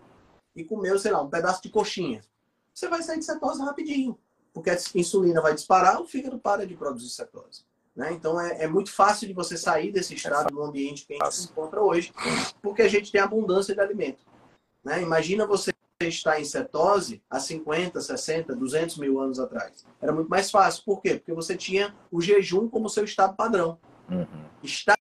e 0.54 0.64
comeu, 0.64 0.98
sei 0.98 1.12
lá, 1.12 1.20
um 1.22 1.28
pedaço 1.28 1.62
de 1.62 1.70
coxinha. 1.70 2.22
Você 2.72 2.88
vai 2.88 3.02
sair 3.02 3.18
de 3.18 3.24
cetose 3.24 3.60
rapidinho, 3.60 4.18
porque 4.52 4.70
a 4.70 4.78
insulina 4.94 5.40
vai 5.40 5.54
disparar, 5.54 6.00
o 6.00 6.06
fígado 6.06 6.38
para 6.38 6.66
de 6.66 6.76
produzir 6.76 7.10
cetose. 7.10 7.64
Né? 7.94 8.12
Então 8.12 8.40
é, 8.40 8.62
é, 8.62 8.68
muito 8.68 8.92
fácil 8.92 9.26
de 9.26 9.34
você 9.34 9.56
sair 9.56 9.90
desse 9.90 10.14
estado 10.14 10.54
no 10.54 10.62
ambiente 10.62 11.04
que 11.04 11.14
a 11.14 11.24
gente 11.24 11.34
se 11.34 11.44
encontra 11.46 11.82
hoje, 11.82 12.12
porque 12.62 12.82
a 12.82 12.88
gente 12.88 13.10
tem 13.10 13.20
abundância 13.20 13.74
de 13.74 13.80
alimento. 13.80 14.24
Né? 14.84 15.02
Imagina 15.02 15.46
você 15.46 15.72
estar 16.06 16.40
em 16.40 16.44
cetose 16.44 17.20
há 17.28 17.40
50, 17.40 18.00
60, 18.00 18.54
200 18.54 18.98
mil 18.98 19.20
anos 19.20 19.40
atrás. 19.40 19.84
Era 20.00 20.12
muito 20.12 20.28
mais 20.28 20.50
fácil. 20.50 20.84
Por 20.84 21.02
quê? 21.02 21.16
Porque 21.16 21.32
você 21.32 21.56
tinha 21.56 21.94
o 22.10 22.20
jejum 22.20 22.68
como 22.68 22.88
seu 22.88 23.04
estado 23.04 23.34
padrão. 23.34 23.78
Uhum. 24.08 24.44
Estar 24.62 24.96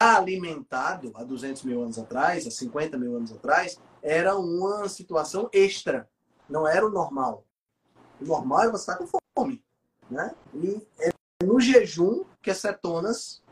alimentado 0.00 1.12
há 1.14 1.22
200 1.22 1.62
mil 1.64 1.82
anos 1.82 1.98
atrás, 1.98 2.46
há 2.46 2.50
50 2.50 2.96
mil 2.96 3.14
anos 3.14 3.30
atrás, 3.30 3.78
era 4.02 4.36
uma 4.36 4.88
situação 4.88 5.50
extra. 5.52 6.08
Não 6.48 6.66
era 6.66 6.86
o 6.86 6.90
normal. 6.90 7.44
O 8.20 8.24
normal 8.24 8.64
é 8.64 8.70
você 8.70 8.90
estar 8.90 8.96
com 8.96 9.20
fome. 9.36 9.62
Né? 10.10 10.34
E 10.54 10.80
é 10.98 11.12
no 11.44 11.60
jejum 11.60 12.24
que 12.40 12.50
as 12.50 12.58
cetonas 12.58 13.42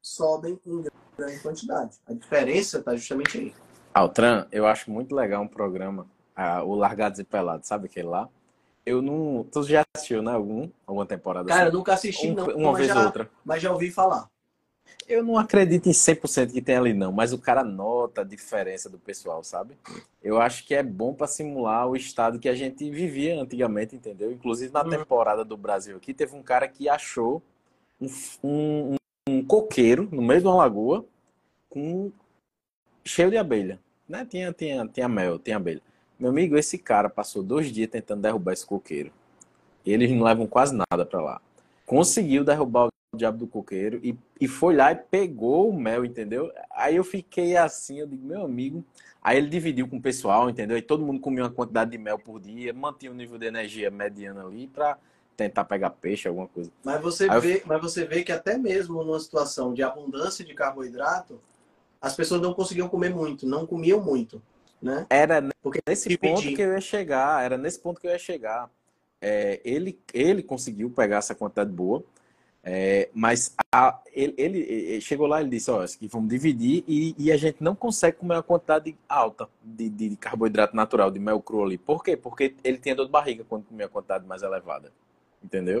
sobem 0.00 0.58
em 0.66 0.84
grande 1.16 1.40
quantidade. 1.40 1.98
A 2.06 2.14
diferença 2.14 2.78
está 2.78 2.96
justamente 2.96 3.38
aí. 3.38 3.54
Altran, 3.94 4.46
eu 4.50 4.66
acho 4.66 4.90
muito 4.90 5.14
legal 5.14 5.42
um 5.42 5.48
programa, 5.48 6.06
ah, 6.34 6.62
o 6.62 6.74
Largados 6.74 7.18
e 7.18 7.24
Pelados, 7.24 7.68
sabe 7.68 7.86
aquele 7.86 8.08
lá? 8.08 8.28
Eu 8.84 9.00
não. 9.00 9.46
Tu 9.52 9.62
já 9.64 9.84
assistiu, 9.94 10.22
né? 10.22 10.32
Algum, 10.32 10.68
alguma 10.86 11.06
temporada? 11.06 11.48
Cara, 11.48 11.62
assim? 11.62 11.70
eu 11.70 11.78
nunca 11.78 11.94
assisti, 11.94 12.28
um, 12.28 12.34
não. 12.34 12.46
Uma 12.48 12.74
vez 12.74 12.94
ou 12.94 13.04
outra. 13.04 13.30
Mas 13.44 13.62
já 13.62 13.72
ouvi 13.72 13.90
falar. 13.90 14.28
Eu 15.08 15.22
não 15.22 15.36
acredito 15.36 15.88
em 15.88 15.92
100% 15.92 16.52
que 16.52 16.62
tem 16.62 16.76
ali, 16.76 16.92
não, 16.92 17.12
mas 17.12 17.32
o 17.32 17.38
cara 17.38 17.64
nota 17.64 18.20
a 18.20 18.24
diferença 18.24 18.88
do 18.88 18.98
pessoal, 18.98 19.42
sabe? 19.42 19.76
Eu 20.22 20.40
acho 20.40 20.64
que 20.66 20.74
é 20.74 20.82
bom 20.82 21.12
para 21.12 21.26
simular 21.26 21.88
o 21.88 21.96
estado 21.96 22.38
que 22.38 22.48
a 22.48 22.54
gente 22.54 22.88
vivia 22.90 23.40
antigamente, 23.40 23.96
entendeu? 23.96 24.30
Inclusive 24.30 24.72
na 24.72 24.82
uhum. 24.82 24.90
temporada 24.90 25.44
do 25.44 25.56
Brasil 25.56 25.96
aqui, 25.96 26.14
teve 26.14 26.34
um 26.36 26.42
cara 26.42 26.68
que 26.68 26.88
achou 26.88 27.42
um, 28.00 28.06
um, 28.44 28.96
um 29.28 29.44
coqueiro 29.44 30.08
no 30.10 30.22
meio 30.22 30.40
de 30.40 30.46
uma 30.46 30.56
lagoa 30.56 31.04
com 31.68 32.12
cheio 33.04 33.30
de 33.30 33.36
abelha, 33.36 33.80
né? 34.08 34.26
Tinha, 34.28 34.52
tinha, 34.52 34.86
tinha 34.86 35.08
mel, 35.08 35.38
tinha 35.38 35.56
abelha. 35.56 35.82
Meu 36.22 36.30
amigo, 36.30 36.56
esse 36.56 36.78
cara 36.78 37.10
passou 37.10 37.42
dois 37.42 37.72
dias 37.72 37.90
tentando 37.90 38.22
derrubar 38.22 38.52
esse 38.52 38.64
coqueiro. 38.64 39.10
Eles 39.84 40.08
não 40.12 40.22
levam 40.22 40.46
quase 40.46 40.72
nada 40.72 41.04
para 41.04 41.20
lá. 41.20 41.40
Conseguiu 41.84 42.44
derrubar 42.44 42.86
o 42.86 43.16
diabo 43.16 43.38
do 43.38 43.46
coqueiro 43.48 43.98
e, 44.04 44.16
e 44.40 44.46
foi 44.46 44.76
lá 44.76 44.92
e 44.92 44.94
pegou 44.94 45.68
o 45.68 45.76
mel, 45.76 46.04
entendeu? 46.04 46.52
Aí 46.76 46.94
eu 46.94 47.02
fiquei 47.02 47.56
assim, 47.56 47.98
eu 47.98 48.06
digo, 48.06 48.24
meu 48.24 48.44
amigo. 48.44 48.84
Aí 49.20 49.36
ele 49.36 49.48
dividiu 49.48 49.88
com 49.88 49.96
o 49.96 50.00
pessoal, 50.00 50.48
entendeu? 50.48 50.78
E 50.78 50.82
todo 50.82 51.04
mundo 51.04 51.18
comia 51.18 51.42
uma 51.42 51.50
quantidade 51.50 51.90
de 51.90 51.98
mel 51.98 52.20
por 52.20 52.38
dia, 52.38 52.72
mantinha 52.72 53.10
um 53.10 53.16
nível 53.16 53.36
de 53.36 53.46
energia 53.46 53.90
mediano 53.90 54.46
ali 54.46 54.68
para 54.68 54.96
tentar 55.36 55.64
pegar 55.64 55.90
peixe, 55.90 56.28
alguma 56.28 56.46
coisa. 56.46 56.70
Mas 56.84 57.02
você, 57.02 57.28
vê, 57.40 57.56
eu... 57.56 57.62
mas 57.66 57.82
você 57.82 58.04
vê 58.04 58.22
que 58.22 58.30
até 58.30 58.56
mesmo 58.56 59.02
numa 59.02 59.18
situação 59.18 59.74
de 59.74 59.82
abundância 59.82 60.44
de 60.44 60.54
carboidrato, 60.54 61.40
as 62.00 62.14
pessoas 62.14 62.40
não 62.40 62.54
conseguiam 62.54 62.88
comer 62.88 63.12
muito, 63.12 63.44
não 63.44 63.66
comiam 63.66 64.00
muito. 64.00 64.40
Né? 64.82 65.06
Era 65.08 65.48
Porque 65.62 65.80
nesse 65.86 66.18
ponto 66.18 66.42
que 66.42 66.60
eu 66.60 66.72
ia 66.72 66.80
chegar, 66.80 67.44
era 67.44 67.56
nesse 67.56 67.78
ponto 67.78 68.00
que 68.00 68.06
eu 68.08 68.10
ia 68.10 68.18
chegar. 68.18 68.68
É, 69.20 69.60
ele, 69.64 69.96
ele 70.12 70.42
conseguiu 70.42 70.90
pegar 70.90 71.18
essa 71.18 71.32
quantidade 71.32 71.70
boa, 71.70 72.02
é, 72.64 73.08
mas 73.14 73.54
a, 73.72 74.00
ele, 74.12 74.34
ele, 74.36 75.00
chegou 75.00 75.28
lá 75.28 75.40
e 75.40 75.48
disse, 75.48 75.70
ó, 75.70 75.84
que 75.86 76.08
vamos 76.08 76.28
dividir 76.28 76.84
e, 76.88 77.14
e, 77.16 77.30
a 77.30 77.36
gente 77.36 77.62
não 77.62 77.74
consegue 77.74 78.18
comer 78.18 78.34
uma 78.34 78.42
quantidade 78.42 78.96
alta 79.08 79.48
de, 79.62 79.88
de, 79.88 80.08
de, 80.10 80.16
carboidrato 80.16 80.74
natural, 80.74 81.10
de 81.10 81.20
mel 81.20 81.40
cru 81.40 81.64
ali. 81.64 81.78
Por 81.78 82.02
quê? 82.02 82.16
Porque 82.16 82.54
ele 82.64 82.78
tinha 82.78 82.96
dor 82.96 83.06
de 83.06 83.12
barriga 83.12 83.44
quando 83.48 83.64
comia 83.64 83.86
a 83.86 83.88
quantidade 83.88 84.26
mais 84.26 84.42
elevada. 84.42 84.92
Entendeu? 85.42 85.80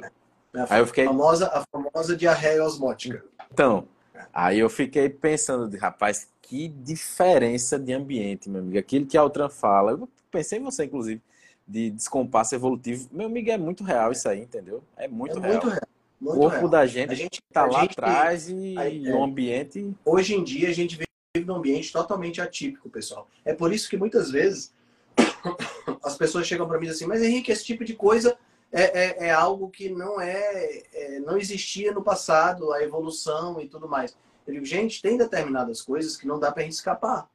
É 0.54 0.60
a, 0.60 0.74
Aí 0.74 0.80
eu 0.80 0.86
fiquei... 0.86 1.04
famosa, 1.04 1.48
a 1.48 1.64
famosa 1.70 2.16
diarreia 2.16 2.64
osmótica. 2.64 3.24
Então, 3.52 3.88
Aí 4.32 4.58
eu 4.58 4.68
fiquei 4.70 5.08
pensando, 5.08 5.74
rapaz, 5.76 6.28
que 6.40 6.68
diferença 6.68 7.78
de 7.78 7.92
ambiente, 7.92 8.48
meu 8.48 8.60
amigo. 8.60 8.78
Aquilo 8.78 9.06
que 9.06 9.16
a 9.16 9.20
Altran 9.20 9.48
fala, 9.48 9.92
eu 9.92 10.08
pensei 10.30 10.58
em 10.58 10.62
você, 10.62 10.84
inclusive, 10.84 11.20
de 11.66 11.90
descompasso 11.90 12.54
evolutivo. 12.54 13.08
Meu 13.12 13.26
amigo, 13.26 13.50
é 13.50 13.56
muito 13.56 13.82
real 13.84 14.12
isso 14.12 14.28
aí, 14.28 14.40
entendeu? 14.40 14.82
É 14.96 15.08
muito 15.08 15.38
é 15.38 15.40
real. 15.40 15.52
Muito 15.52 15.68
real. 15.68 15.88
Muito 16.20 16.36
o 16.36 16.40
corpo 16.40 16.58
real. 16.58 16.68
da 16.68 16.86
gente, 16.86 17.10
a 17.10 17.14
gente 17.14 17.42
tá 17.52 17.66
lá 17.66 17.80
gente, 17.80 17.92
atrás 17.92 18.48
e, 18.48 18.78
aí, 18.78 19.08
é, 19.08 19.14
o 19.14 19.24
ambiente. 19.24 19.92
Hoje 20.04 20.34
em 20.34 20.44
dia 20.44 20.68
a 20.68 20.72
gente 20.72 20.96
vive 20.96 21.46
num 21.46 21.56
ambiente 21.56 21.92
totalmente 21.92 22.40
atípico, 22.40 22.88
pessoal. 22.88 23.28
É 23.44 23.52
por 23.52 23.72
isso 23.72 23.88
que 23.90 23.96
muitas 23.96 24.30
vezes 24.30 24.72
as 26.04 26.16
pessoas 26.16 26.46
chegam 26.46 26.68
para 26.68 26.78
mim 26.78 26.88
assim, 26.88 27.06
mas 27.06 27.22
Henrique, 27.22 27.50
esse 27.50 27.64
tipo 27.64 27.84
de 27.84 27.94
coisa 27.94 28.38
é, 28.72 28.82
é, 28.82 29.26
é 29.26 29.30
algo 29.30 29.68
que 29.68 29.90
não 29.90 30.18
é, 30.18 30.82
é, 30.94 31.20
não 31.20 31.36
existia 31.36 31.92
no 31.92 32.02
passado, 32.02 32.72
a 32.72 32.82
evolução 32.82 33.60
e 33.60 33.68
tudo 33.68 33.86
mais. 33.86 34.16
Eu 34.46 34.54
digo, 34.54 34.64
gente, 34.64 35.02
tem 35.02 35.16
determinadas 35.16 35.82
coisas 35.82 36.16
que 36.16 36.26
não 36.26 36.40
dá 36.40 36.50
para 36.50 36.62
gente 36.62 36.72
escapar. 36.72 37.28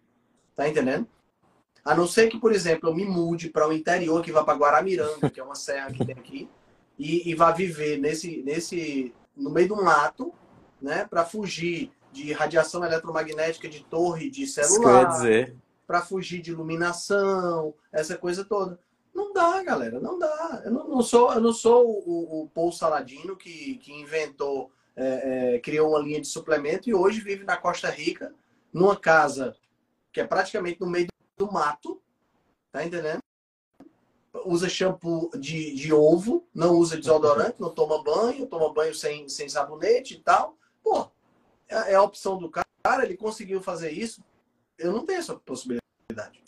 Tá 0.56 0.68
entendendo? 0.68 1.08
A 1.86 1.96
não 1.96 2.08
ser 2.08 2.28
que, 2.28 2.40
por 2.40 2.52
exemplo, 2.52 2.90
eu 2.90 2.96
me 2.96 3.06
mude 3.06 3.50
para 3.50 3.68
o 3.68 3.72
interior, 3.72 4.22
que 4.22 4.32
vá 4.32 4.44
para 4.44 4.58
Guaramiranga, 4.58 5.30
que 5.30 5.40
é 5.40 5.44
uma 5.44 5.56
serra 5.56 5.92
que 5.92 6.04
tem 6.04 6.16
aqui, 6.16 6.50
e, 6.98 7.30
e 7.30 7.36
vá 7.36 7.52
viver 7.52 7.98
nesse, 7.98 8.42
nesse, 8.42 9.14
no 9.36 9.52
meio 9.52 9.70
do 9.70 9.76
mato, 9.76 10.34
né, 10.82 11.06
para 11.10 11.24
fugir 11.24 11.92
de 12.12 12.34
radiação 12.34 12.84
eletromagnética 12.84 13.70
de 13.70 13.84
torre 13.84 14.30
de 14.30 14.48
celular, 14.48 15.22
para 15.86 16.02
fugir 16.02 16.42
de 16.42 16.52
iluminação, 16.52 17.74
essa 17.92 18.18
coisa 18.18 18.44
toda. 18.44 18.80
Não 19.18 19.34
dá, 19.34 19.63
galera, 19.63 19.99
não 19.99 20.20
dá. 20.20 20.61
Eu 20.63 20.72
não, 20.72 20.88
não 20.88 21.01
sou, 21.01 21.34
eu 21.34 21.41
não 21.41 21.51
sou 21.51 21.88
o, 22.07 22.43
o 22.43 22.49
Paul 22.49 22.72
Saladino 22.72 23.36
que, 23.36 23.80
que 23.80 23.91
inventou, 23.91 24.72
é, 24.95 25.55
é, 25.55 25.59
criou 25.59 25.89
uma 25.89 25.99
linha 25.99 26.22
de 26.22 26.28
suplemento 26.28 26.88
e 26.88 26.93
hoje 26.93 27.20
vive 27.20 27.43
na 27.43 27.57
Costa 27.57 27.89
Rica, 27.89 28.32
numa 28.72 28.95
casa 28.95 29.57
que 30.13 30.22
é 30.22 30.28
praticamente 30.28 30.80
no 30.80 30.86
meio 30.86 31.07
do 31.36 31.51
mato, 31.51 31.99
tá 32.72 32.86
entendendo? 32.86 33.18
Usa 34.45 34.70
shampoo 34.70 35.32
de, 35.36 35.74
de 35.74 35.91
ovo, 35.91 36.47
não 36.53 36.76
usa 36.76 36.95
desodorante, 36.95 37.59
não 37.59 37.72
toma 37.72 38.03
banho, 38.03 38.45
toma 38.45 38.72
banho 38.72 38.93
sem, 38.93 39.28
sem 39.28 39.49
sabonete 39.49 40.13
e 40.13 40.20
tal. 40.20 40.55
Pô, 40.84 41.09
é, 41.68 41.93
é 41.93 41.95
a 41.95 42.03
opção 42.03 42.38
do 42.38 42.51
cara, 42.51 43.03
ele 43.03 43.18
conseguiu 43.18 43.63
fazer 43.63 43.89
isso. 43.89 44.24
Eu 44.78 44.91
não 44.91 45.07
tenho 45.07 45.18
essa 45.18 45.36
possibilidade. 45.36 46.47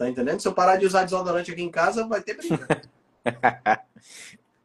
Tá 0.00 0.08
entendendo? 0.08 0.40
Se 0.40 0.48
eu 0.48 0.54
parar 0.54 0.76
de 0.76 0.86
usar 0.86 1.04
desodorante 1.04 1.52
aqui 1.52 1.60
em 1.60 1.70
casa, 1.70 2.06
vai 2.06 2.22
ter 2.22 2.34
briga. 2.34 2.82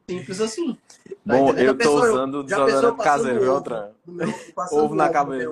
Simples 0.10 0.40
assim. 0.40 0.78
Tá 1.06 1.14
Bom, 1.26 1.50
entendendo? 1.50 1.68
eu 1.68 1.78
tô 1.78 2.04
usando 2.06 2.42
desodorante 2.42 3.04
caseiro, 3.04 3.42
viu, 3.42 3.54
outra? 3.54 3.94
Ovo 4.72 4.96
na 4.96 5.10
cabeça. 5.10 5.44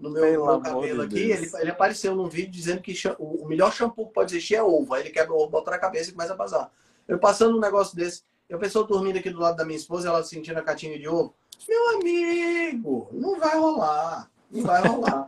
No 0.00 0.08
meu, 0.08 0.40
no 0.46 0.46
meu 0.46 0.60
cabelo 0.62 1.02
aqui, 1.02 1.18
ele, 1.18 1.50
ele, 1.54 1.70
apareceu 1.70 2.16
num 2.16 2.30
vídeo 2.30 2.50
dizendo 2.50 2.80
que 2.80 2.94
o, 3.18 3.44
o 3.44 3.46
melhor 3.46 3.70
shampoo 3.74 4.06
que 4.06 4.14
pode 4.14 4.32
existir 4.32 4.54
é 4.54 4.62
ovo. 4.62 4.94
Aí 4.94 5.02
ele 5.02 5.10
quebra 5.10 5.34
o 5.34 5.36
ovo, 5.36 5.50
bota 5.50 5.70
na 5.70 5.78
cabeça 5.78 6.08
e 6.08 6.14
começa 6.14 6.32
a 6.32 6.36
vazar. 6.36 6.70
Eu 7.06 7.18
passando 7.18 7.58
um 7.58 7.60
negócio 7.60 7.94
desse, 7.94 8.22
eu 8.48 8.58
pessoa 8.58 8.86
dormindo 8.86 9.18
aqui 9.18 9.28
do 9.28 9.38
lado 9.38 9.58
da 9.58 9.66
minha 9.66 9.76
esposa, 9.76 10.08
ela 10.08 10.24
sentindo 10.24 10.58
a 10.58 10.62
catinha 10.62 10.98
de 10.98 11.06
ovo. 11.06 11.34
Meu 11.68 11.98
amigo, 11.98 13.10
não 13.12 13.38
vai 13.38 13.54
rolar. 13.58 14.30
Não 14.56 14.64
vai 14.64 14.86
rolar. 14.86 15.26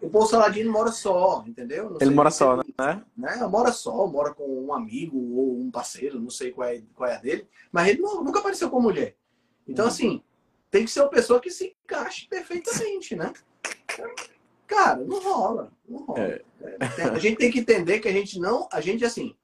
o 0.00 0.08
Bolsonarinho 0.08 0.70
mora 0.72 0.92
só, 0.92 1.44
entendeu? 1.46 1.90
Não 1.90 1.98
ele 2.00 2.14
mora 2.14 2.30
só, 2.30 2.56
né? 2.56 3.02
né? 3.16 3.46
Mora 3.48 3.72
só, 3.72 4.06
mora 4.06 4.32
com 4.32 4.66
um 4.66 4.72
amigo 4.72 5.18
ou 5.18 5.58
um 5.58 5.70
parceiro, 5.70 6.20
não 6.20 6.30
sei 6.30 6.50
qual 6.52 6.68
é, 6.68 6.82
qual 6.94 7.10
é 7.10 7.16
a 7.16 7.18
dele, 7.18 7.46
mas 7.70 7.88
ele 7.88 8.00
não, 8.00 8.22
nunca 8.22 8.40
apareceu 8.40 8.70
com 8.70 8.80
mulher. 8.80 9.16
Então, 9.66 9.84
uhum. 9.84 9.90
assim, 9.90 10.22
tem 10.70 10.84
que 10.84 10.90
ser 10.90 11.00
uma 11.00 11.10
pessoa 11.10 11.40
que 11.40 11.50
se 11.50 11.76
encaixe 11.84 12.26
perfeitamente, 12.28 13.14
né? 13.14 13.32
Cara, 14.66 15.04
não 15.04 15.20
rola. 15.20 15.70
Não 15.86 16.04
rola. 16.04 16.20
É. 16.20 16.42
É, 16.98 17.02
a 17.02 17.18
gente 17.18 17.36
tem 17.36 17.50
que 17.50 17.58
entender 17.58 18.00
que 18.00 18.08
a 18.08 18.12
gente 18.12 18.38
não. 18.38 18.68
A 18.72 18.80
gente, 18.80 19.04
assim. 19.04 19.34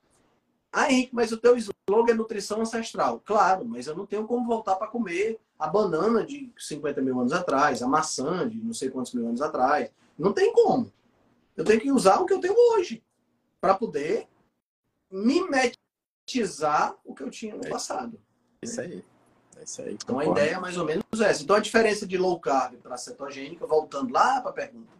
Ah, 0.78 0.92
Henrique, 0.92 1.12
mas 1.12 1.32
o 1.32 1.36
teu 1.36 1.56
slogan 1.56 2.12
é 2.12 2.14
nutrição 2.14 2.60
ancestral. 2.60 3.20
Claro, 3.24 3.64
mas 3.64 3.88
eu 3.88 3.96
não 3.96 4.06
tenho 4.06 4.24
como 4.28 4.46
voltar 4.46 4.76
para 4.76 4.86
comer 4.86 5.40
a 5.58 5.66
banana 5.66 6.24
de 6.24 6.52
50 6.56 7.02
mil 7.02 7.18
anos 7.18 7.32
atrás, 7.32 7.82
a 7.82 7.88
maçã 7.88 8.48
de 8.48 8.58
não 8.58 8.72
sei 8.72 8.88
quantos 8.88 9.12
mil 9.12 9.26
anos 9.26 9.42
atrás. 9.42 9.90
Não 10.16 10.32
tem 10.32 10.52
como. 10.52 10.92
Eu 11.56 11.64
tenho 11.64 11.80
que 11.80 11.90
usar 11.90 12.20
o 12.20 12.26
que 12.26 12.32
eu 12.32 12.38
tenho 12.38 12.54
hoje 12.54 13.02
para 13.60 13.74
poder 13.74 14.28
mimetizar 15.10 16.94
o 17.04 17.12
que 17.12 17.24
eu 17.24 17.30
tinha 17.30 17.56
no 17.56 17.68
passado. 17.68 18.16
Isso 18.62 18.80
aí. 18.80 19.04
É 19.56 19.64
isso 19.64 19.82
aí. 19.82 19.94
Então 19.94 20.14
concordo. 20.14 20.38
a 20.38 20.44
ideia 20.44 20.54
é 20.58 20.60
mais 20.60 20.76
ou 20.78 20.84
menos 20.84 21.02
essa. 21.20 21.42
Então 21.42 21.56
a 21.56 21.60
diferença 21.60 22.06
de 22.06 22.16
low 22.16 22.38
carb 22.38 22.76
para 22.76 22.96
cetogênica, 22.96 23.66
voltando 23.66 24.12
lá 24.12 24.40
para 24.40 24.50
a 24.50 24.54
pergunta, 24.54 24.92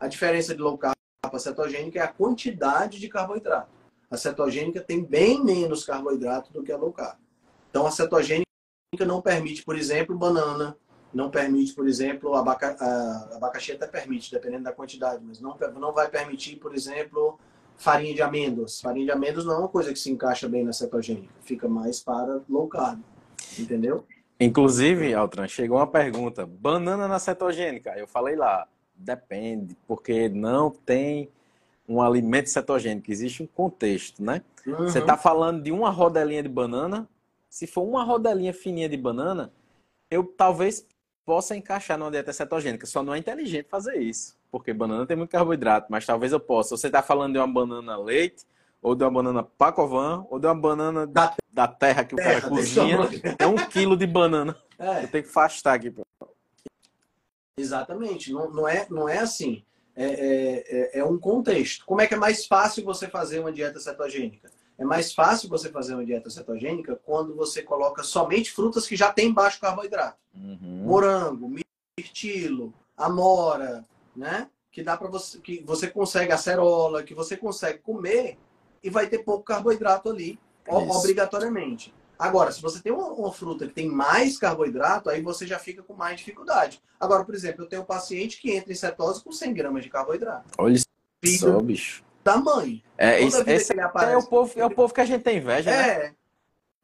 a 0.00 0.08
diferença 0.08 0.56
de 0.56 0.60
low 0.60 0.76
carb 0.76 0.96
para 1.22 1.38
cetogênica 1.38 2.00
é 2.00 2.02
a 2.02 2.08
quantidade 2.08 2.98
de 2.98 3.08
carboidrato. 3.08 3.79
A 4.10 4.16
cetogênica 4.16 4.80
tem 4.80 5.04
bem 5.04 5.42
menos 5.42 5.84
carboidrato 5.84 6.52
do 6.52 6.62
que 6.62 6.72
a 6.72 6.76
low 6.76 6.92
carb. 6.92 7.18
Então 7.70 7.86
a 7.86 7.90
cetogênica 7.90 8.44
não 9.06 9.22
permite, 9.22 9.62
por 9.62 9.76
exemplo, 9.76 10.18
banana, 10.18 10.76
não 11.14 11.30
permite, 11.30 11.72
por 11.72 11.86
exemplo, 11.88 12.34
abaca, 12.34 12.76
abacaxi 13.36 13.72
até 13.72 13.86
permite, 13.86 14.30
dependendo 14.30 14.64
da 14.64 14.72
quantidade, 14.72 15.22
mas 15.24 15.40
não, 15.40 15.56
não 15.78 15.92
vai 15.92 16.08
permitir, 16.08 16.56
por 16.56 16.74
exemplo, 16.74 17.38
farinha 17.76 18.14
de 18.14 18.22
amêndoas. 18.22 18.80
Farinha 18.80 19.06
de 19.06 19.12
amêndoas 19.12 19.44
não 19.44 19.54
é 19.54 19.58
uma 19.58 19.68
coisa 19.68 19.92
que 19.92 19.98
se 19.98 20.10
encaixa 20.10 20.48
bem 20.48 20.64
na 20.64 20.72
cetogênica, 20.72 21.32
fica 21.42 21.68
mais 21.68 22.00
para 22.00 22.40
low 22.48 22.68
carb, 22.68 23.00
entendeu? 23.58 24.04
Inclusive, 24.38 25.14
Altran, 25.14 25.46
chegou 25.46 25.76
uma 25.76 25.86
pergunta: 25.86 26.46
banana 26.46 27.06
na 27.06 27.18
cetogênica? 27.18 27.96
Eu 27.96 28.06
falei 28.06 28.36
lá, 28.36 28.66
depende, 28.94 29.76
porque 29.86 30.28
não 30.28 30.70
tem 30.70 31.28
um 31.90 32.00
alimento 32.00 32.48
cetogênico, 32.48 33.10
existe 33.10 33.42
um 33.42 33.46
contexto, 33.48 34.22
né? 34.22 34.42
Uhum. 34.64 34.76
Você 34.76 35.00
está 35.00 35.16
falando 35.16 35.60
de 35.60 35.72
uma 35.72 35.90
rodelinha 35.90 36.40
de 36.40 36.48
banana, 36.48 37.08
se 37.48 37.66
for 37.66 37.82
uma 37.82 38.04
rodelinha 38.04 38.54
fininha 38.54 38.88
de 38.88 38.96
banana, 38.96 39.52
eu 40.08 40.22
talvez 40.22 40.86
possa 41.26 41.56
encaixar 41.56 41.98
numa 41.98 42.10
dieta 42.10 42.32
cetogênica. 42.32 42.86
Só 42.86 43.02
não 43.02 43.12
é 43.12 43.18
inteligente 43.18 43.66
fazer 43.68 43.96
isso, 43.96 44.38
porque 44.52 44.72
banana 44.72 45.04
tem 45.04 45.16
muito 45.16 45.30
carboidrato, 45.30 45.88
mas 45.90 46.06
talvez 46.06 46.30
eu 46.30 46.38
possa. 46.38 46.76
Você 46.76 46.86
está 46.86 47.02
falando 47.02 47.32
de 47.32 47.38
uma 47.40 47.48
banana 47.48 47.96
leite, 47.96 48.46
ou 48.80 48.94
de 48.94 49.02
uma 49.02 49.10
banana 49.10 49.42
pacovan, 49.42 50.24
ou 50.30 50.38
de 50.38 50.46
uma 50.46 50.54
banana 50.54 51.08
da, 51.08 51.34
da 51.52 51.66
terra 51.66 52.04
que 52.04 52.14
o 52.14 52.16
terra, 52.16 52.40
cara 52.40 52.48
cozinha. 52.48 52.98
É 53.36 53.46
um 53.48 53.56
quilo 53.56 53.96
de 53.96 54.06
banana. 54.06 54.56
É. 54.78 55.02
Eu 55.02 55.08
tenho 55.08 55.24
que 55.24 55.30
afastar 55.30 55.74
aqui. 55.74 55.92
Exatamente. 57.58 58.32
Não, 58.32 58.48
não, 58.48 58.68
é, 58.68 58.86
não 58.88 59.08
é 59.08 59.18
assim. 59.18 59.64
É, 60.00 60.06
é, 60.06 60.96
é, 60.96 60.98
é 61.00 61.04
um 61.04 61.18
contexto. 61.18 61.84
Como 61.84 62.00
é 62.00 62.06
que 62.06 62.14
é 62.14 62.16
mais 62.16 62.46
fácil 62.46 62.82
você 62.82 63.06
fazer 63.06 63.38
uma 63.38 63.52
dieta 63.52 63.78
cetogênica? 63.78 64.50
É 64.78 64.84
mais 64.84 65.12
fácil 65.12 65.46
você 65.46 65.68
fazer 65.68 65.92
uma 65.92 66.06
dieta 66.06 66.30
cetogênica 66.30 66.98
quando 67.04 67.36
você 67.36 67.62
coloca 67.62 68.02
somente 68.02 68.50
frutas 68.50 68.86
que 68.86 68.96
já 68.96 69.12
têm 69.12 69.30
baixo 69.30 69.60
carboidrato. 69.60 70.16
Uhum. 70.34 70.84
Morango, 70.86 71.52
mirtilo, 71.98 72.72
amora, 72.96 73.84
né? 74.16 74.48
Que 74.72 74.82
dá 74.82 74.96
para 74.96 75.08
você 75.08 75.38
que 75.38 75.62
você 75.66 75.86
consegue 75.86 76.32
acerola, 76.32 77.02
que 77.02 77.12
você 77.12 77.36
consegue 77.36 77.80
comer 77.80 78.38
e 78.82 78.88
vai 78.88 79.06
ter 79.06 79.18
pouco 79.18 79.44
carboidrato 79.44 80.08
ali, 80.08 80.40
Isso. 80.66 80.98
obrigatoriamente. 80.98 81.92
Agora, 82.20 82.52
se 82.52 82.60
você 82.60 82.80
tem 82.82 82.92
uma, 82.92 83.06
uma, 83.06 83.32
fruta 83.32 83.66
que 83.66 83.72
tem 83.72 83.88
mais 83.88 84.36
carboidrato, 84.36 85.08
aí 85.08 85.22
você 85.22 85.46
já 85.46 85.58
fica 85.58 85.82
com 85.82 85.94
mais 85.94 86.18
dificuldade. 86.18 86.82
Agora, 86.98 87.24
por 87.24 87.34
exemplo, 87.34 87.64
eu 87.64 87.68
tenho 87.68 87.82
um 87.82 87.86
paciente 87.86 88.40
que 88.40 88.52
entra 88.52 88.70
em 88.72 88.76
cetose 88.76 89.24
com 89.24 89.32
100 89.32 89.54
gramas 89.54 89.82
de 89.82 89.88
carboidrato. 89.88 90.50
Olha 90.58 90.76
só, 91.24 91.60
bicho 91.60 92.04
tamanho. 92.22 92.82
É, 92.96 93.20
isso, 93.20 93.42
esse 93.48 93.78
aparece, 93.80 94.14
é, 94.14 94.18
o 94.18 94.28
povo, 94.28 94.52
é 94.60 94.64
o 94.64 94.70
povo 94.70 94.94
que 94.94 95.00
a 95.00 95.04
gente 95.04 95.22
tem 95.22 95.38
inveja, 95.38 95.70
né? 95.70 95.88
é, 95.88 95.98
né? 96.04 96.14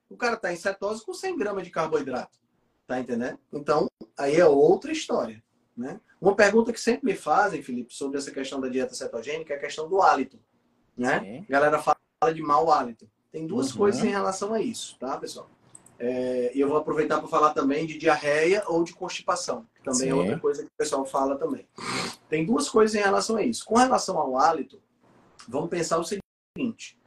O 0.09 0.16
cara 0.16 0.37
tá 0.37 0.53
em 0.53 0.57
cetose 0.57 1.05
com 1.05 1.12
100 1.12 1.37
gramas 1.37 1.64
de 1.64 1.70
carboidrato. 1.70 2.39
Tá 2.87 3.01
entendendo? 3.01 3.39
Então, 3.53 3.91
aí 4.16 4.37
é 4.37 4.47
outra 4.47 4.93
história. 4.93 5.43
Né? 5.76 6.01
Uma 6.20 6.34
pergunta 6.34 6.72
que 6.72 6.80
sempre 6.80 7.05
me 7.05 7.14
fazem, 7.14 7.62
Felipe, 7.62 7.93
sobre 7.93 8.16
essa 8.16 8.30
questão 8.30 8.61
da 8.61 8.68
dieta 8.68 8.95
cetogênica 8.95 9.53
é 9.53 9.57
a 9.57 9.61
questão 9.61 9.89
do 9.89 10.01
hálito. 10.01 10.39
Né? 10.97 11.45
A 11.49 11.53
galera 11.53 11.82
fala 11.82 12.32
de 12.32 12.41
mau 12.41 12.70
hálito. 12.70 13.11
Tem 13.37 13.47
duas 13.47 13.72
uhum. 13.72 13.78
coisas 13.78 14.03
em 14.03 14.09
relação 14.09 14.55
a 14.55 14.61
isso, 14.61 14.97
tá, 14.99 15.16
pessoal? 15.18 15.51
É, 15.99 16.53
e 16.55 16.61
eu 16.61 16.68
vou 16.68 16.78
aproveitar 16.78 17.18
para 17.18 17.28
falar 17.28 17.53
também 17.53 17.87
de 17.87 17.99
diarreia 17.99 18.62
ou 18.66 18.82
de 18.82 18.95
constipação, 18.95 19.66
que 19.74 19.82
também 19.82 20.09
é 20.09 20.11
Sim. 20.11 20.11
é 20.11 20.14
outra 20.14 20.39
coisa 20.39 20.62
que 20.62 20.68
o 20.68 20.76
pessoal 20.78 21.05
fala 21.05 21.37
também. 21.37 21.68
Tem 22.28 22.47
duas 22.47 22.68
coisas 22.68 22.95
em 22.95 23.03
relação 23.03 23.37
a 23.37 23.43
isso. 23.43 23.64
Com 23.64 23.76
relação 23.76 24.18
ao 24.18 24.39
hálito, 24.39 24.80
Vamos 25.49 25.70
pensar 25.70 25.99
o 25.99 26.05
seguinte: 26.05 26.99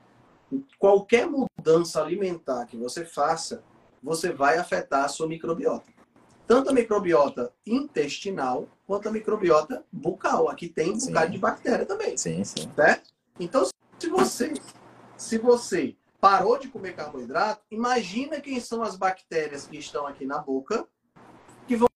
qualquer 0.77 1.27
mudança 1.27 2.01
alimentar 2.01 2.65
que 2.65 2.77
você 2.77 3.03
faça, 3.03 3.63
você 4.01 4.32
vai 4.32 4.57
afetar 4.57 5.05
a 5.05 5.09
sua 5.09 5.27
microbiota. 5.27 5.91
Tanto 6.47 6.69
a 6.69 6.73
microbiota 6.73 7.53
intestinal 7.65 8.67
quanto 8.88 9.07
a 9.07 9.11
microbiota 9.11 9.86
bucal. 9.91 10.49
Aqui 10.49 10.67
tem 10.67 10.91
um 10.91 10.99
sim. 10.99 11.07
bocado 11.07 11.32
de 11.32 11.38
bactéria 11.38 11.86
também. 11.86 12.17
Sim, 12.17 12.43
sim. 12.43 12.71
Certo? 12.75 13.11
Então, 13.39 13.67
se 13.99 14.09
você, 14.09 14.53
se 15.15 15.38
você 15.38 15.95
parou 16.20 16.57
de 16.57 16.67
comer 16.67 16.95
carboidrato, 16.95 17.63
imagina 17.72 18.41
quem 18.41 18.59
são 18.59 18.82
as 18.84 18.95
bactérias 18.95 19.65
que 19.65 19.78
estão 19.78 20.05
aqui 20.05 20.26
na 20.26 20.39
boca 20.39 20.88
que 21.67 21.76
vão 21.76 21.89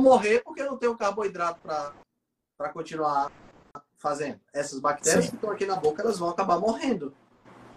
morrer 0.00 0.42
porque 0.44 0.62
não 0.62 0.76
tem 0.76 0.88
o 0.88 0.96
carboidrato 0.96 1.60
para 1.60 2.72
continuar 2.72 3.32
fazendo. 3.96 4.40
Essas 4.52 4.80
bactérias 4.80 5.24
Sim. 5.24 5.30
que 5.30 5.36
estão 5.36 5.50
aqui 5.50 5.66
na 5.66 5.76
boca, 5.76 6.02
elas 6.02 6.18
vão 6.18 6.28
acabar 6.28 6.58
morrendo. 6.58 7.14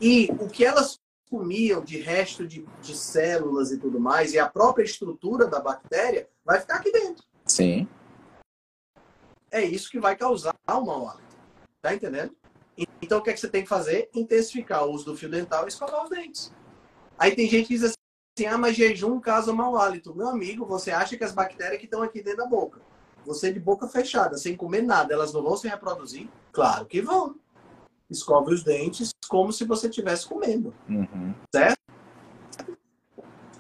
E 0.02 0.30
o 0.40 0.50
que 0.50 0.66
elas 0.66 1.00
comiam 1.30 1.84
de 1.84 2.00
resto 2.00 2.48
de, 2.48 2.66
de 2.82 2.96
células 2.96 3.72
e 3.72 3.78
tudo 3.78 4.00
mais, 4.00 4.34
e 4.34 4.40
a 4.40 4.48
própria 4.48 4.84
estrutura 4.84 5.48
da 5.48 5.60
bactéria, 5.60 6.30
vai 6.46 6.60
ficar 6.60 6.76
aqui 6.76 6.92
dentro. 6.92 7.26
Sim. 7.46 7.88
É 9.50 9.62
isso 9.62 9.90
que 9.90 10.00
vai 10.00 10.16
causar 10.16 10.56
o 10.68 10.82
mau 10.82 11.08
hálito. 11.08 11.38
Tá 11.82 11.94
entendendo? 11.94 12.36
Então, 13.02 13.20
o 13.20 13.22
que, 13.22 13.30
é 13.30 13.34
que 13.34 13.40
você 13.40 13.50
tem 13.50 13.64
que 13.64 13.70
fazer? 13.70 14.10
Intensificar 14.14 14.86
o 14.86 14.92
uso 14.92 15.06
do 15.06 15.18
fio 15.18 15.30
dental 15.30 15.66
e 15.66 15.68
escovar 15.68 16.04
os 16.04 16.10
dentes. 16.10 16.52
Aí 17.18 17.36
tem 17.36 17.48
gente 17.48 17.68
que 17.68 17.74
diz 17.76 17.84
assim, 17.84 18.48
ah, 18.48 18.58
mas 18.58 18.76
jejum 18.76 19.20
causa 19.20 19.54
mau 19.54 19.78
hálito. 19.78 20.16
Meu 20.16 20.28
amigo, 20.28 20.66
você 20.66 20.92
acha 20.92 21.16
que 21.18 21.24
as 21.24 21.32
bactérias 21.32 21.80
que 21.80 21.86
estão 21.86 22.02
aqui 22.02 22.22
dentro 22.22 22.40
da 22.40 22.48
boca, 22.48 22.82
você 23.26 23.54
de 23.54 23.60
boca 23.60 23.88
fechada, 23.88 24.38
sem 24.38 24.56
comer 24.56 24.82
nada, 24.82 25.14
elas 25.14 25.32
não 25.34 25.44
vão 25.44 25.56
se 25.56 25.68
reproduzir? 25.68 26.28
Claro 26.52 26.86
que 26.86 27.02
vão. 27.02 27.36
Escove 28.10 28.54
os 28.54 28.64
dentes 28.64 29.12
como 29.28 29.54
se 29.54 29.66
você 29.66 29.88
estivesse 29.88 30.28
comendo. 30.28 30.74
Uhum. 30.90 31.34
Certo? 31.54 31.78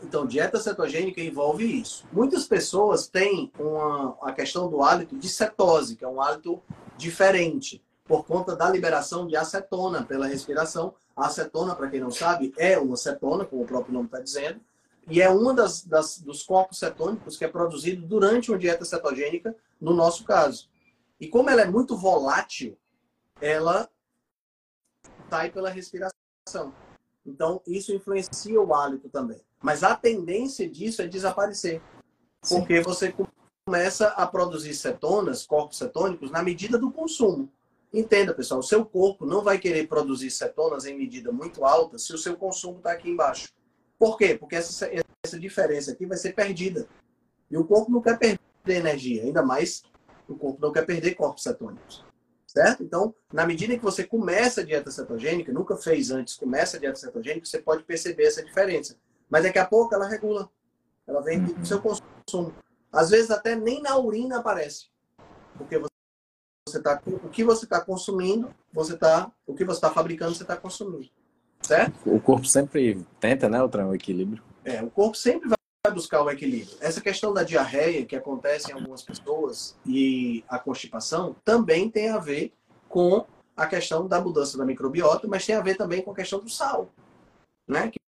Então, 0.03 0.28
dieta 0.28 0.59
cetogênica 0.59 1.22
envolve 1.22 1.64
isso. 1.66 2.05
Muitas 2.11 2.45
pessoas 2.45 3.07
têm 3.07 3.51
uma, 3.57 4.18
a 4.22 4.32
questão 4.32 4.70
do 4.70 4.84
hálito 4.84 5.18
de 5.18 5.28
cetose, 5.30 5.95
que 5.95 6.03
é 6.03 6.07
um 6.07 6.22
hálito 6.22 6.61
diferente 6.97 7.84
por 8.14 8.28
conta 8.28 8.55
da 8.55 8.70
liberação 8.70 9.26
de 9.26 9.36
acetona 9.36 10.03
pela 10.03 10.28
respiração. 10.28 10.93
A 11.16 11.26
acetona, 11.26 11.76
para 11.76 11.89
quem 11.89 11.99
não 11.99 12.11
sabe, 12.11 12.53
é 12.57 12.78
uma 12.78 12.95
cetona, 12.95 13.43
como 13.43 13.64
o 13.64 13.66
próprio 13.66 13.91
nome 13.91 14.05
está 14.05 14.20
dizendo, 14.20 14.61
e 15.09 15.20
é 15.20 15.32
um 15.32 15.51
das, 15.55 15.84
das, 15.84 16.20
dos 16.20 16.43
corpos 16.43 16.78
cetônicos 16.78 17.38
que 17.38 17.43
é 17.43 17.47
produzido 17.47 18.05
durante 18.05 18.51
uma 18.51 18.59
dieta 18.59 18.86
cetogênica, 18.86 19.55
no 19.82 19.95
nosso 19.95 20.26
caso. 20.26 20.70
E 21.20 21.28
como 21.28 21.49
ela 21.49 21.64
é 21.64 21.66
muito 21.66 21.97
volátil, 21.97 22.78
ela 23.41 23.89
sai 25.28 25.49
pela 25.49 25.72
respiração. 25.72 26.72
Então, 27.26 27.64
isso 27.66 27.91
influencia 27.95 28.61
o 28.61 28.76
hálito 28.76 29.09
também. 29.09 29.41
Mas 29.59 29.84
a 29.84 29.95
tendência 29.95 30.70
disso 30.70 31.01
é 31.01 31.07
desaparecer. 31.07 31.82
Sim. 32.43 32.59
Porque 32.59 32.80
você 32.80 33.11
começa 33.66 34.09
a 34.09 34.28
produzir 34.28 34.76
cetonas, 34.76 35.47
corpos 35.47 35.80
cetônicos, 35.80 36.30
na 36.30 36.43
medida 36.43 36.78
do 36.78 36.91
consumo. 36.91 37.51
Entenda, 37.94 38.34
pessoal, 38.34 38.60
o 38.60 38.64
seu 38.64 38.84
corpo 38.84 39.24
não 39.24 39.44
vai 39.44 39.60
querer 39.60 39.88
produzir 39.88 40.32
cetonas 40.32 40.86
em 40.86 40.98
medida 40.98 41.32
muito 41.32 41.64
alta 41.64 42.00
se 42.00 42.12
o 42.12 42.18
seu 42.18 42.36
consumo 42.36 42.78
está 42.78 42.91
aqui 42.91 43.08
embaixo. 43.08 43.54
Por 44.00 44.18
quê? 44.18 44.36
Porque 44.36 44.56
essa, 44.56 44.89
essa 45.24 45.39
diferença 45.39 45.91
aqui 45.91 46.08
vai 46.08 46.18
ser 46.18 46.34
perdida. 46.34 46.88
E 47.52 47.56
o 47.56 47.64
corpo 47.64 47.91
não 47.91 48.02
quer 48.02 48.18
perder 48.18 48.41
energia, 48.66 49.22
ainda 49.22 49.44
mais 49.44 49.84
o 50.28 50.36
corpo 50.36 50.60
não 50.60 50.72
quer 50.72 50.88
perder 50.88 51.14
corpos 51.14 51.44
cetônicos. 51.44 52.04
Certo? 52.48 52.84
Então, 52.84 53.14
na 53.32 53.46
medida 53.46 53.78
que 53.78 53.84
você 53.84 54.04
começa 54.04 54.62
a 54.62 54.64
dieta 54.64 54.89
cetogênica, 54.89 55.52
nunca 55.52 55.76
fez 55.76 56.10
antes, 56.10 56.36
começa 56.36 56.78
a 56.78 56.80
dieta 56.80 56.96
cetogênica, 56.96 57.46
você 57.46 57.60
pode 57.60 57.84
perceber 57.84 58.26
essa 58.26 58.44
diferença. 58.44 58.96
Mas 59.30 59.44
daqui 59.44 59.60
a 59.60 59.66
pouco 59.66 59.94
ela 59.94 60.08
regula. 60.08 60.50
Ela 61.06 61.22
vem 61.22 61.44
do 61.44 61.66
seu 61.66 61.82
consumo. 61.82 62.54
Às 62.91 63.10
vezes 63.10 63.30
até 63.30 63.56
nem 63.56 63.82
na 63.82 63.98
urina 63.98 64.39
aparece. 64.39 64.88
Porque 65.58 65.78
você 65.78 65.93
você 66.74 66.82
tá, 66.82 67.01
o 67.05 67.30
que 67.30 67.43
você 67.43 67.65
está 67.65 67.80
consumindo, 67.80 68.49
você 68.71 68.97
tá, 68.97 69.32
o 69.45 69.53
que 69.53 69.63
você 69.63 69.78
está 69.78 69.91
fabricando, 69.91 70.34
você 70.34 70.43
está 70.43 70.57
consumindo. 70.57 71.09
Certo? 71.61 71.93
O 72.05 72.19
corpo 72.19 72.45
sempre 72.45 73.05
tenta, 73.19 73.47
né, 73.47 73.61
o 73.61 73.95
equilíbrio. 73.95 74.43
É, 74.65 74.82
o 74.82 74.89
corpo 74.89 75.15
sempre 75.15 75.49
vai 75.49 75.93
buscar 75.93 76.21
o 76.21 76.30
equilíbrio. 76.30 76.76
Essa 76.82 76.99
questão 76.99 77.34
da 77.34 77.43
diarreia 77.43 78.05
que 78.05 78.15
acontece 78.15 78.71
em 78.71 78.74
algumas 78.74 79.01
pessoas 79.01 79.76
e 79.86 80.43
a 80.49 80.57
constipação 80.59 81.36
também 81.45 81.89
tem 81.89 82.09
a 82.09 82.17
ver 82.17 82.53
com 82.89 83.26
a 83.55 83.67
questão 83.67 84.07
da 84.07 84.19
mudança 84.19 84.57
da 84.57 84.65
microbiota, 84.65 85.28
mas 85.28 85.45
tem 85.45 85.55
a 85.55 85.61
ver 85.61 85.78
também 85.78 86.01
com 86.01 86.11
a 86.11 86.15
questão 86.15 86.39
do 86.39 86.49
sal, 86.49 86.89
né? 87.67 87.89
Que 87.89 87.99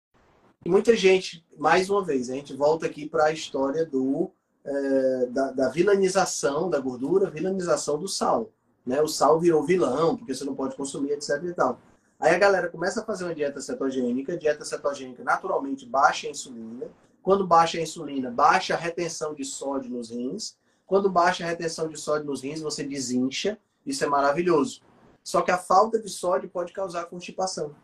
muita 0.69 0.95
gente, 0.95 1.45
mais 1.57 1.89
uma 1.89 2.03
vez, 2.03 2.29
a 2.29 2.33
gente 2.33 2.53
volta 2.55 2.87
aqui 2.87 3.07
para 3.07 3.25
a 3.25 3.31
história 3.31 3.85
do 3.85 4.31
é, 4.65 5.25
da, 5.27 5.51
da 5.51 5.69
vilanização 5.69 6.69
da 6.69 6.79
gordura, 6.79 7.29
vilanização 7.29 7.99
do 7.99 8.07
sal. 8.07 8.49
Né? 8.85 9.01
O 9.01 9.07
sal 9.07 9.39
virou 9.39 9.63
vilão, 9.63 10.17
porque 10.17 10.33
você 10.33 10.43
não 10.43 10.55
pode 10.55 10.75
consumir, 10.75 11.11
etc. 11.11 11.41
E 11.43 11.53
tal. 11.53 11.79
Aí 12.19 12.33
a 12.33 12.39
galera 12.39 12.69
começa 12.69 13.01
a 13.01 13.05
fazer 13.05 13.25
uma 13.25 13.35
dieta 13.35 13.61
cetogênica, 13.61 14.37
dieta 14.37 14.63
cetogênica 14.63 15.23
naturalmente 15.23 15.85
baixa 15.85 16.27
a 16.27 16.31
insulina. 16.31 16.87
Quando 17.21 17.45
baixa 17.45 17.77
a 17.77 17.81
insulina, 17.81 18.31
baixa 18.31 18.73
a 18.73 18.77
retenção 18.77 19.33
de 19.33 19.43
sódio 19.43 19.91
nos 19.91 20.09
rins. 20.09 20.57
Quando 20.85 21.09
baixa 21.09 21.43
a 21.43 21.47
retenção 21.47 21.87
de 21.87 21.97
sódio 21.97 22.25
nos 22.25 22.41
rins, 22.41 22.61
você 22.61 22.83
desincha. 22.83 23.57
Isso 23.85 24.03
é 24.03 24.07
maravilhoso. 24.07 24.81
Só 25.23 25.41
que 25.41 25.51
a 25.51 25.57
falta 25.57 25.99
de 25.99 26.07
sódio 26.07 26.47
pode 26.49 26.71
causar 26.71 27.05
constipação. 27.05 27.75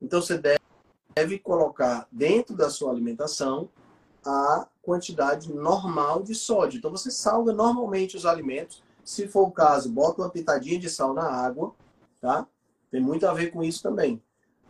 Então 0.00 0.20
você 0.20 0.38
deve, 0.38 1.38
colocar 1.38 2.06
dentro 2.12 2.54
da 2.54 2.68
sua 2.68 2.90
alimentação 2.90 3.70
a 4.24 4.68
quantidade 4.84 5.52
normal 5.52 6.22
de 6.22 6.34
sódio. 6.34 6.78
Então 6.78 6.90
você 6.90 7.10
salga 7.10 7.52
normalmente 7.52 8.16
os 8.16 8.26
alimentos. 8.26 8.82
Se 9.02 9.26
for 9.26 9.48
o 9.48 9.50
caso, 9.50 9.90
bota 9.90 10.22
uma 10.22 10.30
pitadinha 10.30 10.78
de 10.78 10.88
sal 10.88 11.12
na 11.12 11.24
água, 11.24 11.74
tá? 12.20 12.46
Tem 12.90 13.00
muito 13.00 13.26
a 13.26 13.34
ver 13.34 13.50
com 13.50 13.62
isso 13.62 13.82
também. 13.82 14.22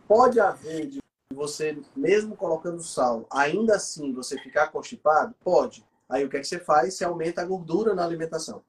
Pode 0.07 0.39
haver 0.39 0.87
de 0.87 0.99
você, 1.33 1.77
mesmo 1.95 2.35
colocando 2.35 2.81
sal, 2.81 3.25
ainda 3.29 3.75
assim 3.75 4.13
você 4.13 4.37
ficar 4.39 4.67
constipado? 4.67 5.35
Pode. 5.43 5.85
Aí 6.07 6.23
o 6.23 6.29
que 6.29 6.37
é 6.37 6.39
que 6.39 6.47
você 6.47 6.59
faz? 6.59 6.93
Você 6.93 7.03
aumenta 7.03 7.41
a 7.41 7.45
gordura 7.45 7.93
na 7.93 8.03
alimentação. 8.03 8.63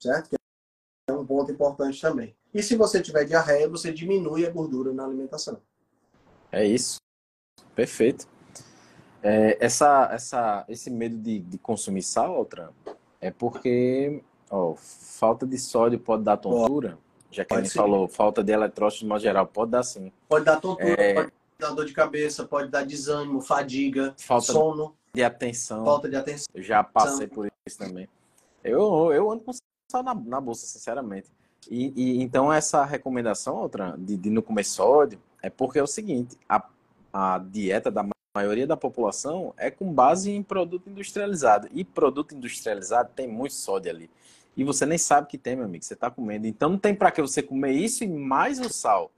Certo? 0.00 0.30
Que 0.30 0.36
é 1.08 1.12
um 1.12 1.26
ponto 1.26 1.50
importante 1.50 2.00
também. 2.00 2.34
E 2.54 2.62
se 2.62 2.76
você 2.76 3.00
tiver 3.00 3.24
diarreia, 3.24 3.68
você 3.68 3.92
diminui 3.92 4.46
a 4.46 4.50
gordura 4.50 4.92
na 4.92 5.04
alimentação. 5.04 5.60
É 6.50 6.64
isso. 6.64 7.00
Perfeito. 7.74 8.26
É, 9.22 9.58
essa, 9.60 10.08
essa, 10.12 10.64
esse 10.68 10.90
medo 10.90 11.16
de, 11.16 11.40
de 11.40 11.58
consumir 11.58 12.02
sal, 12.02 12.34
Altran, 12.34 12.70
é 13.20 13.30
porque 13.30 14.22
ó, 14.50 14.74
falta 14.76 15.46
de 15.46 15.58
sódio 15.58 15.98
pode 15.98 16.24
dar 16.24 16.36
tontura. 16.36 16.98
Já 17.30 17.44
que 17.44 17.54
a 17.54 17.62
gente 17.62 17.72
falou, 17.72 18.08
falta 18.08 18.42
de 18.42 18.52
eletrólitos 18.52 19.02
no 19.02 19.18
geral, 19.18 19.46
pode 19.46 19.70
dar 19.70 19.82
sim. 19.84 20.12
Pode 20.28 20.44
dar 20.44 20.60
tontura, 20.60 21.00
é... 21.00 21.14
pode 21.14 21.32
dar 21.58 21.70
dor 21.70 21.84
de 21.84 21.92
cabeça, 21.92 22.44
pode 22.44 22.68
dar 22.68 22.84
desânimo, 22.84 23.40
fadiga, 23.40 24.14
falta 24.18 24.52
sono. 24.52 24.94
De 25.12 25.22
atenção. 25.22 25.84
Falta 25.84 26.08
de 26.08 26.16
atenção. 26.16 26.46
Eu 26.54 26.62
já 26.62 26.82
passei 26.82 27.26
por 27.26 27.48
isso 27.66 27.78
também. 27.78 28.08
Eu, 28.62 29.12
eu 29.12 29.30
ando 29.30 29.42
com 29.42 29.52
sal 29.90 30.02
na, 30.02 30.14
na 30.14 30.40
bolsa, 30.40 30.66
sinceramente. 30.66 31.28
E, 31.68 31.92
e, 31.94 32.22
então 32.22 32.52
essa 32.52 32.84
recomendação, 32.84 33.56
outra, 33.56 33.94
de, 33.98 34.16
de 34.16 34.30
não 34.30 34.42
comer 34.42 34.64
sódio, 34.64 35.20
é 35.42 35.50
porque 35.50 35.78
é 35.78 35.82
o 35.82 35.86
seguinte, 35.86 36.36
a, 36.48 36.64
a 37.12 37.38
dieta 37.38 37.90
da 37.90 38.02
maioria 38.34 38.66
da 38.66 38.76
população 38.76 39.52
é 39.56 39.70
com 39.70 39.92
base 39.92 40.30
em 40.30 40.42
produto 40.42 40.88
industrializado. 40.88 41.68
E 41.72 41.84
produto 41.84 42.34
industrializado 42.34 43.10
tem 43.14 43.26
muito 43.26 43.54
sódio 43.54 43.90
ali. 43.90 44.10
E 44.56 44.64
você 44.64 44.84
nem 44.84 44.98
sabe 44.98 45.28
que 45.28 45.38
tem, 45.38 45.56
meu 45.56 45.64
amigo, 45.64 45.84
você 45.84 45.94
está 45.94 46.10
comendo. 46.10 46.46
Então 46.46 46.70
não 46.70 46.78
tem 46.78 46.94
para 46.94 47.10
que 47.10 47.20
você 47.20 47.42
comer 47.42 47.72
isso 47.72 48.04
e 48.04 48.08
mais 48.08 48.60
o 48.60 48.68
sal. 48.68 49.10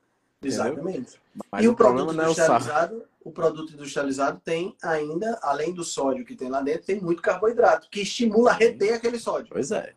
Exatamente. 0.43 1.21
Mas 1.51 1.65
e 1.65 1.69
o, 1.69 1.73
o 1.73 1.77
produto 1.77 2.13
industrializado, 2.13 3.05
o, 3.25 3.29
o 3.29 3.33
produto 3.33 3.73
industrializado 3.73 4.41
tem 4.45 4.75
ainda, 4.83 5.39
além 5.43 5.73
do 5.73 5.85
sódio 5.85 6.25
que 6.25 6.35
tem 6.35 6.49
lá 6.49 6.61
dentro, 6.61 6.87
tem 6.87 7.01
muito 7.01 7.23
carboidrato, 7.23 7.89
que 7.91 8.01
estimula 8.01 8.51
a 8.51 8.55
reter 8.55 8.95
aquele 8.95 9.19
sódio. 9.19 9.49
Pois 9.53 9.71
é. 9.71 9.95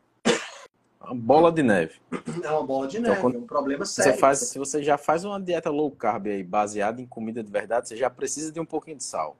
Uma 1.06 1.16
bola 1.16 1.52
de 1.52 1.64
neve. 1.64 1.96
É 2.44 2.50
uma 2.50 2.66
bola 2.66 2.88
de 2.88 2.98
então, 2.98 3.12
neve, 3.12 3.28
então, 3.28 3.40
é 3.40 3.44
um 3.44 3.48
problema 3.48 3.86
sério. 3.86 4.14
Você 4.14 4.18
faz, 4.18 4.40
se 4.40 4.60
você 4.60 4.84
já 4.84 4.98
faz 4.98 5.24
uma 5.24 5.40
dieta 5.40 5.70
low 5.70 5.92
carb 5.92 6.28
aí, 6.28 6.44
baseada 6.44 7.02
em 7.02 7.06
comida 7.06 7.44
de 7.44 7.52
verdade, 7.52 7.88
você 7.88 7.96
já 7.96 8.10
precisa 8.10 8.52
de 8.52 8.60
um 8.60 8.66
pouquinho 8.66 8.98
de 8.98 9.04
sal. 9.04 9.38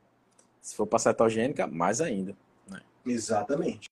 Se 0.62 0.76
for 0.76 0.86
para 0.86 1.00
cetogênica, 1.00 1.68
mais 1.68 2.02
ainda. 2.02 2.36
Né? 2.70 2.82
Exatamente. 3.06 3.90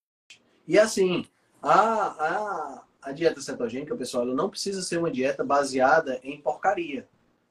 E 0.67 0.79
assim, 0.79 1.25
a, 1.61 1.73
a, 1.73 2.83
a 3.01 3.11
dieta 3.11 3.41
cetogênica, 3.41 3.95
pessoal, 3.95 4.23
ela 4.23 4.33
não 4.33 4.49
precisa 4.49 4.81
ser 4.81 4.97
uma 4.97 5.11
dieta 5.11 5.43
baseada 5.43 6.19
em 6.23 6.39
porcaria. 6.39 7.07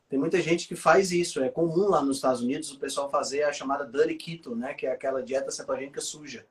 Tem 0.08 0.18
muita 0.18 0.42
gente 0.42 0.68
que 0.68 0.76
faz 0.76 1.10
isso. 1.10 1.42
É 1.42 1.48
comum 1.48 1.88
lá 1.88 2.02
nos 2.02 2.16
Estados 2.16 2.42
Unidos 2.42 2.70
o 2.70 2.78
pessoal 2.78 3.08
fazer 3.08 3.44
a 3.44 3.52
chamada 3.52 3.86
dirty 3.86 4.14
keto, 4.14 4.54
né? 4.54 4.74
Que 4.74 4.86
é 4.86 4.92
aquela 4.92 5.22
dieta 5.22 5.50
cetogênica 5.50 6.02
suja. 6.02 6.44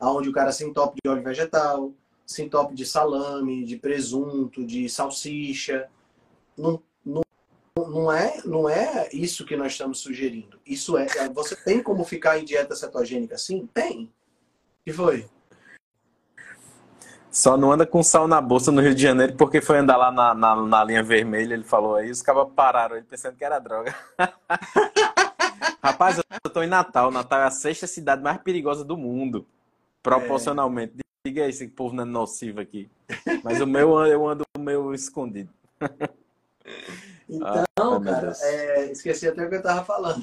Onde 0.00 0.28
o 0.28 0.32
cara 0.32 0.50
se 0.50 0.64
entope 0.64 0.98
de 1.02 1.08
óleo 1.08 1.22
vegetal, 1.22 1.92
se 2.26 2.42
entope 2.42 2.74
de 2.74 2.86
salame, 2.86 3.64
de 3.64 3.76
presunto, 3.76 4.64
de 4.64 4.88
salsicha. 4.88 5.88
Não, 6.56 6.82
não, 7.04 7.22
não, 7.76 8.12
é, 8.12 8.40
não 8.44 8.68
é 8.68 9.08
isso 9.12 9.44
que 9.44 9.56
nós 9.56 9.72
estamos 9.72 9.98
sugerindo. 9.98 10.58
Isso 10.66 10.96
é. 10.96 11.06
Você 11.30 11.56
tem 11.56 11.82
como 11.82 12.04
ficar 12.04 12.38
em 12.38 12.44
dieta 12.44 12.74
cetogênica 12.74 13.34
assim? 13.34 13.66
Tem. 13.72 14.04
O 14.04 14.10
que 14.84 14.92
foi? 14.92 15.28
Só 17.30 17.56
não 17.56 17.72
anda 17.72 17.84
com 17.84 18.00
sal 18.00 18.28
na 18.28 18.40
bolsa 18.40 18.70
no 18.70 18.80
Rio 18.80 18.94
de 18.94 19.02
Janeiro 19.02 19.34
porque 19.36 19.60
foi 19.60 19.78
andar 19.78 19.96
lá 19.96 20.12
na, 20.12 20.32
na, 20.34 20.54
na 20.54 20.84
linha 20.84 21.02
vermelha, 21.02 21.54
ele 21.54 21.64
falou 21.64 21.96
aí, 21.96 22.08
os 22.08 22.22
caras 22.22 22.46
pararam 22.54 22.96
ele 22.96 23.04
pensando 23.04 23.36
que 23.36 23.44
era 23.44 23.58
droga. 23.58 23.92
Rapaz, 25.82 26.18
eu 26.18 26.50
tô 26.50 26.62
em 26.62 26.68
Natal. 26.68 27.10
Natal 27.10 27.40
é 27.40 27.44
a 27.44 27.50
sexta 27.50 27.88
cidade 27.88 28.22
mais 28.22 28.38
perigosa 28.38 28.84
do 28.84 28.96
mundo. 28.96 29.44
proporcionalmente. 30.00 31.03
Diga 31.26 31.44
aí 31.44 31.52
se 31.54 31.64
o 31.64 31.70
povo 31.70 31.94
não 31.94 32.02
é 32.02 32.06
nocivo 32.06 32.60
aqui. 32.60 32.90
Mas 33.42 33.58
o 33.58 33.66
meu 33.66 33.98
eu 34.06 34.28
ando 34.28 34.44
meio 34.58 34.92
escondido. 34.92 35.50
Então, 37.26 37.64
ah, 37.76 38.00
cara, 38.04 38.32
é, 38.42 38.92
esqueci 38.92 39.26
até 39.26 39.46
o 39.46 39.48
que 39.48 39.54
eu 39.54 39.62
tava 39.62 39.82
falando. 39.84 40.22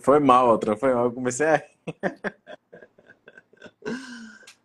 Foi 0.00 0.18
mal, 0.18 0.48
outra, 0.48 0.76
foi 0.76 0.92
mal. 0.92 1.04
Eu 1.04 1.12
comecei 1.12 1.46
a. 1.46 1.64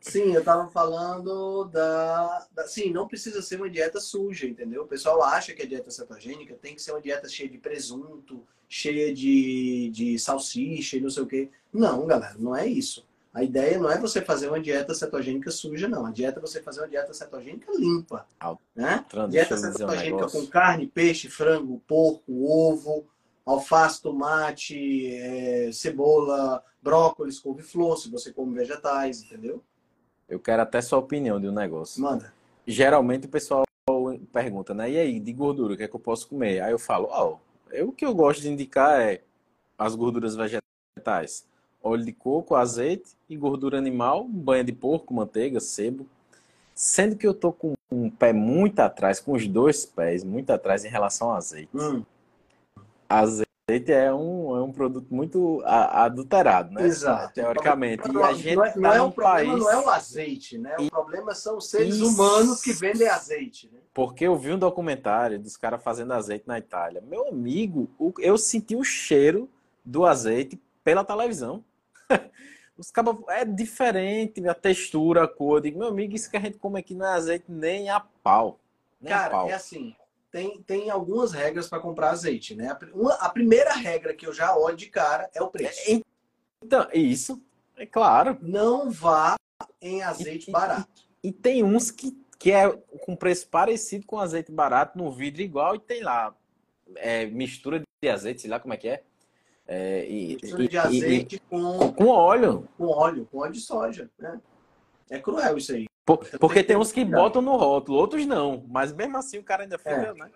Sim, 0.02 0.34
eu 0.34 0.44
tava 0.44 0.68
falando 0.70 1.66
da, 1.66 2.48
da. 2.52 2.68
Sim, 2.68 2.92
não 2.92 3.08
precisa 3.08 3.40
ser 3.44 3.58
uma 3.58 3.70
dieta 3.70 4.00
suja, 4.00 4.48
entendeu? 4.48 4.82
O 4.84 4.88
pessoal 4.88 5.22
acha 5.22 5.54
que 5.54 5.62
a 5.62 5.68
dieta 5.68 5.92
cetogênica 5.92 6.56
tem 6.56 6.74
que 6.74 6.82
ser 6.82 6.92
uma 6.92 7.02
dieta 7.02 7.30
cheia 7.30 7.48
de 7.48 7.60
presunto, 7.60 8.44
cheia 8.68 9.14
de, 9.14 9.92
de 9.94 10.18
salsicha 10.18 10.98
e 10.98 11.02
não 11.02 11.12
sei 11.12 11.24
o 11.24 11.28
quê. 11.28 11.52
Não, 11.72 12.08
galera, 12.08 12.36
não 12.40 12.56
é 12.56 12.66
isso. 12.66 13.08
A 13.40 13.44
ideia 13.44 13.80
não 13.80 13.90
é 13.90 13.98
você 13.98 14.22
fazer 14.22 14.50
uma 14.50 14.60
dieta 14.60 14.94
cetogênica 14.94 15.50
suja, 15.50 15.88
não. 15.88 16.06
A 16.06 16.12
dieta 16.12 16.40
é 16.40 16.42
você 16.42 16.62
fazer 16.62 16.82
uma 16.82 16.90
dieta 16.90 17.14
cetogênica 17.14 17.72
limpa. 17.74 18.28
Né? 18.76 19.06
Dieta 19.30 19.56
cetogênica 19.56 20.26
um 20.26 20.30
com 20.30 20.46
carne, 20.48 20.88
peixe, 20.88 21.30
frango, 21.30 21.82
porco, 21.88 22.46
ovo, 22.46 23.08
alface, 23.46 24.02
tomate, 24.02 25.16
é, 25.16 25.72
cebola, 25.72 26.62
brócolis, 26.82 27.40
couve-flor, 27.40 27.98
se 27.98 28.12
você 28.12 28.34
come 28.34 28.54
vegetais, 28.54 29.24
entendeu? 29.24 29.64
Eu 30.28 30.42
quero 30.42 30.62
até 30.62 30.82
sua 30.82 31.00
opinião 31.00 31.40
de 31.40 31.48
um 31.48 31.54
negócio. 31.54 32.02
Manda. 32.02 32.34
Geralmente 32.68 33.26
o 33.26 33.30
pessoal 33.30 33.64
pergunta, 34.34 34.74
né? 34.74 34.92
E 34.92 34.98
aí, 34.98 35.18
de 35.18 35.32
gordura, 35.32 35.76
o 35.76 35.78
que 35.78 35.84
é 35.84 35.88
que 35.88 35.96
eu 35.96 36.00
posso 36.00 36.28
comer? 36.28 36.62
Aí 36.62 36.72
eu 36.74 36.80
falo, 36.80 37.08
ó, 37.10 37.36
oh, 37.36 37.74
eu, 37.74 37.88
o 37.88 37.92
que 37.94 38.06
eu 38.06 38.14
gosto 38.14 38.42
de 38.42 38.50
indicar 38.50 39.00
é 39.00 39.22
as 39.78 39.96
gorduras 39.96 40.36
vegetais. 40.36 41.48
Óleo 41.82 42.04
de 42.04 42.12
coco, 42.12 42.56
azeite 42.56 43.12
e 43.30 43.38
gordura 43.38 43.78
animal, 43.78 44.26
banha 44.26 44.64
de 44.64 44.74
porco, 44.74 45.14
manteiga, 45.14 45.60
sebo. 45.60 46.06
Sendo 46.76 47.16
que 47.16 47.28
eu 47.28 47.34
tô 47.34 47.52
com 47.52 47.74
um 47.92 48.10
pé 48.10 48.32
muito 48.34 48.80
atrás, 48.80 49.20
com 49.20 49.34
os 49.34 49.48
dois 49.48 49.86
pés 49.86 50.24
muito 50.24 50.50
atrás 50.52 50.86
em 50.86 50.90
relação 50.90 51.30
ao 51.30 51.36
azeite. 51.36 51.70
Hum. 51.74 52.04
Azeite 53.08 53.48
é 53.88 54.14
um, 54.14 54.56
é 54.56 54.62
um 54.62 54.72
produto 54.72 55.14
muito 55.14 55.62
adulterado, 55.66 56.74
né? 56.74 56.86
Exato. 56.86 57.34
Teoricamente. 57.34 58.04
E 58.10 58.22
a 58.22 58.34
gente 58.34 58.56
não 58.56 58.66
é, 58.66 58.76
não 58.76 58.82
tá 58.90 58.96
é 58.96 59.02
um 59.02 59.12
problema, 59.12 59.52
país... 59.52 59.60
não 59.60 59.72
é 59.72 59.78
o 59.78 59.90
azeite, 59.90 60.58
né? 60.58 60.76
O 60.80 60.90
problema 60.90 61.36
são 61.36 61.58
os 61.58 61.70
seres 61.70 61.96
Isso. 61.96 62.08
humanos 62.08 62.62
que 62.62 62.74
vendem 62.74 63.08
azeite, 63.08 63.70
né? 63.72 63.80
Porque 63.94 64.26
eu 64.26 64.36
vi 64.38 64.52
um 64.52 64.58
documentário 64.58 65.40
dos 65.40 65.56
caras 65.56 65.84
fazendo 65.84 66.14
azeite 66.14 66.48
na 66.48 66.58
Itália. 66.58 67.02
Meu 67.02 67.28
amigo, 67.28 67.90
eu 68.20 68.38
senti 68.38 68.76
o 68.76 68.84
cheiro 68.84 69.50
do 69.84 70.06
azeite 70.06 70.60
pela 70.84 71.04
televisão. 71.04 71.64
Os 72.78 72.92
cabos 72.92 73.18
é 73.28 73.44
diferente, 73.44 74.48
a 74.48 74.54
textura, 74.54 75.26
a 75.26 75.28
cor. 75.28 75.58
Eu 75.58 75.62
digo, 75.62 75.80
meu 75.80 75.90
amigo, 75.90 76.16
isso 76.16 76.32
que 76.32 76.38
a 76.38 76.40
gente 76.40 76.58
come 76.58 76.80
aqui 76.80 76.96
não 76.96 77.06
é 77.06 77.10
azeite 77.10 77.46
nem 77.50 77.90
a 77.90 78.00
pau. 78.00 78.58
Nem 79.02 79.12
Cara, 79.12 79.28
a 79.28 79.30
pau. 79.32 79.50
é 79.50 79.54
assim, 79.54 79.94
tem, 80.32 80.62
tem 80.62 80.90
algumas 80.90 81.34
regras 81.34 81.68
para 81.68 81.80
comprar 81.80 82.12
azeite, 82.12 82.56
né? 82.56 82.78
Uma, 82.94 83.16
a 83.16 83.30
primeira 83.30 83.74
regra 83.74 84.14
que 84.14 84.26
eu 84.26 84.34
já 84.34 84.56
olho 84.56 84.78
de 84.78 84.88
cara 84.88 85.30
é 85.34 85.42
o 85.42 85.50
preço. 85.50 85.92
É, 85.92 86.02
então, 86.64 86.88
isso, 86.94 87.42
é 87.76 87.86
claro. 87.86 88.38
Não 88.42 88.90
vá 88.90 89.36
em 89.82 90.02
azeite 90.02 90.50
e, 90.50 90.52
barato. 90.52 90.88
E, 91.24 91.30
e, 91.30 91.32
tem 91.34 91.64
uns 91.64 91.92
que, 91.92 92.18
que 92.38 92.52
é 92.52 92.70
com 93.06 93.16
preço 93.16 93.48
parecido 93.48 94.06
com 94.06 94.20
azeite 94.20 94.52
barato, 94.52 94.98
no 94.98 95.12
vidro 95.12 95.42
igual, 95.42 95.76
e 95.76 95.80
tem 95.80 96.04
lá 96.04 96.34
é, 96.96 97.26
mistura 97.26 97.82
de 98.02 98.10
azeite, 98.10 98.42
sei 98.42 98.50
lá 98.50 98.60
como 98.60 98.74
é 98.74 98.78
que 98.78 98.88
é. 98.88 99.04
É, 99.72 100.04
e, 100.10 100.40
mistura 100.42 100.68
de 100.68 100.78
azeite 100.80 101.36
e, 101.36 101.40
com, 101.40 101.94
com 101.94 102.08
óleo. 102.08 102.68
Com 102.76 102.88
óleo, 102.88 103.28
com 103.32 103.38
óleo 103.38 103.52
de 103.52 103.62
soja, 103.62 104.10
né? 104.18 104.42
É 105.12 105.20
cruel 105.20 105.60
isso 105.60 105.74
aí. 105.74 105.86
Porque 106.40 106.64
tem 106.64 106.76
uns 106.76 106.92
que 106.92 107.06
botam 107.06 107.40
no 107.40 107.56
rótulo, 107.56 108.00
outros 108.00 108.26
não. 108.26 108.66
Mas 108.68 108.92
mesmo 108.92 109.16
assim 109.18 109.38
o 109.38 109.44
cara 109.44 109.62
ainda 109.62 109.78
fica, 109.78 109.92
é. 109.92 110.14
né? 110.16 110.32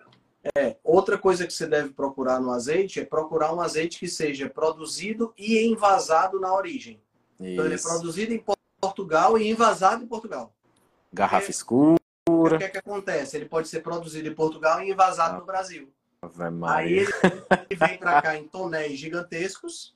É, 0.56 0.76
outra 0.84 1.18
coisa 1.18 1.48
que 1.48 1.52
você 1.52 1.66
deve 1.66 1.88
procurar 1.90 2.38
no 2.38 2.52
azeite 2.52 3.00
é 3.00 3.04
procurar 3.04 3.52
um 3.52 3.60
azeite 3.60 3.98
que 3.98 4.06
seja 4.06 4.48
produzido 4.48 5.34
e 5.36 5.66
envasado 5.66 6.38
na 6.38 6.54
origem. 6.54 7.00
Isso. 7.40 7.50
Então 7.50 7.64
ele 7.64 7.74
é 7.74 7.78
produzido 7.78 8.32
em 8.32 8.44
Portugal 8.80 9.36
e 9.36 9.50
envasado 9.50 10.04
em 10.04 10.06
Portugal. 10.06 10.54
Garrafa 11.12 11.50
escura. 11.50 11.96
O 12.28 12.58
que 12.58 12.64
é 12.64 12.68
que 12.68 12.78
acontece? 12.78 13.36
Ele 13.36 13.46
pode 13.46 13.66
ser 13.66 13.80
produzido 13.80 14.28
em 14.28 14.34
Portugal 14.34 14.80
e 14.80 14.90
envasado 14.90 15.36
ah. 15.36 15.40
no 15.40 15.44
Brasil. 15.44 15.92
Aí 16.76 16.98
ele 16.98 17.78
vem 17.78 17.98
para 17.98 18.22
cá 18.22 18.36
em 18.36 18.48
tonéis 18.48 18.98
gigantescos, 18.98 19.94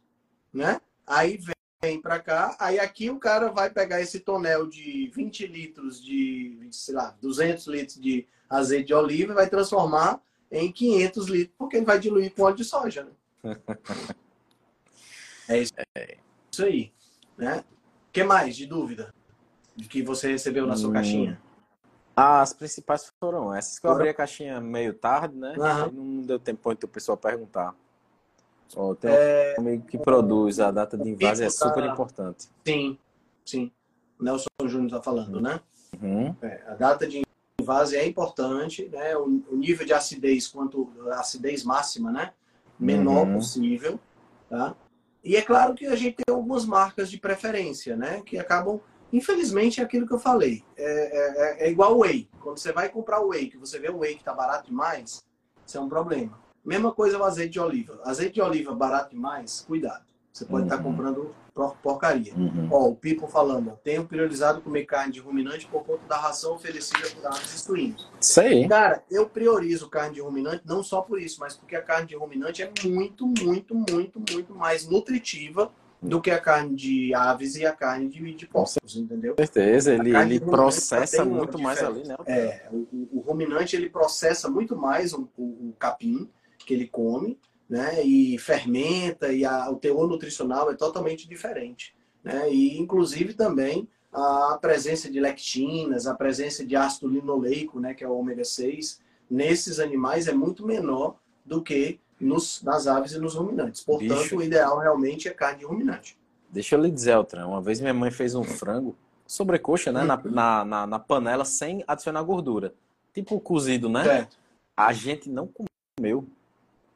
né? 0.53 0.81
Aí 1.07 1.39
vem 1.81 2.01
para 2.01 2.19
cá, 2.19 2.57
aí 2.59 2.79
aqui 2.79 3.09
o 3.09 3.19
cara 3.19 3.51
vai 3.51 3.71
pegar 3.71 4.01
esse 4.01 4.21
tonel 4.21 4.67
de 4.67 5.11
20 5.15 5.47
litros 5.47 6.03
de, 6.03 6.69
sei 6.73 6.95
lá, 6.95 7.17
200 7.21 7.67
litros 7.69 8.01
de 8.01 8.27
azeite 8.51 8.89
de 8.89 8.95
oliva 8.95 9.33
e 9.33 9.37
vai 9.37 9.49
transformar 9.49 10.21
em 10.51 10.73
500 10.73 11.29
litros, 11.29 11.55
porque 11.57 11.77
ele 11.77 11.87
vai 11.87 11.99
diluir 11.99 12.35
com 12.35 12.43
óleo 12.43 12.57
de 12.57 12.65
soja, 12.65 13.05
né? 13.05 13.13
é 15.49 15.59
isso, 15.59 15.73
é 15.95 16.17
isso 16.51 16.65
aí, 16.65 16.93
né? 17.37 17.65
O 18.09 18.13
que 18.13 18.25
mais 18.25 18.57
de 18.57 18.67
dúvida 18.67 19.15
de 19.77 19.87
que 19.87 20.03
você 20.03 20.33
recebeu 20.33 20.67
na 20.67 20.77
sua 20.77 20.91
hum. 20.91 20.95
caixinha? 20.95 21.41
As 22.19 22.53
principais 22.53 23.13
foram 23.21 23.55
essas 23.55 23.79
que 23.79 23.87
eu 23.87 23.93
abri 23.93 24.09
a 24.09 24.15
caixinha 24.15 24.61
meio 24.61 24.93
tarde, 24.93 25.37
né? 25.37 25.55
Uhum. 25.57 25.93
Não 25.93 26.23
deu 26.23 26.39
tempo 26.39 26.61
para 26.63 26.85
o 26.85 26.89
pessoal 26.89 27.17
perguntar. 27.17 27.75
Oh, 28.77 28.95
tem 28.95 29.11
é... 29.13 29.55
um 29.57 29.63
amigo 29.63 29.87
que 29.87 29.97
produz 29.97 30.59
a 30.59 30.73
data 30.73 30.99
de 30.99 31.09
invase, 31.09 31.45
é 31.45 31.49
super 31.51 31.85
tá... 31.85 31.93
importante. 31.93 32.49
Sim, 32.67 32.99
sim. 33.45 33.71
O 34.19 34.25
Nelson 34.25 34.49
Júnior 34.65 34.87
está 34.87 35.01
falando, 35.01 35.41
né? 35.41 35.61
Uhum. 36.03 36.35
É, 36.43 36.63
a 36.67 36.75
data 36.75 37.07
de 37.07 37.23
invase 37.61 37.97
é 37.97 38.05
importante, 38.05 38.89
né? 38.93 39.17
O, 39.17 39.43
o, 39.51 39.57
nível 39.57 39.87
de 39.87 39.93
acidez, 39.93 40.49
quanto 40.49 40.91
acidez 41.13 41.63
máxima, 41.63 42.11
né? 42.11 42.33
Menor 42.79 43.27
uhum. 43.27 43.35
possível, 43.35 43.99
tá? 44.51 44.75
E 45.23 45.37
é 45.37 45.43
claro 45.43 45.75
que 45.75 45.87
a 45.87 45.95
gente 45.95 46.17
tem 46.17 46.35
algumas 46.35 46.67
marcas 46.67 47.11
de 47.11 47.19
preferência, 47.19 47.97
né? 47.97 48.23
Que 48.23 48.39
acabam, 48.39 48.81
infelizmente, 49.13 49.81
é 49.81 49.85
aquilo 49.85 50.07
que 50.07 50.15
eu 50.15 50.19
falei. 50.19 50.65
É, 50.77 51.63
é, 51.63 51.67
é 51.67 51.71
igual 51.71 51.97
o 51.97 52.01
whey. 52.01 52.29
Quando 52.41 52.59
você 52.59 52.73
vai 52.73 52.89
comprar 52.89 53.21
o 53.21 53.29
whey, 53.29 53.49
que 53.49 53.57
você 53.57 53.79
vê 53.79 53.89
o 53.89 53.99
whey 53.99 54.15
que 54.15 54.21
está 54.21 54.33
barato 54.33 54.69
demais, 54.69 55.23
isso 55.67 55.79
é 55.79 55.81
um 55.81 55.89
problema. 55.89 56.39
Mesma 56.65 56.93
coisa 56.93 57.19
o 57.19 57.25
azeite 57.25 57.53
de 57.53 57.61
oliva. 57.61 58.01
Azeite 58.05 58.35
de 58.35 58.43
oliva 58.43 58.75
barato 58.75 59.11
demais, 59.11 59.65
cuidado. 59.67 60.05
Você 60.33 60.45
pode 60.45 60.63
uhum. 60.63 60.69
estar 60.69 60.83
comprando 60.83 61.35
porcaria. 61.83 62.33
Uhum. 62.35 62.69
Ó, 62.71 62.89
o 62.89 62.95
Pipo 62.95 63.27
falando, 63.27 63.77
tenho 63.83 64.05
priorizado 64.05 64.61
comer 64.61 64.85
carne 64.85 65.13
de 65.13 65.21
ruminante 65.21 65.67
por 65.67 65.83
conta 65.85 66.07
da 66.07 66.17
ração 66.17 66.55
oferecida 66.55 67.09
por 67.11 67.27
aves 67.27 67.55
e 67.55 67.59
suínos. 67.59 68.09
Isso 68.21 68.41
aí. 68.41 68.69
Cara, 68.69 69.03
eu 69.11 69.29
priorizo 69.29 69.89
carne 69.89 70.15
de 70.15 70.21
ruminante 70.21 70.63
não 70.65 70.83
só 70.83 71.01
por 71.01 71.21
isso, 71.21 71.41
mas 71.41 71.55
porque 71.55 71.75
a 71.75 71.83
carne 71.83 72.07
de 72.07 72.15
ruminante 72.15 72.63
é 72.63 72.71
muito, 72.85 73.27
muito, 73.27 73.75
muito, 73.75 74.23
muito 74.33 74.55
mais 74.55 74.87
nutritiva 74.87 75.73
do 76.01 76.21
que 76.21 76.31
a 76.31 76.39
carne 76.39 76.77
de 76.77 77.15
aves 77.15 77.57
e 77.57 77.67
a 77.67 77.73
carne 77.73 78.09
de, 78.09 78.35
de 78.35 78.47
porcos, 78.47 78.97
entendeu? 78.97 79.35
Com 79.35 79.43
certeza, 79.43 79.95
ele, 79.95 80.17
ele 80.17 80.41
processa 80.41 81.25
muito 81.25 81.59
mais 81.59 81.83
ali, 81.83 82.07
né? 82.07 82.17
É, 82.27 82.69
o, 82.71 83.09
o, 83.13 83.21
ruminante 83.21 83.75
ele 83.75 83.91
processa 83.91 84.49
muito 84.49 84.77
mais 84.77 85.13
o, 85.13 85.29
o, 85.37 85.71
o 85.71 85.75
capim, 85.79 86.31
que 86.59 86.73
ele 86.73 86.87
come, 86.87 87.39
né? 87.69 88.05
E 88.05 88.39
fermenta 88.39 89.33
e 89.33 89.45
a, 89.45 89.71
o 89.71 89.77
teor 89.77 90.09
nutricional 90.09 90.71
é 90.71 90.75
totalmente 90.75 91.29
diferente, 91.29 91.95
né? 92.23 92.49
E 92.53 92.79
inclusive 92.79 93.35
também 93.35 93.89
a 94.13 94.59
presença 94.61 95.11
de 95.11 95.21
lectinas, 95.21 96.07
a 96.07 96.15
presença 96.15 96.65
de 96.65 96.75
ácido 96.77 97.09
linoleico, 97.09 97.79
né, 97.79 97.93
que 97.93 98.03
é 98.03 98.09
o 98.09 98.17
ômega 98.17 98.45
6, 98.45 99.01
nesses 99.31 99.79
animais 99.79 100.27
é 100.27 100.33
muito 100.33 100.67
menor 100.67 101.17
do 101.45 101.63
que 101.63 102.01
nos, 102.21 102.63
nas 102.63 102.87
aves 102.87 103.13
e 103.13 103.19
nos 103.19 103.35
ruminantes. 103.35 103.83
Portanto, 103.83 104.23
Bicho. 104.23 104.37
o 104.37 104.43
ideal 104.43 104.79
realmente 104.79 105.29
é 105.29 105.31
carne 105.33 105.61
de 105.61 105.65
ruminante. 105.65 106.19
Deixa 106.51 106.75
eu 106.75 106.83
lhe 106.83 106.91
dizer, 106.91 107.13
Altran, 107.13 107.47
uma 107.47 107.61
vez 107.61 107.81
minha 107.81 107.95
mãe 107.95 108.11
fez 108.11 108.35
um 108.35 108.43
frango 108.43 108.97
sobrecoxa, 109.27 109.93
né, 109.93 110.03
na, 110.03 110.17
uhum. 110.17 110.31
na, 110.31 110.65
na, 110.65 110.87
na, 110.87 110.99
panela 110.99 111.45
sem 111.45 111.85
adicionar 111.87 112.23
gordura. 112.23 112.75
Tipo 113.13 113.39
cozido, 113.39 113.89
né? 113.89 114.03
Certo. 114.03 114.39
A 114.77 114.93
gente 114.93 115.29
não 115.29 115.49
comeu. 115.97 116.27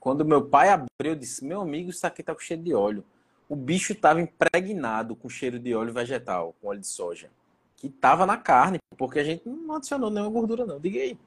Quando 0.00 0.24
meu 0.24 0.42
pai 0.42 0.70
abriu, 0.70 1.12
eu 1.12 1.14
disse: 1.14 1.44
Meu 1.44 1.60
amigo, 1.60 1.90
isso 1.90 2.06
aqui 2.06 2.22
tá 2.22 2.34
com 2.34 2.40
cheiro 2.40 2.62
de 2.62 2.74
óleo. 2.74 3.04
O 3.48 3.54
bicho 3.54 3.92
estava 3.92 4.20
impregnado 4.20 5.14
com 5.14 5.28
cheiro 5.28 5.58
de 5.58 5.74
óleo 5.74 5.92
vegetal, 5.92 6.54
com 6.60 6.68
óleo 6.68 6.80
de 6.80 6.86
soja. 6.86 7.28
Que 7.76 7.88
tava 7.88 8.24
na 8.24 8.36
carne, 8.36 8.78
porque 8.96 9.18
a 9.18 9.24
gente 9.24 9.46
não 9.46 9.76
adicionou 9.76 10.10
nenhuma 10.10 10.30
gordura, 10.30 10.64
não. 10.64 10.80
Diga 10.80 11.00
aí. 11.00 11.18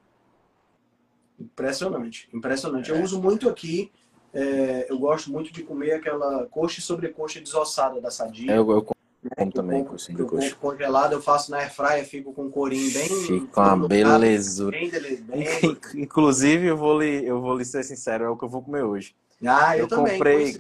Impressionante, 1.40 2.30
impressionante. 2.34 2.92
É. 2.92 2.96
Eu 2.96 3.04
uso 3.04 3.22
muito 3.22 3.50
aqui, 3.50 3.92
é, 4.34 4.88
eu 4.90 4.98
gosto 4.98 5.32
muito 5.32 5.52
de 5.52 5.64
comer 5.64 5.94
aquela 5.94 6.46
coxa 6.48 6.80
e 6.80 6.84
sobrecoxa 6.84 7.40
desossada 7.42 8.00
da 8.00 8.10
sadia. 8.10 8.52
É, 8.52 8.58
eu, 8.58 8.72
eu 8.72 8.82
como 8.84 9.52
também 9.52 9.84
com 9.84 9.98
sobrecoxa. 9.98 10.56
Congelado 10.56 11.14
eu 11.14 11.22
faço 11.22 11.50
na 11.50 11.58
airfryer, 11.58 12.06
fico 12.06 12.32
com 12.34 12.44
um 12.46 12.52
corinho 12.52 12.92
bem... 12.94 13.10
Fica 13.10 13.74
uma 13.74 13.88
belezura. 13.88 14.78
Bem, 14.78 14.92
bem... 15.22 15.48
Inclusive, 15.96 16.68
eu 16.68 16.78
vou, 16.78 17.02
lhe, 17.02 17.26
eu 17.26 17.42
vou 17.42 17.58
lhe 17.58 17.66
ser 17.66 17.84
sincero, 17.84 18.26
é 18.26 18.30
o 18.30 18.38
que 18.38 18.46
eu 18.46 18.50
vou 18.50 18.62
comer 18.62 18.84
hoje. 18.84 19.16
Ah, 19.46 19.76
eu, 19.76 19.84
Eu 19.84 19.88
também, 19.88 20.14
comprei. 20.14 20.58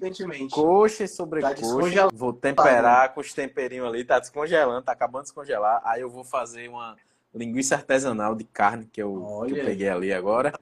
Coxa 0.49 1.03
e 1.03 1.07
Tá 1.07 1.13
sobrecoxa. 1.13 1.55
descongelado. 1.55 2.15
vou 2.15 2.33
temperar 2.33 3.13
com 3.13 3.21
os 3.21 3.33
temperinhos 3.33 3.87
ali. 3.87 4.03
Tá 4.03 4.19
descongelando, 4.19 4.81
tá 4.81 4.91
acabando 4.91 5.23
de 5.23 5.27
descongelar. 5.27 5.81
Aí 5.85 6.01
eu 6.01 6.09
vou 6.09 6.23
fazer 6.23 6.67
uma 6.67 6.95
linguiça 7.35 7.75
artesanal 7.75 8.33
de 8.33 8.45
carne 8.45 8.89
que 8.91 9.01
eu, 9.01 9.43
que 9.47 9.53
eu 9.53 9.65
peguei 9.65 9.89
ali 9.89 10.13
agora. 10.13 10.53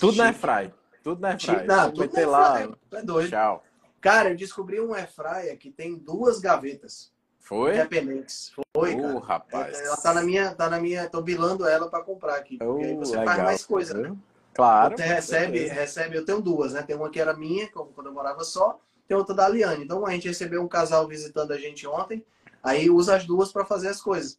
Tudo 0.00 0.16
na 0.16 0.26
airfry. 0.26 0.72
Tudo 1.02 1.20
na 1.20 1.28
airfry. 1.30 1.66
Não, 1.66 1.90
tudo 1.90 2.00
meter 2.00 2.26
lá. 2.26 2.68
é 2.92 3.02
doido. 3.02 3.30
Tchau. 3.30 3.62
Cara, 4.00 4.30
eu 4.30 4.36
descobri 4.36 4.80
um 4.80 4.94
airfryer 4.94 5.56
que 5.58 5.70
tem 5.70 5.96
duas 5.96 6.38
gavetas 6.38 7.12
Foi? 7.38 7.74
independentes. 7.74 8.52
Foi, 8.74 8.96
cara. 8.96 9.18
Rapaz. 9.18 9.80
Ela 9.80 9.96
tá 9.96 10.14
na 10.14 10.22
minha, 10.22 10.54
tá 10.54 10.68
na 10.68 10.80
minha, 10.80 11.08
tô 11.08 11.22
bilando 11.22 11.66
ela 11.66 11.88
pra 11.88 12.02
comprar 12.02 12.36
aqui, 12.36 12.58
porque 12.58 12.84
aí 12.84 12.96
você 12.96 13.14
faz 13.14 13.28
legal. 13.30 13.44
mais 13.44 13.64
coisa, 13.64 13.94
né? 13.94 14.16
Claro. 14.52 14.96
Você 14.96 15.02
recebe, 15.04 15.58
certeza. 15.58 15.80
recebe, 15.80 16.16
eu 16.16 16.24
tenho 16.24 16.40
duas, 16.40 16.72
né? 16.72 16.82
Tem 16.82 16.94
uma 16.94 17.10
que 17.10 17.20
era 17.20 17.34
minha, 17.34 17.68
quando 17.68 18.06
eu 18.06 18.12
morava 18.12 18.44
só, 18.44 18.78
tem 19.08 19.16
outra 19.16 19.34
da 19.34 19.48
Liane. 19.48 19.84
Então 19.84 20.06
a 20.06 20.10
gente 20.10 20.28
recebeu 20.28 20.62
um 20.62 20.68
casal 20.68 21.06
visitando 21.08 21.52
a 21.52 21.58
gente 21.58 21.86
ontem, 21.86 22.24
aí 22.62 22.88
usa 22.88 23.16
as 23.16 23.24
duas 23.24 23.52
para 23.52 23.64
fazer 23.64 23.88
as 23.88 24.00
coisas, 24.00 24.38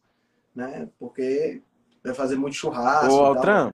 né? 0.54 0.88
Porque 0.98 1.60
vai 2.06 2.14
fazer 2.14 2.36
muito 2.36 2.54
churrasco. 2.54 3.12
Ô. 3.12 3.24
Altran, 3.26 3.70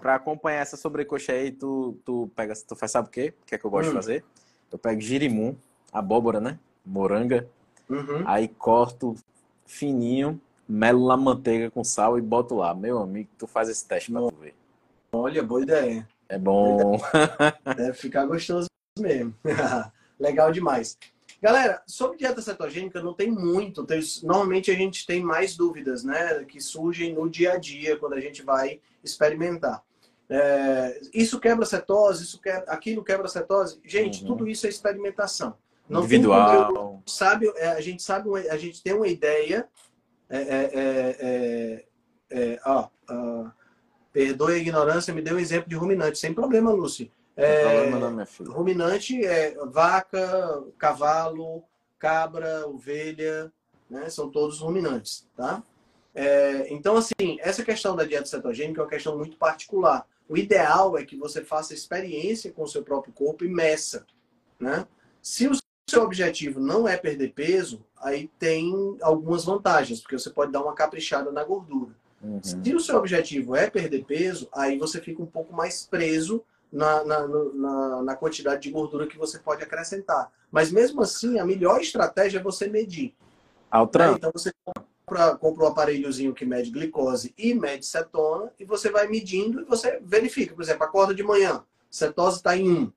pra 0.00 0.16
acompanhar 0.16 0.60
essa 0.60 0.76
sobrecoxa 0.76 1.32
aí, 1.32 1.50
tu, 1.50 1.98
tu 2.04 2.30
pega, 2.36 2.52
tu 2.66 2.76
faz, 2.76 2.92
sabe 2.92 3.08
o 3.08 3.10
quê? 3.10 3.32
O 3.42 3.46
que 3.46 3.54
é 3.54 3.58
que 3.58 3.64
eu 3.64 3.70
gosto 3.70 3.86
Hum. 3.88 3.90
de 3.90 3.96
fazer? 3.96 4.24
Eu 4.70 4.78
pego 4.78 5.00
girimum, 5.00 5.56
abóbora, 5.92 6.40
né? 6.40 6.58
Moranga, 6.84 7.48
Uhum. 7.88 8.22
aí 8.26 8.48
corto 8.48 9.14
fininho, 9.66 10.38
melo 10.68 11.06
na 11.08 11.16
manteiga 11.16 11.70
com 11.70 11.82
sal 11.82 12.18
e 12.18 12.22
boto 12.22 12.54
lá. 12.54 12.74
Meu 12.74 12.98
amigo, 12.98 13.30
tu 13.38 13.46
faz 13.46 13.68
esse 13.68 13.86
teste 13.86 14.12
pra 14.12 14.20
tu 14.20 14.34
ver. 14.36 14.54
Olha, 15.12 15.42
boa 15.42 15.62
ideia. 15.62 16.06
É 16.28 16.38
bom. 16.38 17.00
Deve 17.76 17.94
ficar 17.94 18.26
gostoso 18.26 18.66
mesmo. 18.98 19.34
Legal 20.20 20.52
demais. 20.52 20.98
Galera, 21.40 21.82
sobre 21.86 22.18
dieta 22.18 22.42
cetogênica 22.42 23.00
não 23.02 23.14
tem 23.14 23.30
muito. 23.30 23.84
tem- 23.84 24.00
normalmente 24.24 24.70
a 24.70 24.74
gente 24.74 25.06
tem 25.06 25.22
mais 25.22 25.56
dúvidas, 25.56 26.02
né? 26.02 26.44
Que 26.44 26.60
surgem 26.60 27.14
no 27.14 27.28
dia 27.30 27.52
a 27.52 27.56
dia, 27.58 27.96
quando 27.96 28.14
a 28.14 28.20
gente 28.20 28.42
vai 28.42 28.80
experimentar. 29.04 29.82
É, 30.28 31.00
isso 31.14 31.38
quebra 31.40 31.64
cetose, 31.64 32.24
isso 32.24 32.40
quebra, 32.40 32.64
aquilo 32.70 33.04
quebra 33.04 33.28
cetose. 33.28 33.80
Gente, 33.84 34.22
Uhum. 34.22 34.28
tudo 34.28 34.48
isso 34.48 34.66
é 34.66 34.68
experimentação. 34.68 35.54
Não 35.88 36.00
Individual. 36.04 37.02
sabe, 37.06 37.50
é, 37.56 37.68
a 37.68 37.80
gente 37.80 38.02
sabe, 38.02 38.28
a 38.50 38.56
gente 38.58 38.82
tem 38.82 38.92
uma 38.92 39.08
ideia. 39.08 39.66
É, 40.28 40.36
é, 40.38 40.70
é, 41.20 41.84
é, 42.30 42.60
ó, 42.66 42.88
perdoe 44.12 44.54
a 44.54 44.58
ignorância, 44.58 45.14
me 45.14 45.22
deu 45.22 45.36
um 45.36 45.38
exemplo 45.38 45.68
de 45.70 45.76
ruminante, 45.76 46.18
sem 46.18 46.34
problema, 46.34 46.70
Lúcio. 46.70 47.10
É, 47.38 47.62
problema 47.62 47.98
não, 48.00 48.10
minha 48.10 48.26
filha. 48.26 48.50
ruminante 48.50 49.24
é 49.24 49.54
vaca, 49.66 50.64
cavalo, 50.76 51.62
cabra, 51.96 52.66
ovelha, 52.66 53.52
né? 53.88 54.10
São 54.10 54.28
todos 54.28 54.58
ruminantes, 54.58 55.24
tá? 55.36 55.62
É, 56.12 56.66
então, 56.72 56.96
assim, 56.96 57.38
essa 57.38 57.62
questão 57.62 57.94
da 57.94 58.04
dieta 58.04 58.26
cetogênica 58.26 58.80
é 58.80 58.82
uma 58.82 58.90
questão 58.90 59.16
muito 59.16 59.36
particular. 59.36 60.04
O 60.28 60.36
ideal 60.36 60.98
é 60.98 61.04
que 61.04 61.16
você 61.16 61.44
faça 61.44 61.72
experiência 61.72 62.50
com 62.50 62.64
o 62.64 62.68
seu 62.68 62.82
próprio 62.82 63.12
corpo 63.12 63.44
e 63.44 63.48
meça, 63.48 64.04
né? 64.58 64.84
Se 65.22 65.46
o 65.46 65.52
seu 65.88 66.02
objetivo 66.02 66.58
não 66.58 66.88
é 66.88 66.96
perder 66.96 67.32
peso, 67.34 67.84
aí 67.96 68.28
tem 68.36 68.98
algumas 69.00 69.44
vantagens, 69.44 70.00
porque 70.00 70.18
você 70.18 70.28
pode 70.28 70.50
dar 70.50 70.62
uma 70.62 70.74
caprichada 70.74 71.30
na 71.30 71.44
gordura. 71.44 71.94
Uhum. 72.20 72.40
Se 72.42 72.74
o 72.74 72.80
seu 72.80 72.96
objetivo 72.96 73.54
é 73.54 73.70
perder 73.70 74.04
peso, 74.04 74.48
aí 74.52 74.76
você 74.76 75.00
fica 75.00 75.22
um 75.22 75.26
pouco 75.26 75.54
mais 75.54 75.86
preso 75.86 76.44
na, 76.72 77.04
na, 77.04 77.26
na, 77.26 78.02
na 78.02 78.16
quantidade 78.16 78.62
de 78.62 78.70
gordura 78.70 79.06
que 79.06 79.18
você 79.18 79.38
pode 79.38 79.62
acrescentar. 79.62 80.30
Mas 80.50 80.70
mesmo 80.70 81.02
assim, 81.02 81.38
a 81.38 81.44
melhor 81.44 81.80
estratégia 81.80 82.38
é 82.38 82.42
você 82.42 82.68
medir. 82.68 83.08
né? 83.08 83.12
Altran, 83.70 84.14
Então 84.16 84.30
você 84.32 84.52
compra, 84.64 85.36
compra 85.36 85.64
um 85.64 85.68
aparelhozinho 85.68 86.34
que 86.34 86.44
mede 86.44 86.70
glicose 86.70 87.34
e 87.36 87.54
mede 87.54 87.86
cetona, 87.86 88.52
e 88.58 88.64
você 88.64 88.90
vai 88.90 89.06
medindo 89.06 89.60
e 89.60 89.64
você 89.64 90.00
verifica. 90.02 90.54
Por 90.54 90.62
exemplo, 90.62 90.84
acorda 90.84 91.14
de 91.14 91.22
manhã, 91.22 91.64
cetose 91.90 92.36
está 92.38 92.56
em 92.56 92.70
1. 92.70 92.92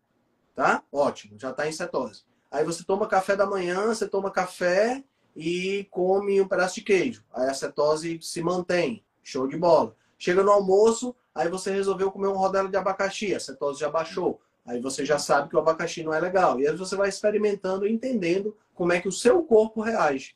Tá? 0.55 0.84
Ótimo, 0.91 1.39
já 1.39 1.51
está 1.51 1.67
em 1.67 1.72
cetose. 1.72 2.24
Aí 2.51 2.65
você 2.65 2.84
toma 2.84 3.07
café 3.07 3.36
da 3.36 3.45
manhã, 3.45 3.88
você 3.88 4.07
toma 4.07 4.30
café 4.30 5.03
e 5.36 5.88
come 5.89 6.41
um 6.41 6.47
pedaço 6.47 6.76
de 6.76 6.82
queijo. 6.82 7.24
Aí 7.34 7.49
a 7.49 7.53
cetose 7.53 8.19
se 8.22 8.41
mantém. 8.41 9.03
Show 9.24 9.47
de 9.47 9.55
bola. 9.57 9.95
Chega 10.17 10.43
no 10.43 10.51
almoço, 10.51 11.15
aí 11.34 11.49
você 11.49 11.71
resolveu 11.71 12.11
comer 12.11 12.27
um 12.27 12.38
rodelo 12.38 12.69
de 12.69 12.77
abacaxi, 12.77 13.34
a 13.34 13.39
cetose 13.39 13.79
já 13.79 13.89
baixou. 13.89 14.39
Aí 14.65 14.79
você 14.79 15.03
já 15.03 15.17
sabe 15.17 15.49
que 15.49 15.55
o 15.55 15.59
abacaxi 15.59 16.03
não 16.03 16.13
é 16.13 16.19
legal. 16.19 16.59
E 16.59 16.67
aí 16.67 16.75
você 16.75 16.95
vai 16.95 17.09
experimentando 17.09 17.88
e 17.88 17.91
entendendo 17.91 18.55
como 18.75 18.93
é 18.93 19.01
que 19.01 19.07
o 19.07 19.11
seu 19.11 19.43
corpo 19.43 19.82
reage. 19.82 20.36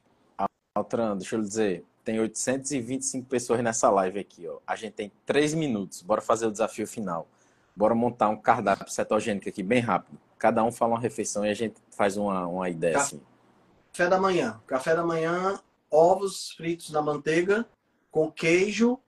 Altran, 0.76 1.16
deixa 1.18 1.36
eu 1.36 1.40
lhe 1.40 1.48
dizer. 1.48 1.86
Tem 2.04 2.20
825 2.20 3.28
pessoas 3.28 3.64
nessa 3.64 3.90
live 3.90 4.20
aqui, 4.20 4.48
ó. 4.48 4.60
A 4.66 4.76
gente 4.76 4.94
tem 4.94 5.12
3 5.26 5.54
minutos. 5.54 6.02
Bora 6.02 6.22
fazer 6.22 6.48
o 6.48 6.52
desafio 6.52 6.88
final. 6.88 7.28
Bora 7.76 7.96
montar 7.96 8.30
um 8.30 8.38
cardápio 8.38 8.90
cetogênico 8.90 9.48
aqui 9.50 9.64
bem 9.64 9.80
rápido. 9.80 10.18
Cada 10.38 10.64
um 10.64 10.72
fala 10.72 10.94
uma 10.94 11.00
refeição 11.00 11.46
e 11.46 11.50
a 11.50 11.54
gente 11.54 11.76
faz 11.92 12.18
uma, 12.18 12.46
uma 12.48 12.70
ideia 12.70 12.98
assim. 12.98 13.22
Café 13.92 14.10
da 14.10 14.20
manhã. 14.20 14.62
Café 14.68 14.96
da 14.96 15.06
manhã, 15.06 15.60
ovos 15.90 16.52
fritos 16.52 16.92
na 16.92 17.02
manteiga, 17.02 17.66
com 18.12 18.32
queijo 18.32 19.00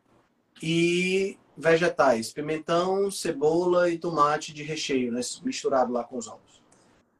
e 0.61 1.37
vegetais. 1.57 2.31
Pimentão, 2.31 3.09
cebola 3.09 3.89
e 3.89 3.97
tomate 3.97 4.53
de 4.53 4.63
recheio, 4.63 5.11
né? 5.11 5.21
misturado 5.43 5.91
lá 5.91 6.03
com 6.03 6.17
os 6.17 6.27
ovos. 6.27 6.61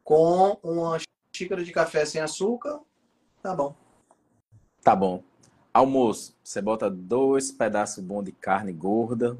Com 0.04 0.58
uma 0.64 0.98
xícara 1.36 1.64
de 1.64 1.72
café 1.72 2.06
sem 2.06 2.22
açúcar, 2.22 2.80
tá 3.42 3.56
bom. 3.56 3.76
Tá 4.84 4.96
bom. 4.96 5.24
Almoço, 5.74 6.36
você 6.44 6.62
bota 6.62 6.90
dois 6.90 7.52
pedaços 7.52 8.04
bons 8.04 8.24
de 8.24 8.32
carne 8.32 8.72
gorda. 8.72 9.38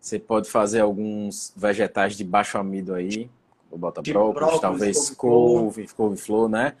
Você 0.00 0.18
pode 0.18 0.48
fazer 0.48 0.80
alguns 0.80 1.52
vegetais 1.56 2.16
de 2.16 2.22
baixo 2.22 2.56
amido 2.56 2.94
aí. 2.94 3.28
Bota 3.70 4.00
brócolis, 4.00 4.34
brócolis, 4.34 4.60
talvez 4.60 5.10
couve-flor. 5.10 5.60
couve, 5.60 5.88
couve-flor, 5.88 6.48
né? 6.48 6.76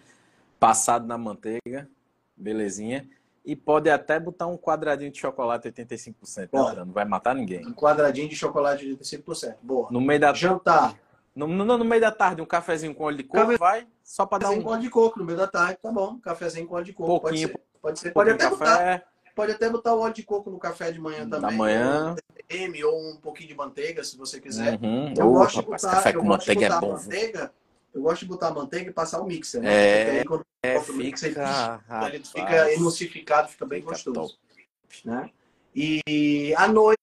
Passado 0.58 1.06
na 1.06 1.18
manteiga, 1.18 1.88
belezinha. 2.36 3.06
E 3.46 3.54
pode 3.54 3.88
até 3.88 4.18
botar 4.18 4.48
um 4.48 4.56
quadradinho 4.58 5.12
de 5.12 5.18
chocolate 5.20 5.68
85%, 5.70 6.36
né, 6.40 6.46
Pode. 6.50 6.70
André? 6.72 6.84
Não 6.84 6.92
vai 6.92 7.04
matar 7.04 7.32
ninguém. 7.32 7.64
Um 7.64 7.72
quadradinho 7.72 8.28
de 8.28 8.34
chocolate 8.34 8.84
de 8.84 8.96
5%. 8.96 9.54
Boa. 9.62 9.88
No 9.88 10.00
meio 10.00 10.18
da, 10.18 10.34
Jantar. 10.34 10.98
no, 11.32 11.46
no, 11.46 11.64
no 11.64 11.84
meio 11.84 12.00
da 12.00 12.10
tarde, 12.10 12.42
um 12.42 12.44
cafezinho 12.44 12.92
com 12.92 13.04
óleo 13.04 13.18
de 13.18 13.22
coco, 13.22 13.44
Café- 13.44 13.56
vai, 13.56 13.86
só 14.02 14.26
para 14.26 14.38
dar 14.44 14.50
um 14.50 14.60
com 14.60 14.70
óleo 14.70 14.82
de 14.82 14.90
coco 14.90 15.20
no 15.20 15.24
meio 15.24 15.38
da 15.38 15.46
tarde, 15.46 15.78
tá 15.80 15.92
bom. 15.92 16.18
Cafezinho 16.18 16.66
com 16.66 16.74
óleo 16.74 16.84
de 16.86 16.92
coco. 16.92 17.20
Pouquinho, 17.20 17.48
pode 17.50 17.60
ser. 17.60 17.80
Pode, 17.80 17.98
ser. 18.00 18.10
pode, 18.10 18.30
até 18.30 18.44
de 18.46 18.50
botar, 18.50 18.64
café 18.78 19.04
pode 19.36 19.52
até 19.52 19.70
botar 19.70 19.94
o 19.94 20.00
óleo 20.00 20.14
de 20.14 20.24
coco 20.24 20.50
no 20.50 20.58
café 20.58 20.90
de 20.90 20.98
manhã 20.98 21.20
também. 21.28 21.40
da 21.42 21.50
manhã. 21.52 22.16
Ou 22.84 23.10
um 23.12 23.16
pouquinho 23.16 23.48
de 23.50 23.54
manteiga, 23.54 24.02
se 24.02 24.16
você 24.16 24.40
quiser. 24.40 24.76
Uhum. 24.82 25.14
Eu 25.16 25.28
Ô, 25.28 25.34
gosto 25.34 25.60
de 25.60 25.60
rapaz, 25.66 25.82
botar, 25.82 25.94
café 25.96 26.10
eu 26.10 26.20
com 26.20 26.26
gosto 26.26 26.48
manteiga 26.48 26.74
é 26.74 26.80
bom. 26.80 26.92
manteiga. 26.94 27.52
Eu 27.96 28.02
gosto 28.02 28.20
de 28.20 28.26
botar 28.26 28.50
manteiga 28.50 28.90
e 28.90 28.92
passar 28.92 29.22
o 29.22 29.26
mixer, 29.26 29.62
né? 29.62 29.74
É, 29.74 30.10
aí 30.18 30.24
quando 30.26 30.44
É, 30.62 30.74
bota 30.74 30.92
o 30.92 30.94
mixer, 30.96 31.30
fica, 31.30 31.82
ele 32.12 32.22
fica 32.24 32.42
rapaz. 32.42 32.72
emulsificado, 32.74 33.48
fica 33.48 33.64
bem 33.64 33.80
Fica 33.80 33.92
gostoso. 33.92 34.38
Né? 35.02 35.30
E 35.74 36.54
à 36.56 36.68
noite 36.68 36.98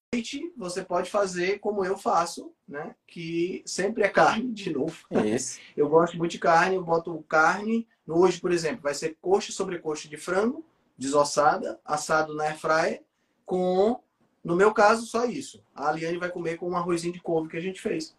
você 0.56 0.84
pode 0.84 1.10
fazer 1.10 1.58
como 1.60 1.84
eu 1.84 1.98
faço, 1.98 2.52
né? 2.68 2.96
Que 3.08 3.64
sempre 3.66 4.04
é 4.04 4.08
carne, 4.10 4.52
de 4.52 4.72
novo. 4.72 4.96
Isso. 5.26 5.60
Eu 5.76 5.90
gosto 5.90 6.16
muito 6.16 6.32
de 6.32 6.40
carne, 6.40 6.76
eu 6.76 6.84
boto 6.84 7.24
carne. 7.28 7.88
Hoje, 8.08 8.40
por 8.40 8.52
exemplo, 8.52 8.84
vai 8.84 8.94
ser 8.94 9.18
coxa 9.20 9.52
sobre 9.52 9.80
coxa 9.80 10.08
de 10.08 10.18
frango, 10.18 10.64
desossada, 10.96 11.80
assado 11.84 12.36
na 12.36 12.44
airfryer, 12.44 13.02
com, 13.46 14.00
no 14.44 14.56
meu 14.56 14.72
caso, 14.74 15.08
só 15.08 15.26
isso. 15.26 15.64
A 15.74 15.90
Aliane 15.90 16.18
vai 16.20 16.30
comer 16.30 16.58
com 16.58 16.70
um 16.70 16.78
arrozinho 16.78 17.14
de 17.14 17.20
couve 17.22 17.50
que 17.50 17.58
a 17.58 17.62
gente 17.62 17.82
fez. 17.82 18.16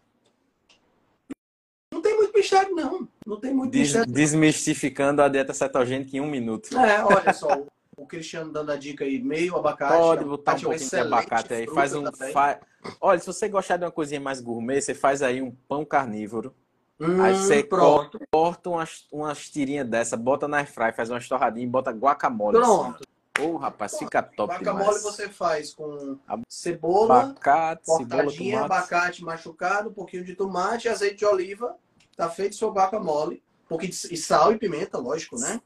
Mistério, 2.35 2.75
não. 2.75 3.07
Não 3.25 3.39
tem 3.39 3.53
muito 3.53 3.71
Des- 3.71 3.87
mistério. 3.93 4.11
desmistificando 4.13 5.21
a 5.21 5.27
dieta 5.27 5.53
cetogênica 5.53 6.15
em 6.17 6.21
um 6.21 6.27
minuto. 6.29 6.77
É, 6.77 7.03
olha 7.03 7.33
só, 7.33 7.57
o- 7.59 7.67
o 7.97 8.05
Cristiano 8.05 8.51
dando 8.51 8.71
a 8.71 8.75
dica 8.75 9.03
aí, 9.05 9.21
meio 9.21 9.55
abacate. 9.55 9.93
Pode 9.93 10.25
botar 10.25 10.51
um 10.51 10.55
abacate 10.55 10.65
uma 10.65 10.69
pouquinho 10.71 10.89
de 10.89 10.97
abacate 11.15 11.53
aí. 11.53 11.67
Faz 11.67 11.93
um. 11.95 12.03
fa- 12.33 12.59
Olha, 13.01 13.19
se 13.19 13.25
você 13.27 13.47
gostar 13.47 13.77
de 13.77 13.85
uma 13.85 13.91
coisinha 13.91 14.19
mais 14.19 14.39
gourmet, 14.41 14.81
você 14.81 14.93
faz 14.93 15.21
aí 15.21 15.41
um 15.41 15.51
pão 15.67 15.83
carnívoro. 15.85 16.53
Hum, 16.99 17.19
Aí 17.21 17.35
você 17.35 17.61
pronto, 17.63 18.19
Corta 18.31 18.69
umas, 18.69 19.05
umas 19.11 19.49
tirinhas 19.49 19.87
dessa, 19.87 20.15
bota 20.15 20.47
na 20.47 20.57
airfry, 20.57 20.93
faz 20.93 21.09
umas 21.09 21.27
torradinhas 21.27 21.67
e 21.67 21.71
bota 21.71 21.91
guacamole. 21.91 22.57
pronto. 22.57 23.03
Ô, 23.37 23.57
rapaz, 23.57 23.97
fica 23.97 24.23
top 24.23 24.53
Guacamole 24.53 24.85
demais. 24.85 25.03
você 25.03 25.27
faz 25.27 25.73
com 25.73 26.17
cebola, 26.49 27.21
Abacate, 27.21 27.81
cebola, 27.85 28.23
cortadinha, 28.23 28.61
tomate. 28.61 28.73
abacate 28.73 29.23
machucado, 29.25 29.89
um 29.89 29.93
pouquinho 29.93 30.23
de 30.23 30.35
tomate, 30.35 30.87
azeite 30.87 31.17
de 31.17 31.25
oliva. 31.25 31.75
Tá 32.15 32.29
feito 32.29 32.55
seu 32.55 32.71
guacamole. 32.71 33.43
Um 33.65 33.67
pouquinho 33.67 33.91
de 33.91 34.13
e 34.13 34.17
sal 34.17 34.51
e 34.51 34.57
pimenta, 34.57 34.97
lógico, 34.97 35.37
né? 35.39 35.59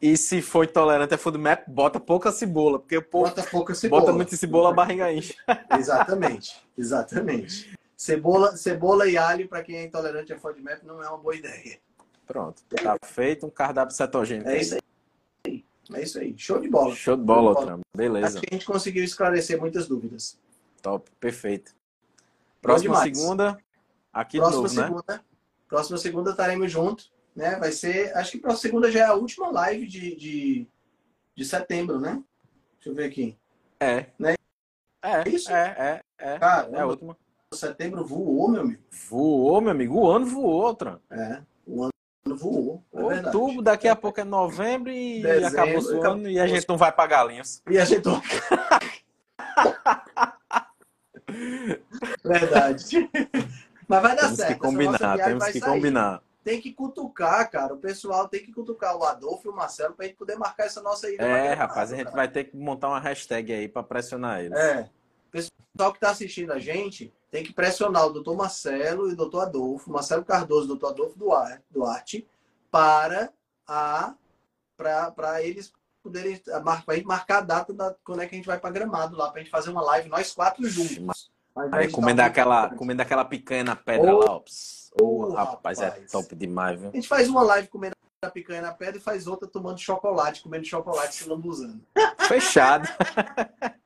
E 0.00 0.16
se 0.16 0.42
for 0.42 0.64
intolerante 0.64 1.14
a 1.14 1.18
food 1.18 1.38
map, 1.38 1.64
bota 1.68 2.00
pouca 2.00 2.32
cebola, 2.32 2.78
porque 2.80 2.96
o 2.96 3.02
povo 3.02 3.26
Bota 3.28 3.42
pouca 3.44 3.74
cebola. 3.74 4.00
bota 4.02 4.12
muita 4.12 4.36
cebola, 4.36 4.70
a 4.70 4.72
barriga 4.72 5.12
enche. 5.12 5.34
Exatamente, 5.78 6.60
exatamente. 6.76 7.72
Cebola, 7.96 8.56
cebola 8.56 9.08
e 9.08 9.16
alho, 9.16 9.48
para 9.48 9.62
quem 9.62 9.76
é 9.76 9.84
intolerante 9.84 10.32
a 10.32 10.38
FODMAP, 10.38 10.82
não 10.84 11.00
é 11.00 11.08
uma 11.08 11.18
boa 11.18 11.36
ideia. 11.36 11.78
Pronto, 12.26 12.62
tá 12.82 12.96
feito 13.04 13.46
um 13.46 13.50
cardápio 13.50 13.94
cetogênico. 13.94 14.48
É 14.48 14.60
isso 14.60 14.74
aí. 15.44 15.64
É 15.94 16.02
isso 16.02 16.18
aí. 16.18 16.34
Show 16.36 16.58
de 16.58 16.68
bola. 16.68 16.94
Show 16.96 17.16
de 17.16 17.22
bola, 17.22 17.50
Outram. 17.50 17.80
Beleza. 17.96 18.26
Acho 18.26 18.40
que 18.40 18.48
a 18.50 18.54
gente 18.56 18.66
conseguiu 18.66 19.04
esclarecer 19.04 19.60
muitas 19.60 19.86
dúvidas. 19.86 20.36
Top, 20.82 21.08
perfeito. 21.20 21.72
Próxima 22.60 23.00
segunda, 23.02 23.56
aqui 24.12 24.38
próxima 24.38 24.68
de 24.68 24.76
novo, 24.76 24.84
segunda, 24.84 25.04
né? 25.08 25.20
Próxima 25.72 25.96
segunda 25.96 26.32
estaremos 26.32 26.70
juntos, 26.70 27.10
né? 27.34 27.56
Vai 27.56 27.72
ser, 27.72 28.14
acho 28.14 28.32
que 28.32 28.38
próxima 28.38 28.60
segunda 28.60 28.92
já 28.92 29.00
é 29.00 29.04
a 29.04 29.14
última 29.14 29.50
live 29.50 29.86
de, 29.86 30.14
de, 30.16 30.68
de 31.34 31.44
setembro, 31.46 31.98
né? 31.98 32.22
Deixa 32.74 32.90
eu 32.90 32.94
ver 32.94 33.04
aqui. 33.04 33.38
É. 33.80 34.04
Né? 34.18 34.34
É, 35.02 35.26
isso? 35.26 35.50
É, 35.50 35.74
é, 35.78 36.02
é. 36.34 36.38
Cara, 36.38 36.68
é 36.70 36.80
a 36.80 36.86
última. 36.86 37.16
Setembro 37.54 38.04
voou, 38.04 38.50
meu 38.50 38.60
amigo. 38.60 38.82
Voou, 39.08 39.62
meu 39.62 39.70
amigo. 39.70 39.98
O 39.98 40.10
ano 40.10 40.26
voou, 40.26 40.62
Outram. 40.62 41.00
É, 41.10 41.40
o 41.66 41.84
ano 41.84 41.92
voou. 42.36 42.84
É 42.92 43.00
Outubro, 43.00 43.62
daqui 43.62 43.88
a 43.88 43.96
pouco 43.96 44.20
é 44.20 44.24
novembro 44.24 44.92
e 44.92 45.22
Dezembro, 45.22 45.58
acabou 45.58 45.82
o 45.82 46.06
ano 46.06 46.28
e 46.28 46.38
a 46.38 46.46
gente 46.46 46.68
não 46.68 46.76
vai 46.76 46.92
para 46.92 47.08
Galinhas. 47.08 47.62
E 47.70 47.78
a 47.78 47.86
gente 47.86 48.04
não... 48.04 48.20
Verdade. 52.22 53.08
Mas 53.88 54.02
vai 54.02 54.16
dar 54.16 54.22
temos 54.22 54.36
certo. 54.36 54.54
Que 54.54 54.58
combinar, 54.60 55.18
temos 55.18 55.44
que 55.46 55.60
sair. 55.60 55.70
combinar. 55.70 56.22
Tem 56.44 56.60
que 56.60 56.72
cutucar, 56.72 57.48
cara. 57.50 57.74
O 57.74 57.78
pessoal 57.78 58.28
tem 58.28 58.40
que 58.44 58.52
cutucar 58.52 58.96
o 58.96 59.04
Adolfo 59.04 59.48
e 59.48 59.50
o 59.50 59.54
Marcelo 59.54 59.94
pra 59.94 60.06
gente 60.06 60.16
poder 60.16 60.36
marcar 60.36 60.66
essa 60.66 60.82
nossa 60.82 61.08
ida. 61.08 61.24
É, 61.24 61.54
rapaz, 61.54 61.92
a 61.92 61.96
gente 61.96 62.06
cara. 62.06 62.16
vai 62.16 62.28
ter 62.28 62.44
que 62.44 62.56
montar 62.56 62.88
uma 62.88 62.98
hashtag 62.98 63.52
aí 63.52 63.68
para 63.68 63.82
pressionar 63.82 64.40
eles. 64.40 64.58
É. 64.58 64.90
O 65.28 65.30
pessoal 65.30 65.92
que 65.92 66.00
tá 66.00 66.10
assistindo 66.10 66.52
a 66.52 66.58
gente 66.58 67.12
tem 67.30 67.42
que 67.42 67.52
pressionar 67.52 68.06
o 68.06 68.12
doutor 68.12 68.36
Marcelo 68.36 69.08
e 69.08 69.12
o 69.12 69.16
doutor 69.16 69.42
Adolfo, 69.42 69.90
Marcelo 69.90 70.24
Cardoso 70.24 70.62
e 70.62 70.64
o 70.64 70.68
doutor 70.76 70.90
Adolfo 70.90 71.18
Duarte, 71.70 72.26
para 72.70 73.32
a 73.66 74.14
para 74.76 75.42
eles 75.42 75.72
poderem 76.02 76.36
para 76.36 77.02
marcar 77.04 77.38
a 77.38 77.42
data 77.42 77.72
da 77.72 77.94
quando 78.04 78.22
é 78.22 78.26
que 78.26 78.34
a 78.34 78.38
gente 78.38 78.46
vai 78.46 78.58
para 78.58 78.70
Gramado 78.70 79.16
lá 79.16 79.30
para 79.30 79.40
a 79.40 79.42
gente 79.42 79.50
fazer 79.50 79.70
uma 79.70 79.82
live 79.82 80.08
nós 80.08 80.34
quatro 80.34 80.68
juntos. 80.68 81.30
Aí 81.72 81.90
comendo 81.90 82.22
aquela 82.22 82.74
comendo 82.74 83.02
aquela 83.02 83.24
picanha 83.24 83.64
na 83.64 83.76
pedra 83.76 84.14
oh, 84.14 84.18
lá. 84.18 84.40
Oh, 85.00 85.26
oh, 85.26 85.32
rapaz, 85.32 85.80
é 85.80 85.90
top 86.10 86.34
demais, 86.34 86.80
viu? 86.80 86.90
A 86.90 86.94
gente 86.94 87.08
faz 87.08 87.28
uma 87.28 87.42
live 87.42 87.68
comendo 87.68 87.94
a 88.22 88.30
picanha 88.30 88.62
na 88.62 88.72
pedra 88.72 88.98
e 88.98 89.00
faz 89.00 89.26
outra 89.26 89.48
tomando 89.48 89.78
chocolate, 89.78 90.42
comendo 90.42 90.64
chocolate 90.64 91.14
se 91.14 91.28
lambuzando. 91.28 91.80
Fechado. 92.28 92.88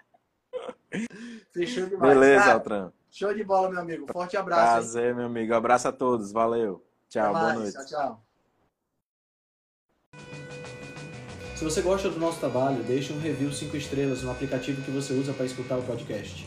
Fechou 1.53 1.87
demais. 1.87 2.15
Beleza, 2.15 2.43
Cara, 2.43 2.55
Altran. 2.55 2.93
Show 3.11 3.33
de 3.33 3.43
bola, 3.43 3.71
meu 3.71 3.81
amigo. 3.81 4.07
Forte 4.13 4.37
abraço. 4.37 4.73
Prazer, 4.73 5.15
meu 5.15 5.25
amigo. 5.25 5.55
Abraço 5.55 5.89
a 5.89 5.93
todos. 5.93 6.33
Valeu. 6.33 6.85
Tchau, 7.09 7.33
boa 7.33 7.55
noite. 7.55 7.73
Tchau, 7.73 7.87
tchau. 7.87 8.27
Se 11.55 11.65
você 11.65 11.81
gosta 11.81 12.11
do 12.11 12.21
nosso 12.21 12.39
trabalho, 12.39 12.83
deixe 12.83 13.15
um 13.15 13.19
review 13.19 13.51
5 13.51 13.75
estrelas 13.75 14.23
no 14.23 14.31
aplicativo 14.31 14.83
que 14.83 14.91
você 14.91 15.15
usa 15.15 15.33
para 15.33 15.47
escutar 15.47 15.79
o 15.79 15.83
podcast. 15.83 16.47